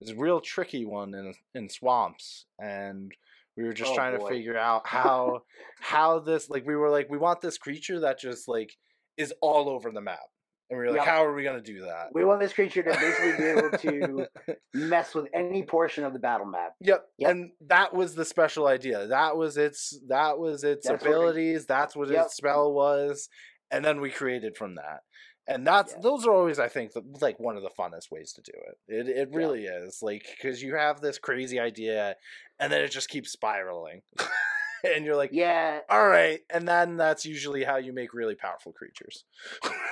is 0.00 0.10
a 0.10 0.16
real 0.16 0.40
tricky 0.40 0.84
one 0.84 1.14
in 1.14 1.34
in 1.54 1.68
swamps 1.68 2.46
and 2.58 3.12
we 3.56 3.64
were 3.64 3.72
just 3.72 3.92
Oh, 3.92 3.94
trying 3.94 4.16
boy. 4.18 4.28
to 4.28 4.34
figure 4.34 4.56
out 4.58 4.86
how 4.86 5.42
how 5.80 6.18
this 6.20 6.48
like 6.50 6.66
we 6.66 6.76
were 6.76 6.90
like 6.90 7.08
we 7.10 7.18
want 7.18 7.40
this 7.40 7.58
creature 7.58 8.00
that 8.00 8.18
just 8.18 8.48
like 8.48 8.72
is 9.16 9.32
all 9.40 9.68
over 9.68 9.90
the 9.90 10.00
map 10.02 10.20
And 10.68 10.78
we 10.78 10.84
were 10.84 10.90
like, 10.90 10.98
Yep. 11.06 11.06
how 11.06 11.24
are 11.24 11.32
we 11.34 11.42
going 11.42 11.62
to 11.62 11.72
do 11.72 11.80
that? 11.82 12.08
We 12.12 12.24
want 12.24 12.40
this 12.40 12.52
creature 12.52 12.82
to 12.82 12.90
basically 12.90 13.36
be 13.38 13.50
able 13.50 13.70
to 13.78 14.26
mess 14.74 15.14
with 15.14 15.26
any 15.32 15.62
portion 15.62 16.04
of 16.04 16.12
the 16.12 16.18
battle 16.18 16.44
map. 16.46 16.72
Yep. 16.80 17.04
Yep. 17.18 17.30
And 17.30 17.50
that 17.68 17.94
was 17.94 18.14
the 18.14 18.24
special 18.24 18.66
idea. 18.66 19.06
That 19.06 19.36
was 19.36 19.56
its 19.56 19.98
that 20.08 20.38
was 20.38 20.64
its 20.64 20.86
That's 20.86 21.02
what 21.02 21.10
it- 21.10 21.14
abilities, 21.14 21.66
that's 21.66 21.94
what 21.96 22.08
Yep. 22.10 22.24
its 22.26 22.34
spell 22.36 22.72
was, 22.74 23.28
and 23.70 23.82
then 23.84 24.00
we 24.02 24.10
created 24.10 24.56
from 24.56 24.74
that. 24.74 25.00
And 25.48 25.66
that's 25.66 25.92
Yeah. 25.92 26.00
those 26.00 26.26
are 26.26 26.32
always 26.32 26.58
I 26.58 26.68
think 26.68 26.92
the, 26.92 27.02
like 27.20 27.38
one 27.38 27.56
of 27.56 27.62
the 27.62 27.70
funnest 27.70 28.10
ways 28.10 28.32
to 28.34 28.42
do 28.42 28.52
it. 28.54 28.78
It 28.88 29.08
it 29.08 29.28
Yeah. 29.30 29.36
really 29.36 29.64
is. 29.66 30.02
Like 30.02 30.24
cuz 30.42 30.62
you 30.62 30.74
have 30.74 31.00
this 31.00 31.18
crazy 31.18 31.58
idea 31.60 32.16
and 32.58 32.72
then 32.72 32.82
it 32.82 32.90
just 32.90 33.08
keeps 33.08 33.30
spiraling. 33.30 34.02
and 34.84 35.04
you're 35.04 35.16
like, 35.16 35.30
Yeah, 35.32 35.80
"All 35.88 36.06
right." 36.08 36.40
And 36.50 36.66
then 36.66 36.96
that's 36.96 37.24
usually 37.24 37.64
how 37.64 37.76
you 37.76 37.92
make 37.92 38.12
really 38.14 38.34
powerful 38.34 38.72
creatures. 38.72 39.24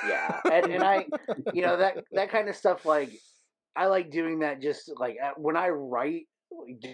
yeah, 0.08 0.40
and 0.50 0.66
and 0.72 0.84
I, 0.84 1.06
you 1.52 1.62
know 1.62 1.76
that 1.78 2.04
that 2.12 2.30
kind 2.30 2.48
of 2.48 2.56
stuff. 2.56 2.84
Like, 2.84 3.10
I 3.76 3.86
like 3.86 4.10
doing 4.10 4.40
that. 4.40 4.60
Just 4.60 4.90
like 4.98 5.16
uh, 5.22 5.32
when 5.36 5.56
I 5.56 5.68
write, 5.70 6.26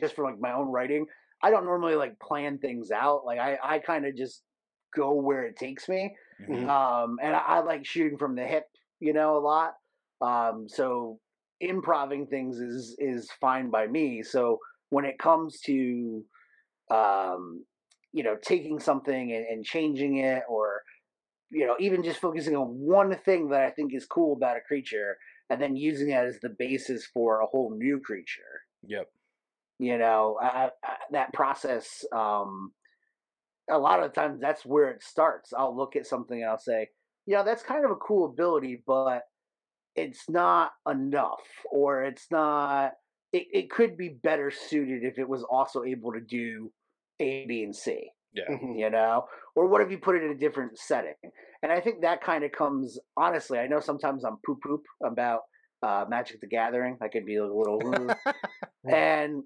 just 0.01 0.15
for 0.15 0.25
like 0.25 0.39
my 0.39 0.53
own 0.53 0.69
writing, 0.69 1.07
I 1.43 1.51
don't 1.51 1.65
normally 1.65 1.95
like 1.95 2.19
plan 2.21 2.59
things 2.59 2.91
out. 2.91 3.25
Like 3.25 3.39
I 3.39 3.59
I 3.63 3.79
kind 3.81 4.07
of 4.07 4.17
just 4.17 4.43
go 4.95 5.13
where 5.15 5.45
it 5.45 5.57
takes 5.57 5.89
me. 5.89 6.15
Mhm. 6.49 6.69
um, 6.69 7.19
and 7.23 7.35
I, 7.35 7.41
I 7.41 7.61
like 7.61 7.87
shooting 7.87 8.19
from 8.19 8.35
the 8.35 8.47
hip, 8.47 8.65
you 9.01 9.13
know, 9.13 9.37
a 9.37 9.41
lot. 9.41 9.75
Um, 10.21 10.69
so 10.69 11.21
improving 11.61 12.27
things 12.27 12.59
is 12.59 12.97
is 12.99 13.31
fine 13.41 13.71
by 13.71 13.87
me. 13.87 14.23
So 14.23 14.59
when 14.91 15.05
it 15.05 15.19
comes 15.19 15.61
to, 15.63 16.25
um, 16.91 17.65
you 18.13 18.23
know, 18.23 18.37
taking 18.43 18.81
something 18.81 19.33
and, 19.33 19.47
and 19.47 19.65
changing 19.65 20.19
it, 20.19 20.43
or 20.49 20.83
you 21.51 21.67
know, 21.67 21.77
even 21.81 22.03
just 22.03 22.21
focusing 22.21 22.57
on 22.57 22.69
one 22.69 23.17
thing 23.19 23.49
that 23.51 23.63
I 23.63 23.71
think 23.71 23.95
is 23.95 24.07
cool 24.07 24.37
about 24.37 24.57
a 24.57 24.61
creature, 24.61 25.17
and 25.49 25.61
then 25.61 25.77
using 25.77 26.09
that 26.09 26.27
as 26.27 26.39
the 26.41 26.55
basis 26.59 27.07
for 27.07 27.41
a 27.41 27.47
whole 27.47 27.75
new 27.77 28.01
creature 28.01 28.63
Yep. 28.83 29.11
you 29.79 29.99
know 29.99 30.39
I, 30.41 30.71
I, 30.85 30.97
that 31.13 31.33
process 31.33 32.05
um 32.13 32.73
a 33.71 33.79
lot 33.79 34.03
of 34.03 34.13
times 34.13 34.41
that's 34.41 34.65
where 34.67 34.89
it 34.91 35.03
starts. 35.03 35.53
I'll 35.57 35.77
look 35.77 35.97
at 35.97 36.07
something 36.07 36.41
and 36.43 36.51
i'll 36.51 36.59
say 36.59 36.89
you 37.27 37.37
know 37.37 37.45
that's 37.45 37.63
kind 37.63 37.85
of 37.85 37.91
a 37.91 37.97
cool 37.97 38.27
ability 38.27 38.83
but 38.87 39.23
it's 39.95 40.29
not 40.29 40.73
enough 40.89 41.41
or 41.71 42.03
it's 42.03 42.27
not 42.31 42.93
it, 43.33 43.47
it 43.53 43.71
could 43.71 43.97
be 43.97 44.09
better 44.09 44.51
suited 44.51 45.05
if 45.05 45.19
it 45.19 45.29
was 45.29 45.45
also 45.45 45.85
able 45.85 46.13
to 46.13 46.21
do 46.21 46.73
a 47.21 47.47
b 47.47 47.63
and 47.63 47.75
c 47.75 48.11
Yeah. 48.33 48.45
You 48.51 48.91
know? 48.91 49.27
Or 49.55 49.67
what 49.69 49.81
if 49.83 49.91
you 49.91 49.99
put 49.99 50.17
it 50.17 50.23
in 50.23 50.31
a 50.31 50.37
different 50.37 50.79
setting? 50.79 51.15
And 51.63 51.71
i 51.71 51.81
think 51.81 52.01
that 52.03 52.23
kind 52.23 52.43
of 52.45 52.53
comes 52.53 52.99
honestly 53.17 53.59
i 53.59 53.67
know 53.67 53.81
sometimes 53.81 54.25
i'm 54.25 54.39
poop 54.45 54.59
poop 54.63 54.83
about 55.05 55.41
uh 55.83 56.05
magic 56.09 56.41
the 56.41 56.47
gathering 56.47 56.97
i 57.03 57.09
could 57.09 57.27
be 57.27 57.37
a 57.37 57.45
little 57.45 57.81
and 58.91 59.43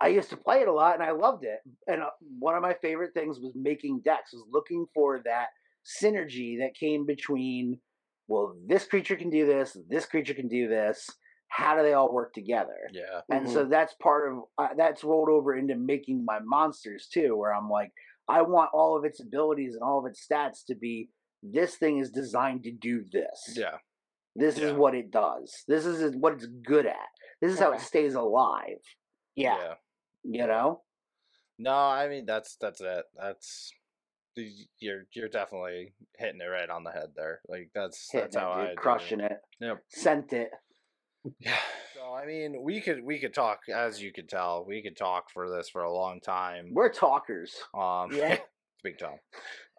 I 0.00 0.08
used 0.08 0.30
to 0.30 0.36
play 0.36 0.60
it 0.60 0.68
a 0.68 0.72
lot, 0.72 0.94
and 0.94 1.02
I 1.02 1.12
loved 1.12 1.44
it. 1.44 1.60
And 1.86 2.02
uh, 2.02 2.10
one 2.38 2.54
of 2.56 2.62
my 2.62 2.74
favorite 2.74 3.14
things 3.14 3.38
was 3.38 3.52
making 3.54 4.02
decks, 4.04 4.32
was 4.32 4.44
looking 4.50 4.86
for 4.94 5.20
that 5.24 5.48
synergy 5.84 6.58
that 6.60 6.74
came 6.74 7.06
between, 7.06 7.78
well, 8.26 8.56
this 8.66 8.86
creature 8.86 9.16
can 9.16 9.30
do 9.30 9.46
this, 9.46 9.76
this 9.88 10.06
creature 10.06 10.34
can 10.34 10.48
do 10.48 10.68
this. 10.68 11.08
How 11.48 11.76
do 11.76 11.82
they 11.82 11.92
all 11.92 12.12
work 12.12 12.32
together? 12.32 12.76
Yeah. 12.92 13.20
And 13.30 13.48
so 13.48 13.64
that's 13.64 13.94
part 14.02 14.32
of 14.32 14.38
uh, 14.58 14.74
that's 14.76 15.04
rolled 15.04 15.28
over 15.28 15.54
into 15.54 15.76
making 15.76 16.24
my 16.24 16.40
monsters 16.42 17.06
too, 17.12 17.36
where 17.36 17.54
I'm 17.54 17.70
like, 17.70 17.92
I 18.28 18.42
want 18.42 18.70
all 18.72 18.96
of 18.96 19.04
its 19.04 19.20
abilities 19.20 19.74
and 19.74 19.82
all 19.82 20.00
of 20.00 20.06
its 20.06 20.26
stats 20.26 20.64
to 20.66 20.74
be. 20.74 21.10
This 21.44 21.76
thing 21.76 21.98
is 21.98 22.10
designed 22.10 22.64
to 22.64 22.72
do 22.72 23.04
this. 23.12 23.54
Yeah. 23.54 23.76
This 24.34 24.58
is 24.58 24.72
what 24.72 24.94
it 24.94 25.12
does. 25.12 25.62
This 25.68 25.86
is 25.86 26.16
what 26.16 26.32
it's 26.32 26.46
good 26.66 26.86
at. 26.86 26.96
This 27.40 27.52
is 27.52 27.60
how 27.60 27.72
it 27.72 27.80
stays 27.80 28.14
alive. 28.14 28.80
Yeah. 29.36 29.74
You 30.22 30.46
know. 30.46 30.82
No, 31.58 31.74
I 31.74 32.08
mean 32.08 32.26
that's 32.26 32.56
that's 32.60 32.80
it. 32.80 33.04
That's 33.16 33.72
you're 34.80 35.04
you're 35.12 35.28
definitely 35.28 35.94
hitting 36.18 36.40
it 36.40 36.44
right 36.44 36.68
on 36.68 36.82
the 36.84 36.90
head 36.90 37.10
there. 37.14 37.40
Like 37.48 37.70
that's 37.74 38.10
hitting 38.10 38.24
that's 38.32 38.36
how 38.36 38.52
it, 38.52 38.54
I 38.54 38.60
dude, 38.66 38.70
do 38.70 38.76
crushing 38.76 39.20
it. 39.20 39.38
Yep. 39.60 39.78
Sent 39.88 40.32
it. 40.32 40.50
Yeah. 41.38 41.56
So 41.94 42.14
I 42.14 42.26
mean, 42.26 42.62
we 42.62 42.80
could 42.80 43.04
we 43.04 43.18
could 43.18 43.34
talk 43.34 43.60
as 43.74 44.02
you 44.02 44.12
could 44.12 44.28
tell. 44.28 44.64
We 44.66 44.82
could 44.82 44.96
talk 44.96 45.30
for 45.32 45.48
this 45.48 45.68
for 45.68 45.82
a 45.82 45.92
long 45.92 46.20
time. 46.20 46.70
We're 46.72 46.92
talkers. 46.92 47.54
Um, 47.72 48.12
Yeah. 48.12 48.38
big 48.82 48.98
time. 48.98 49.18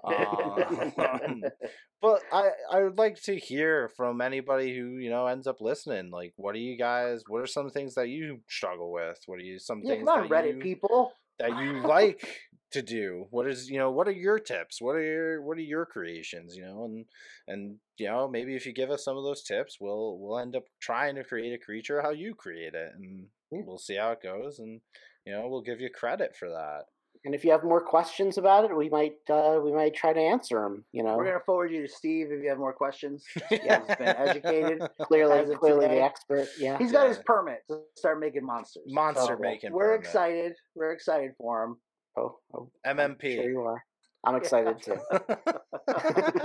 Um, 0.06 1.44
but 2.02 2.22
I 2.32 2.50
I 2.72 2.84
would 2.84 2.98
like 2.98 3.22
to 3.24 3.36
hear 3.36 3.90
from 3.96 4.22
anybody 4.22 4.76
who 4.78 4.98
you 4.98 5.10
know 5.10 5.28
ends 5.28 5.48
up 5.48 5.62
listening. 5.62 6.12
Like, 6.12 6.34
what 6.36 6.54
do 6.54 6.60
you 6.60 6.78
guys? 6.78 7.24
What 7.28 7.42
are 7.42 7.48
some 7.48 7.70
things 7.70 7.96
that 7.96 8.10
you 8.10 8.40
struggle 8.50 8.92
with? 8.92 9.20
What 9.26 9.40
are 9.40 9.44
you 9.44 9.60
some 9.60 9.82
yeah, 9.84 9.94
things 9.94 10.08
come 10.08 10.24
on, 10.24 10.30
that 10.30 10.44
Reddit 10.44 10.56
you 10.56 10.62
people. 10.62 11.14
that 11.40 11.58
you 11.58 11.82
like 11.82 12.28
to 12.72 12.82
do? 12.82 13.26
What 13.32 13.48
is 13.48 13.70
you 13.70 13.78
know 13.78 13.92
what 13.92 14.08
are 14.08 14.12
your 14.12 14.40
tips? 14.40 14.82
What 14.82 14.96
are 14.96 15.04
your 15.04 15.42
what 15.42 15.58
are 15.58 15.62
your 15.62 15.86
creations? 15.86 16.56
You 16.56 16.66
know, 16.66 16.86
and 16.86 17.06
and 17.48 17.76
you 17.98 18.08
know 18.08 18.28
maybe 18.28 18.56
if 18.56 18.66
you 18.66 18.74
give 18.74 18.92
us 18.92 19.04
some 19.04 19.18
of 19.18 19.24
those 19.24 19.44
tips, 19.44 19.78
we'll 19.80 20.18
we'll 20.20 20.40
end 20.40 20.56
up 20.56 20.64
trying 20.80 21.16
to 21.16 21.24
create 21.24 21.54
a 21.54 21.64
creature 21.64 22.02
how 22.02 22.12
you 22.12 22.36
create 22.36 22.74
it, 22.74 22.92
and 22.96 23.28
we'll 23.52 23.78
see 23.78 23.96
how 23.96 24.12
it 24.12 24.22
goes, 24.22 24.60
and 24.60 24.82
you 25.26 25.34
know 25.34 25.48
we'll 25.48 25.62
give 25.62 25.82
you 25.82 25.90
credit 25.90 26.36
for 26.36 26.50
that. 26.50 26.86
And 27.26 27.34
if 27.34 27.44
you 27.44 27.52
have 27.52 27.64
more 27.64 27.82
questions 27.82 28.38
about 28.38 28.66
it, 28.66 28.78
we 28.78 28.88
might 28.88 29.16
uh, 29.30 29.60
we 29.64 29.74
might 29.74 29.96
try 29.96 30.14
to 30.14 30.20
answer 30.20 30.62
them. 30.62 30.86
You 30.92 31.04
know, 31.04 31.18
We're 31.18 31.26
gonna 31.26 31.40
forward 31.46 31.72
you 31.72 31.82
to 31.82 31.92
Steve 31.92 32.28
if 32.32 32.44
you 32.44 32.50
have 32.50 32.60
more 32.60 32.72
questions. 32.74 33.26
He's 33.50 33.60
been 33.60 34.08
educated. 34.08 34.82
clearly 35.02 35.40
as 35.40 35.50
of 35.50 35.58
clearly 35.60 35.88
today. 35.88 35.96
the 35.96 36.04
expert. 36.04 36.48
Yeah. 36.60 36.78
He's 36.78 36.92
got 36.92 37.08
his 37.08 37.18
permit 37.26 37.64
to 37.70 37.80
start 37.98 38.20
making 38.20 38.46
monsters. 38.46 38.84
Monster 38.88 39.36
So, 39.36 39.40
making. 39.42 39.74
We're 39.74 39.96
permit. 39.96 40.06
excited. 40.06 40.54
We're 40.76 40.92
excited 40.92 41.32
for 41.40 41.64
him. 41.64 41.78
Oh, 42.18 42.38
oh, 42.54 42.70
MMP. 42.86 43.36
Sure 43.36 43.50
you 43.50 43.62
are. 43.62 43.84
I'm 44.24 44.36
excited 44.36 44.82
too. 44.82 44.98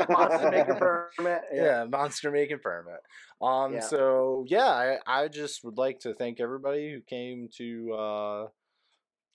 Monster 0.09 0.51
maker 0.51 1.11
permit. 1.17 1.41
yeah. 1.53 1.85
monster 1.85 2.31
making 2.31 2.59
permit. 2.63 3.01
Um. 3.41 3.75
Yeah. 3.75 3.81
So 3.81 4.45
yeah, 4.49 4.67
I 5.07 5.23
I 5.25 5.29
just 5.29 5.65
would 5.65 5.79
like 5.79 6.01
to 6.01 6.15
thank 6.15 6.41
everybody 6.41 6.93
who 6.93 7.01
came 7.03 7.49
to 7.57 7.93
uh 7.95 8.47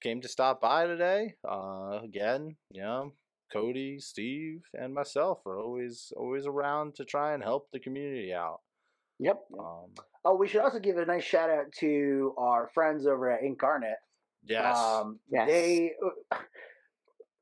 came 0.06 0.22
to 0.22 0.28
stop 0.28 0.62
by 0.62 0.86
today. 0.86 1.34
Uh, 1.49 1.99
again, 2.03 2.56
you 2.70 2.80
know, 2.84 3.12
Cody, 3.51 3.97
Steve, 3.99 4.62
and 4.76 4.93
myself 4.93 5.39
are 5.47 5.60
always 5.60 6.14
always 6.16 6.45
around 6.45 6.93
to 6.95 7.06
try 7.06 7.34
and 7.34 7.41
help 7.41 7.68
the 7.74 7.80
community 7.80 8.32
out. 8.32 8.60
Yep. 9.20 9.39
Um. 9.60 9.88
Oh, 10.24 10.36
we 10.36 10.47
should 10.47 10.62
also 10.62 10.78
give 10.80 10.97
a 10.97 11.06
nice 11.06 11.24
shout 11.24 11.49
out 11.49 11.72
to 11.80 12.36
our 12.38 12.70
friends 12.76 13.08
over 13.08 13.32
at 13.32 13.41
Inkarnate. 13.41 13.93
Yes. 14.47 14.78
Um, 14.78 15.20
Yes. 15.32 15.47
They, 15.47 15.91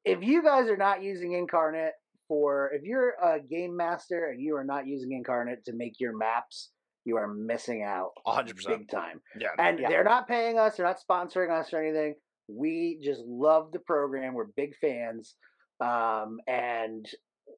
if 0.05 0.21
you 0.23 0.41
guys 0.41 0.69
are 0.69 0.77
not 0.77 1.01
using 1.03 1.31
Inkarnate 1.31 1.91
for, 2.29 2.71
if 2.73 2.83
you're 2.83 3.13
a 3.23 3.39
game 3.41 3.75
master 3.75 4.29
and 4.29 4.41
you 4.41 4.55
are 4.55 4.63
not 4.63 4.87
using 4.87 5.09
Inkarnate 5.21 5.63
to 5.65 5.73
make 5.73 5.99
your 5.99 6.15
maps, 6.15 6.71
you 7.05 7.17
are 7.17 7.27
missing 7.27 7.83
out 7.83 8.11
A 8.25 8.31
hundred 8.31 8.55
percent. 8.55 8.77
big 8.79 8.89
time. 8.89 9.19
Yeah. 9.37 9.49
And 9.57 9.79
Yeah. 9.79 9.89
they're 9.89 10.03
not 10.05 10.27
paying 10.29 10.57
us; 10.59 10.77
they're 10.77 10.85
not 10.85 10.99
sponsoring 11.09 11.51
us 11.51 11.73
or 11.73 11.81
anything. 11.83 12.15
We 12.47 12.99
just 13.03 13.21
love 13.25 13.71
the 13.71 13.79
program. 13.79 14.33
We're 14.33 14.47
big 14.55 14.75
fans, 14.81 15.35
um, 15.79 16.37
and 16.47 17.05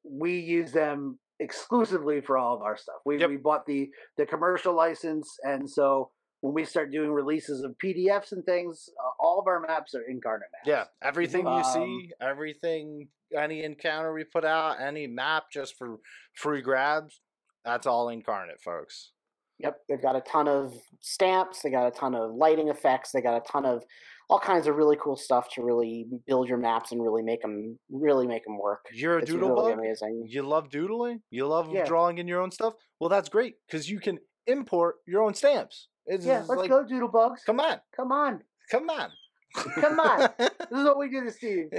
we 0.03 0.39
use 0.39 0.71
them 0.71 1.19
exclusively 1.39 2.21
for 2.21 2.37
all 2.37 2.55
of 2.55 2.61
our 2.61 2.77
stuff. 2.77 2.95
We 3.05 3.17
Yep. 3.19 3.29
we 3.29 3.37
bought 3.37 3.65
the 3.65 3.89
the 4.17 4.25
commercial 4.25 4.73
license, 4.73 5.37
and 5.43 5.69
so 5.69 6.11
when 6.41 6.53
we 6.53 6.63
start 6.65 6.91
doing 6.91 7.11
releases 7.11 7.63
of 7.63 7.75
PDFs 7.83 8.31
and 8.31 8.45
things, 8.45 8.89
uh, 9.03 9.09
all 9.19 9.39
of 9.39 9.47
our 9.47 9.59
maps 9.59 9.95
are 9.95 10.01
inkarnate 10.03 10.51
maps. 10.53 10.65
Yeah, 10.67 10.85
everything 11.01 11.41
you 11.45 11.51
Um, 11.51 11.63
see, 11.63 12.11
everything, 12.21 13.09
any 13.35 13.63
encounter 13.63 14.13
we 14.13 14.23
put 14.25 14.45
out, 14.45 14.79
any 14.79 15.07
map 15.07 15.45
just 15.51 15.75
for 15.77 15.97
free 16.35 16.61
grabs, 16.61 17.21
that's 17.63 17.87
all 17.87 18.07
inkarnate, 18.07 18.61
folks. 18.63 19.11
Yep. 19.59 19.81
They've 19.87 20.01
got 20.01 20.15
a 20.17 20.21
ton 20.21 20.47
of 20.49 20.75
stamps. 20.99 21.61
They 21.61 21.69
got 21.71 21.87
a 21.87 21.91
ton 21.91 22.13
of 22.13 22.35
lighting 22.35 22.67
effects. 22.67 23.11
They 23.11 23.21
got 23.21 23.37
a 23.37 23.51
ton 23.51 23.65
of 23.65 23.83
all 24.29 24.39
kinds 24.39 24.67
of 24.67 24.75
really 24.75 24.97
cool 25.01 25.15
stuff 25.15 25.47
to 25.53 25.63
really 25.63 26.07
build 26.25 26.47
your 26.49 26.57
maps 26.57 26.91
and 26.91 27.01
really 27.01 27.21
make 27.21 27.41
them 27.41 27.77
really 27.91 28.25
make 28.27 28.43
them 28.43 28.57
work. 28.57 28.85
You're 28.93 29.17
a 29.19 29.21
It's 29.21 29.29
doodle 29.31 29.49
really 29.49 29.71
bug. 29.73 29.79
amazing. 29.79 30.25
You 30.27 30.41
love 30.43 30.69
doodling. 30.69 31.21
You 31.29 31.47
love 31.47 31.69
Yeah. 31.71 31.85
drawing 31.85 32.17
in 32.17 32.27
your 32.27 32.41
own 32.41 32.51
stuff. 32.51 32.73
Well, 32.99 33.09
that's 33.09 33.29
great 33.29 33.55
because 33.67 33.89
you 33.89 33.99
can 33.99 34.19
import 34.47 34.95
your 35.07 35.21
own 35.23 35.33
stamps. 35.33 35.89
It's 36.07 36.25
Yeah, 36.25 36.37
just 36.39 36.49
let's 36.49 36.61
like, 36.61 36.69
go, 36.69 36.83
Doodle 36.85 37.07
Bugs. 37.09 37.43
Come 37.45 37.59
on, 37.59 37.79
Come 37.95 38.11
on. 38.11 38.43
come 38.69 38.89
on, 38.89 39.09
Come 39.55 39.99
on. 39.99 40.29
This 40.39 40.79
is 40.79 40.83
what 40.85 40.97
we 40.99 41.09
do 41.09 41.23
to 41.23 41.31
Steve. 41.31 41.69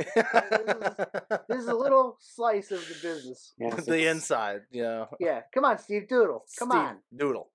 This 1.48 1.58
is 1.62 1.68
a 1.68 1.74
little 1.74 2.16
slice 2.20 2.70
of 2.70 2.80
the 2.88 2.94
business. 3.02 3.54
Yes, 3.58 3.84
the 3.84 3.94
it's- 3.98 4.14
inside, 4.16 4.60
you 4.70 4.82
know. 4.82 5.08
Yeah, 5.20 5.42
come 5.52 5.64
on, 5.64 5.78
Steve 5.78 6.08
Doodle. 6.08 6.44
Come 6.58 6.70
Steve, 6.70 6.80
on. 6.80 6.96
doodle. 7.16 7.50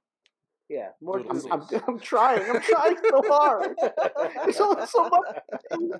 Yeah, 0.72 0.92
more 1.02 1.20
I'm, 1.20 1.42
I'm, 1.52 1.64
I'm 1.86 2.00
trying. 2.00 2.50
I'm 2.50 2.62
trying 2.62 2.96
so 3.10 3.22
hard. 3.26 3.76
There's 4.46 4.56
so, 4.56 4.86
so 4.86 5.10
much. 5.10 5.36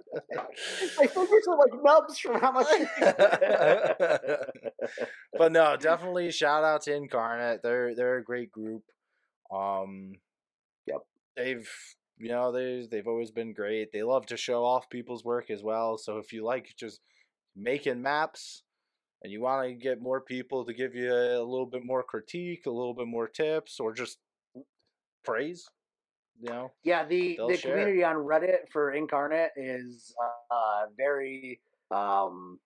My 0.98 1.08
fingers 1.08 1.48
are 1.50 1.58
like 1.58 1.84
nubs 1.84 2.18
from 2.20 2.40
how 2.40 2.54
much. 2.54 2.68
but 3.02 4.50
but 5.38 5.52
no, 5.52 5.76
definitely 5.76 6.32
shout 6.32 6.64
out 6.64 6.84
to 6.84 6.92
Inkarnate. 6.92 7.62
They're 7.62 7.94
they're 7.96 8.16
a 8.16 8.24
great 8.24 8.50
group. 8.50 8.84
Um, 9.54 10.14
Yep. 10.88 11.02
They've 11.36 11.70
you 12.18 12.30
know 12.30 12.54
they 12.54 12.88
they've 12.90 13.08
always 13.08 13.32
been 13.32 13.52
great. 13.54 13.92
They 13.92 14.04
love 14.04 14.26
to 14.28 14.38
show 14.38 14.64
off 14.64 14.90
people's 14.90 15.26
work 15.26 15.50
as 15.50 15.62
well. 15.62 15.98
So 15.98 16.18
if 16.18 16.32
you 16.32 16.46
like 16.46 16.74
just 16.80 17.02
making 17.58 18.02
maps 18.02 18.64
and 19.22 19.34
you 19.34 19.42
want 19.42 19.68
to 19.68 19.74
get 19.76 20.02
more 20.02 20.22
people 20.22 20.64
to 20.66 20.74
give 20.74 20.96
you 20.96 21.12
a 21.12 21.44
little 21.44 21.66
bit 21.66 21.86
more 21.86 22.04
critique, 22.04 22.68
a 22.68 22.72
little 22.72 22.94
bit 22.94 23.08
more 23.08 23.28
tips, 23.28 23.82
or 23.82 23.94
just 23.94 24.18
praise, 25.24 25.68
you 26.42 26.50
know, 26.50 26.72
Yeah, 26.84 27.06
the 27.06 27.38
the 27.48 27.58
share. 27.58 27.72
community 27.72 28.04
on 28.04 28.16
Reddit 28.16 28.70
for 28.72 28.94
Inkarnate 28.94 29.50
is 29.58 30.14
uh, 30.52 30.86
very 30.98 31.60
um, 31.92 32.60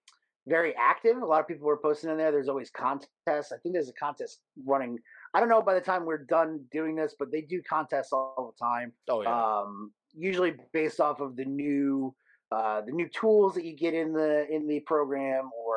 very 0.47 0.75
active. 0.75 1.17
A 1.17 1.25
lot 1.25 1.41
of 1.41 1.47
people 1.47 1.67
are 1.69 1.77
posting 1.77 2.09
in 2.11 2.17
there. 2.17 2.31
There's 2.31 2.49
always 2.49 2.69
contests. 2.69 3.51
I 3.51 3.57
think 3.63 3.73
there's 3.73 3.89
a 3.89 3.93
contest 3.93 4.41
running. 4.63 4.99
I 5.33 5.39
don't 5.39 5.49
know 5.49 5.61
by 5.61 5.73
the 5.73 5.81
time 5.81 6.05
we're 6.05 6.23
done 6.25 6.63
doing 6.71 6.95
this, 6.95 7.15
but 7.17 7.31
they 7.31 7.41
do 7.41 7.61
contests 7.67 8.13
all 8.13 8.53
the 8.57 8.63
time. 8.65 8.93
oh 9.09 9.21
yeah, 9.23 9.33
Um, 9.61 9.91
usually 10.13 10.53
based 10.71 10.99
off 10.99 11.19
of 11.19 11.35
the 11.35 11.45
new 11.45 12.13
uh, 12.51 12.81
the 12.81 12.91
new 12.91 13.09
tools 13.09 13.55
that 13.55 13.65
you 13.65 13.75
get 13.75 13.93
in 13.95 14.13
the 14.13 14.45
in 14.55 14.67
the 14.67 14.79
program 14.81 15.49
or 15.65 15.74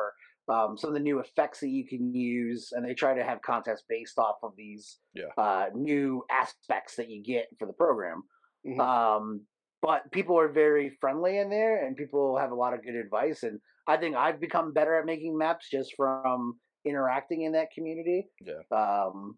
um, 0.49 0.77
some 0.77 0.89
of 0.89 0.93
the 0.93 0.99
new 0.99 1.19
effects 1.19 1.59
that 1.59 1.69
you 1.69 1.87
can 1.87 2.13
use, 2.13 2.71
and 2.71 2.83
they 2.83 2.93
try 2.93 3.13
to 3.13 3.23
have 3.23 3.41
contests 3.41 3.83
based 3.87 4.17
off 4.17 4.37
of 4.43 4.55
these 4.55 4.99
Yeah. 5.13 5.29
uh, 5.37 5.69
new 5.73 6.25
aspects 6.29 6.95
that 6.95 7.09
you 7.09 7.21
get 7.23 7.47
for 7.57 7.65
the 7.65 7.73
program. 7.73 8.23
Mhm. 8.65 8.79
Um, 8.79 9.47
but 9.81 10.11
people 10.11 10.37
are 10.37 10.49
very 10.49 10.89
friendly 11.01 11.37
in 11.37 11.49
there, 11.49 11.85
and 11.85 11.95
people 11.95 12.37
have 12.37 12.51
a 12.51 12.55
lot 12.55 12.73
of 12.73 12.83
good 12.83 12.95
advice. 12.95 13.43
And 13.43 13.61
I 13.87 13.97
think 13.97 14.15
I've 14.15 14.39
become 14.39 14.73
better 14.73 14.95
at 14.95 15.05
making 15.05 15.37
maps 15.37 15.69
just 15.69 15.95
from 15.95 16.59
interacting 16.83 17.43
in 17.43 17.53
that 17.53 17.71
community. 17.71 18.29
Yeah. 18.41 18.61
Um, 18.71 19.37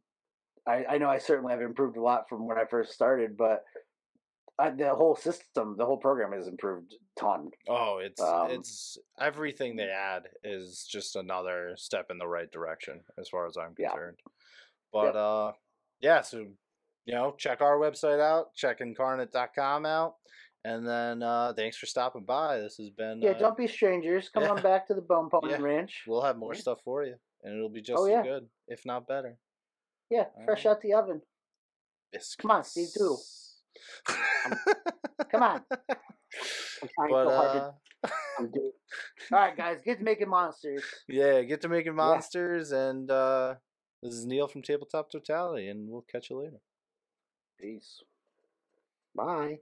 I, 0.67 0.85
I 0.85 0.97
know 0.97 1.09
I 1.09 1.17
certainly 1.17 1.53
have 1.53 1.61
improved 1.61 1.97
a 1.97 2.01
lot 2.01 2.29
from 2.29 2.47
when 2.47 2.57
I 2.57 2.65
first 2.65 2.93
started, 2.93 3.35
but 3.35 3.63
I, 4.59 4.69
the 4.71 4.93
whole 4.93 5.15
system, 5.15 5.75
the 5.77 5.85
whole 5.85 5.97
program 5.97 6.33
has 6.33 6.47
improved 6.47 6.95
ton. 7.19 7.49
oh 7.67 7.97
it's 7.99 8.21
um, 8.21 8.49
it's 8.51 8.97
everything 9.19 9.75
they 9.75 9.89
add 9.89 10.23
is 10.43 10.87
just 10.89 11.15
another 11.15 11.73
step 11.77 12.07
in 12.09 12.17
the 12.17 12.27
right 12.27 12.51
direction 12.51 13.01
as 13.17 13.27
far 13.29 13.45
as 13.47 13.57
I'm 13.57 13.75
Yeah. 13.77 13.89
concerned. 13.89 14.19
But 14.93 15.15
uh, 15.15 15.51
yeah, 15.99 16.21
so 16.21 16.39
you 17.05 17.13
know, 17.15 17.33
check 17.37 17.61
our 17.61 17.77
website 17.77 18.19
out, 18.21 18.53
check 18.53 18.79
inkarnate.com 18.79 19.85
out, 19.85 20.15
and 20.63 20.87
then 20.87 21.23
uh, 21.23 21.53
thanks 21.55 21.77
for 21.77 21.85
stopping 21.85 22.23
by. 22.25 22.57
This 22.59 22.77
has 22.77 22.89
been 22.91 23.21
Yeah, 23.21 23.31
uh, 23.31 23.39
don't 23.39 23.57
be 23.57 23.67
strangers. 23.67 24.29
Come 24.29 24.43
yeah. 24.43 24.49
on 24.51 24.61
back 24.61 24.87
to 24.87 24.93
the 24.93 25.01
Bone 25.01 25.29
Pony 25.31 25.51
Yeah. 25.51 25.57
Ranch. 25.61 26.03
We'll 26.07 26.21
have 26.21 26.37
more 26.37 26.53
Yeah. 26.53 26.59
stuff 26.61 26.79
for 26.83 27.03
you, 27.03 27.15
and 27.43 27.55
it'll 27.55 27.69
be 27.69 27.81
just 27.81 27.99
Oh, 27.99 28.05
as 28.05 28.11
yeah. 28.11 28.23
good, 28.23 28.49
if 28.67 28.85
not 28.85 29.07
better. 29.07 29.37
Yeah, 30.09 30.25
fresh 30.45 30.65
Alright. 30.65 30.77
out 30.77 30.81
the 30.81 30.93
oven. 30.93 31.21
Biscuits. 32.11 32.35
Come 32.35 32.51
on, 32.51 32.63
Steve 32.65 32.89
Doodle. 32.93 33.21
Come 35.31 35.43
on. 35.43 35.61
I'm 35.71 36.89
trying 36.95 37.09
but 37.11 37.27
so 37.27 37.35
hard 37.35 37.57
uh, 37.57 37.71
to 38.03 38.13
I'm 38.39 38.51
doing 38.51 38.71
All 39.31 39.39
right, 39.39 39.55
guys, 39.55 39.81
get 39.83 39.99
to 39.99 40.03
making 40.03 40.29
monsters. 40.29 40.83
yeah, 41.07 41.41
get 41.41 41.61
to 41.61 41.69
making 41.69 41.95
monsters, 41.95 42.71
and 42.71 43.09
uh, 43.11 43.55
this 44.01 44.13
is 44.13 44.25
Neil 44.25 44.47
from 44.47 44.61
Tabletop 44.61 45.11
Totality, 45.11 45.67
and 45.67 45.89
we'll 45.89 46.05
catch 46.11 46.29
you 46.29 46.39
later. 46.39 46.59
Peace. 47.59 48.01
Bye. 49.15 49.59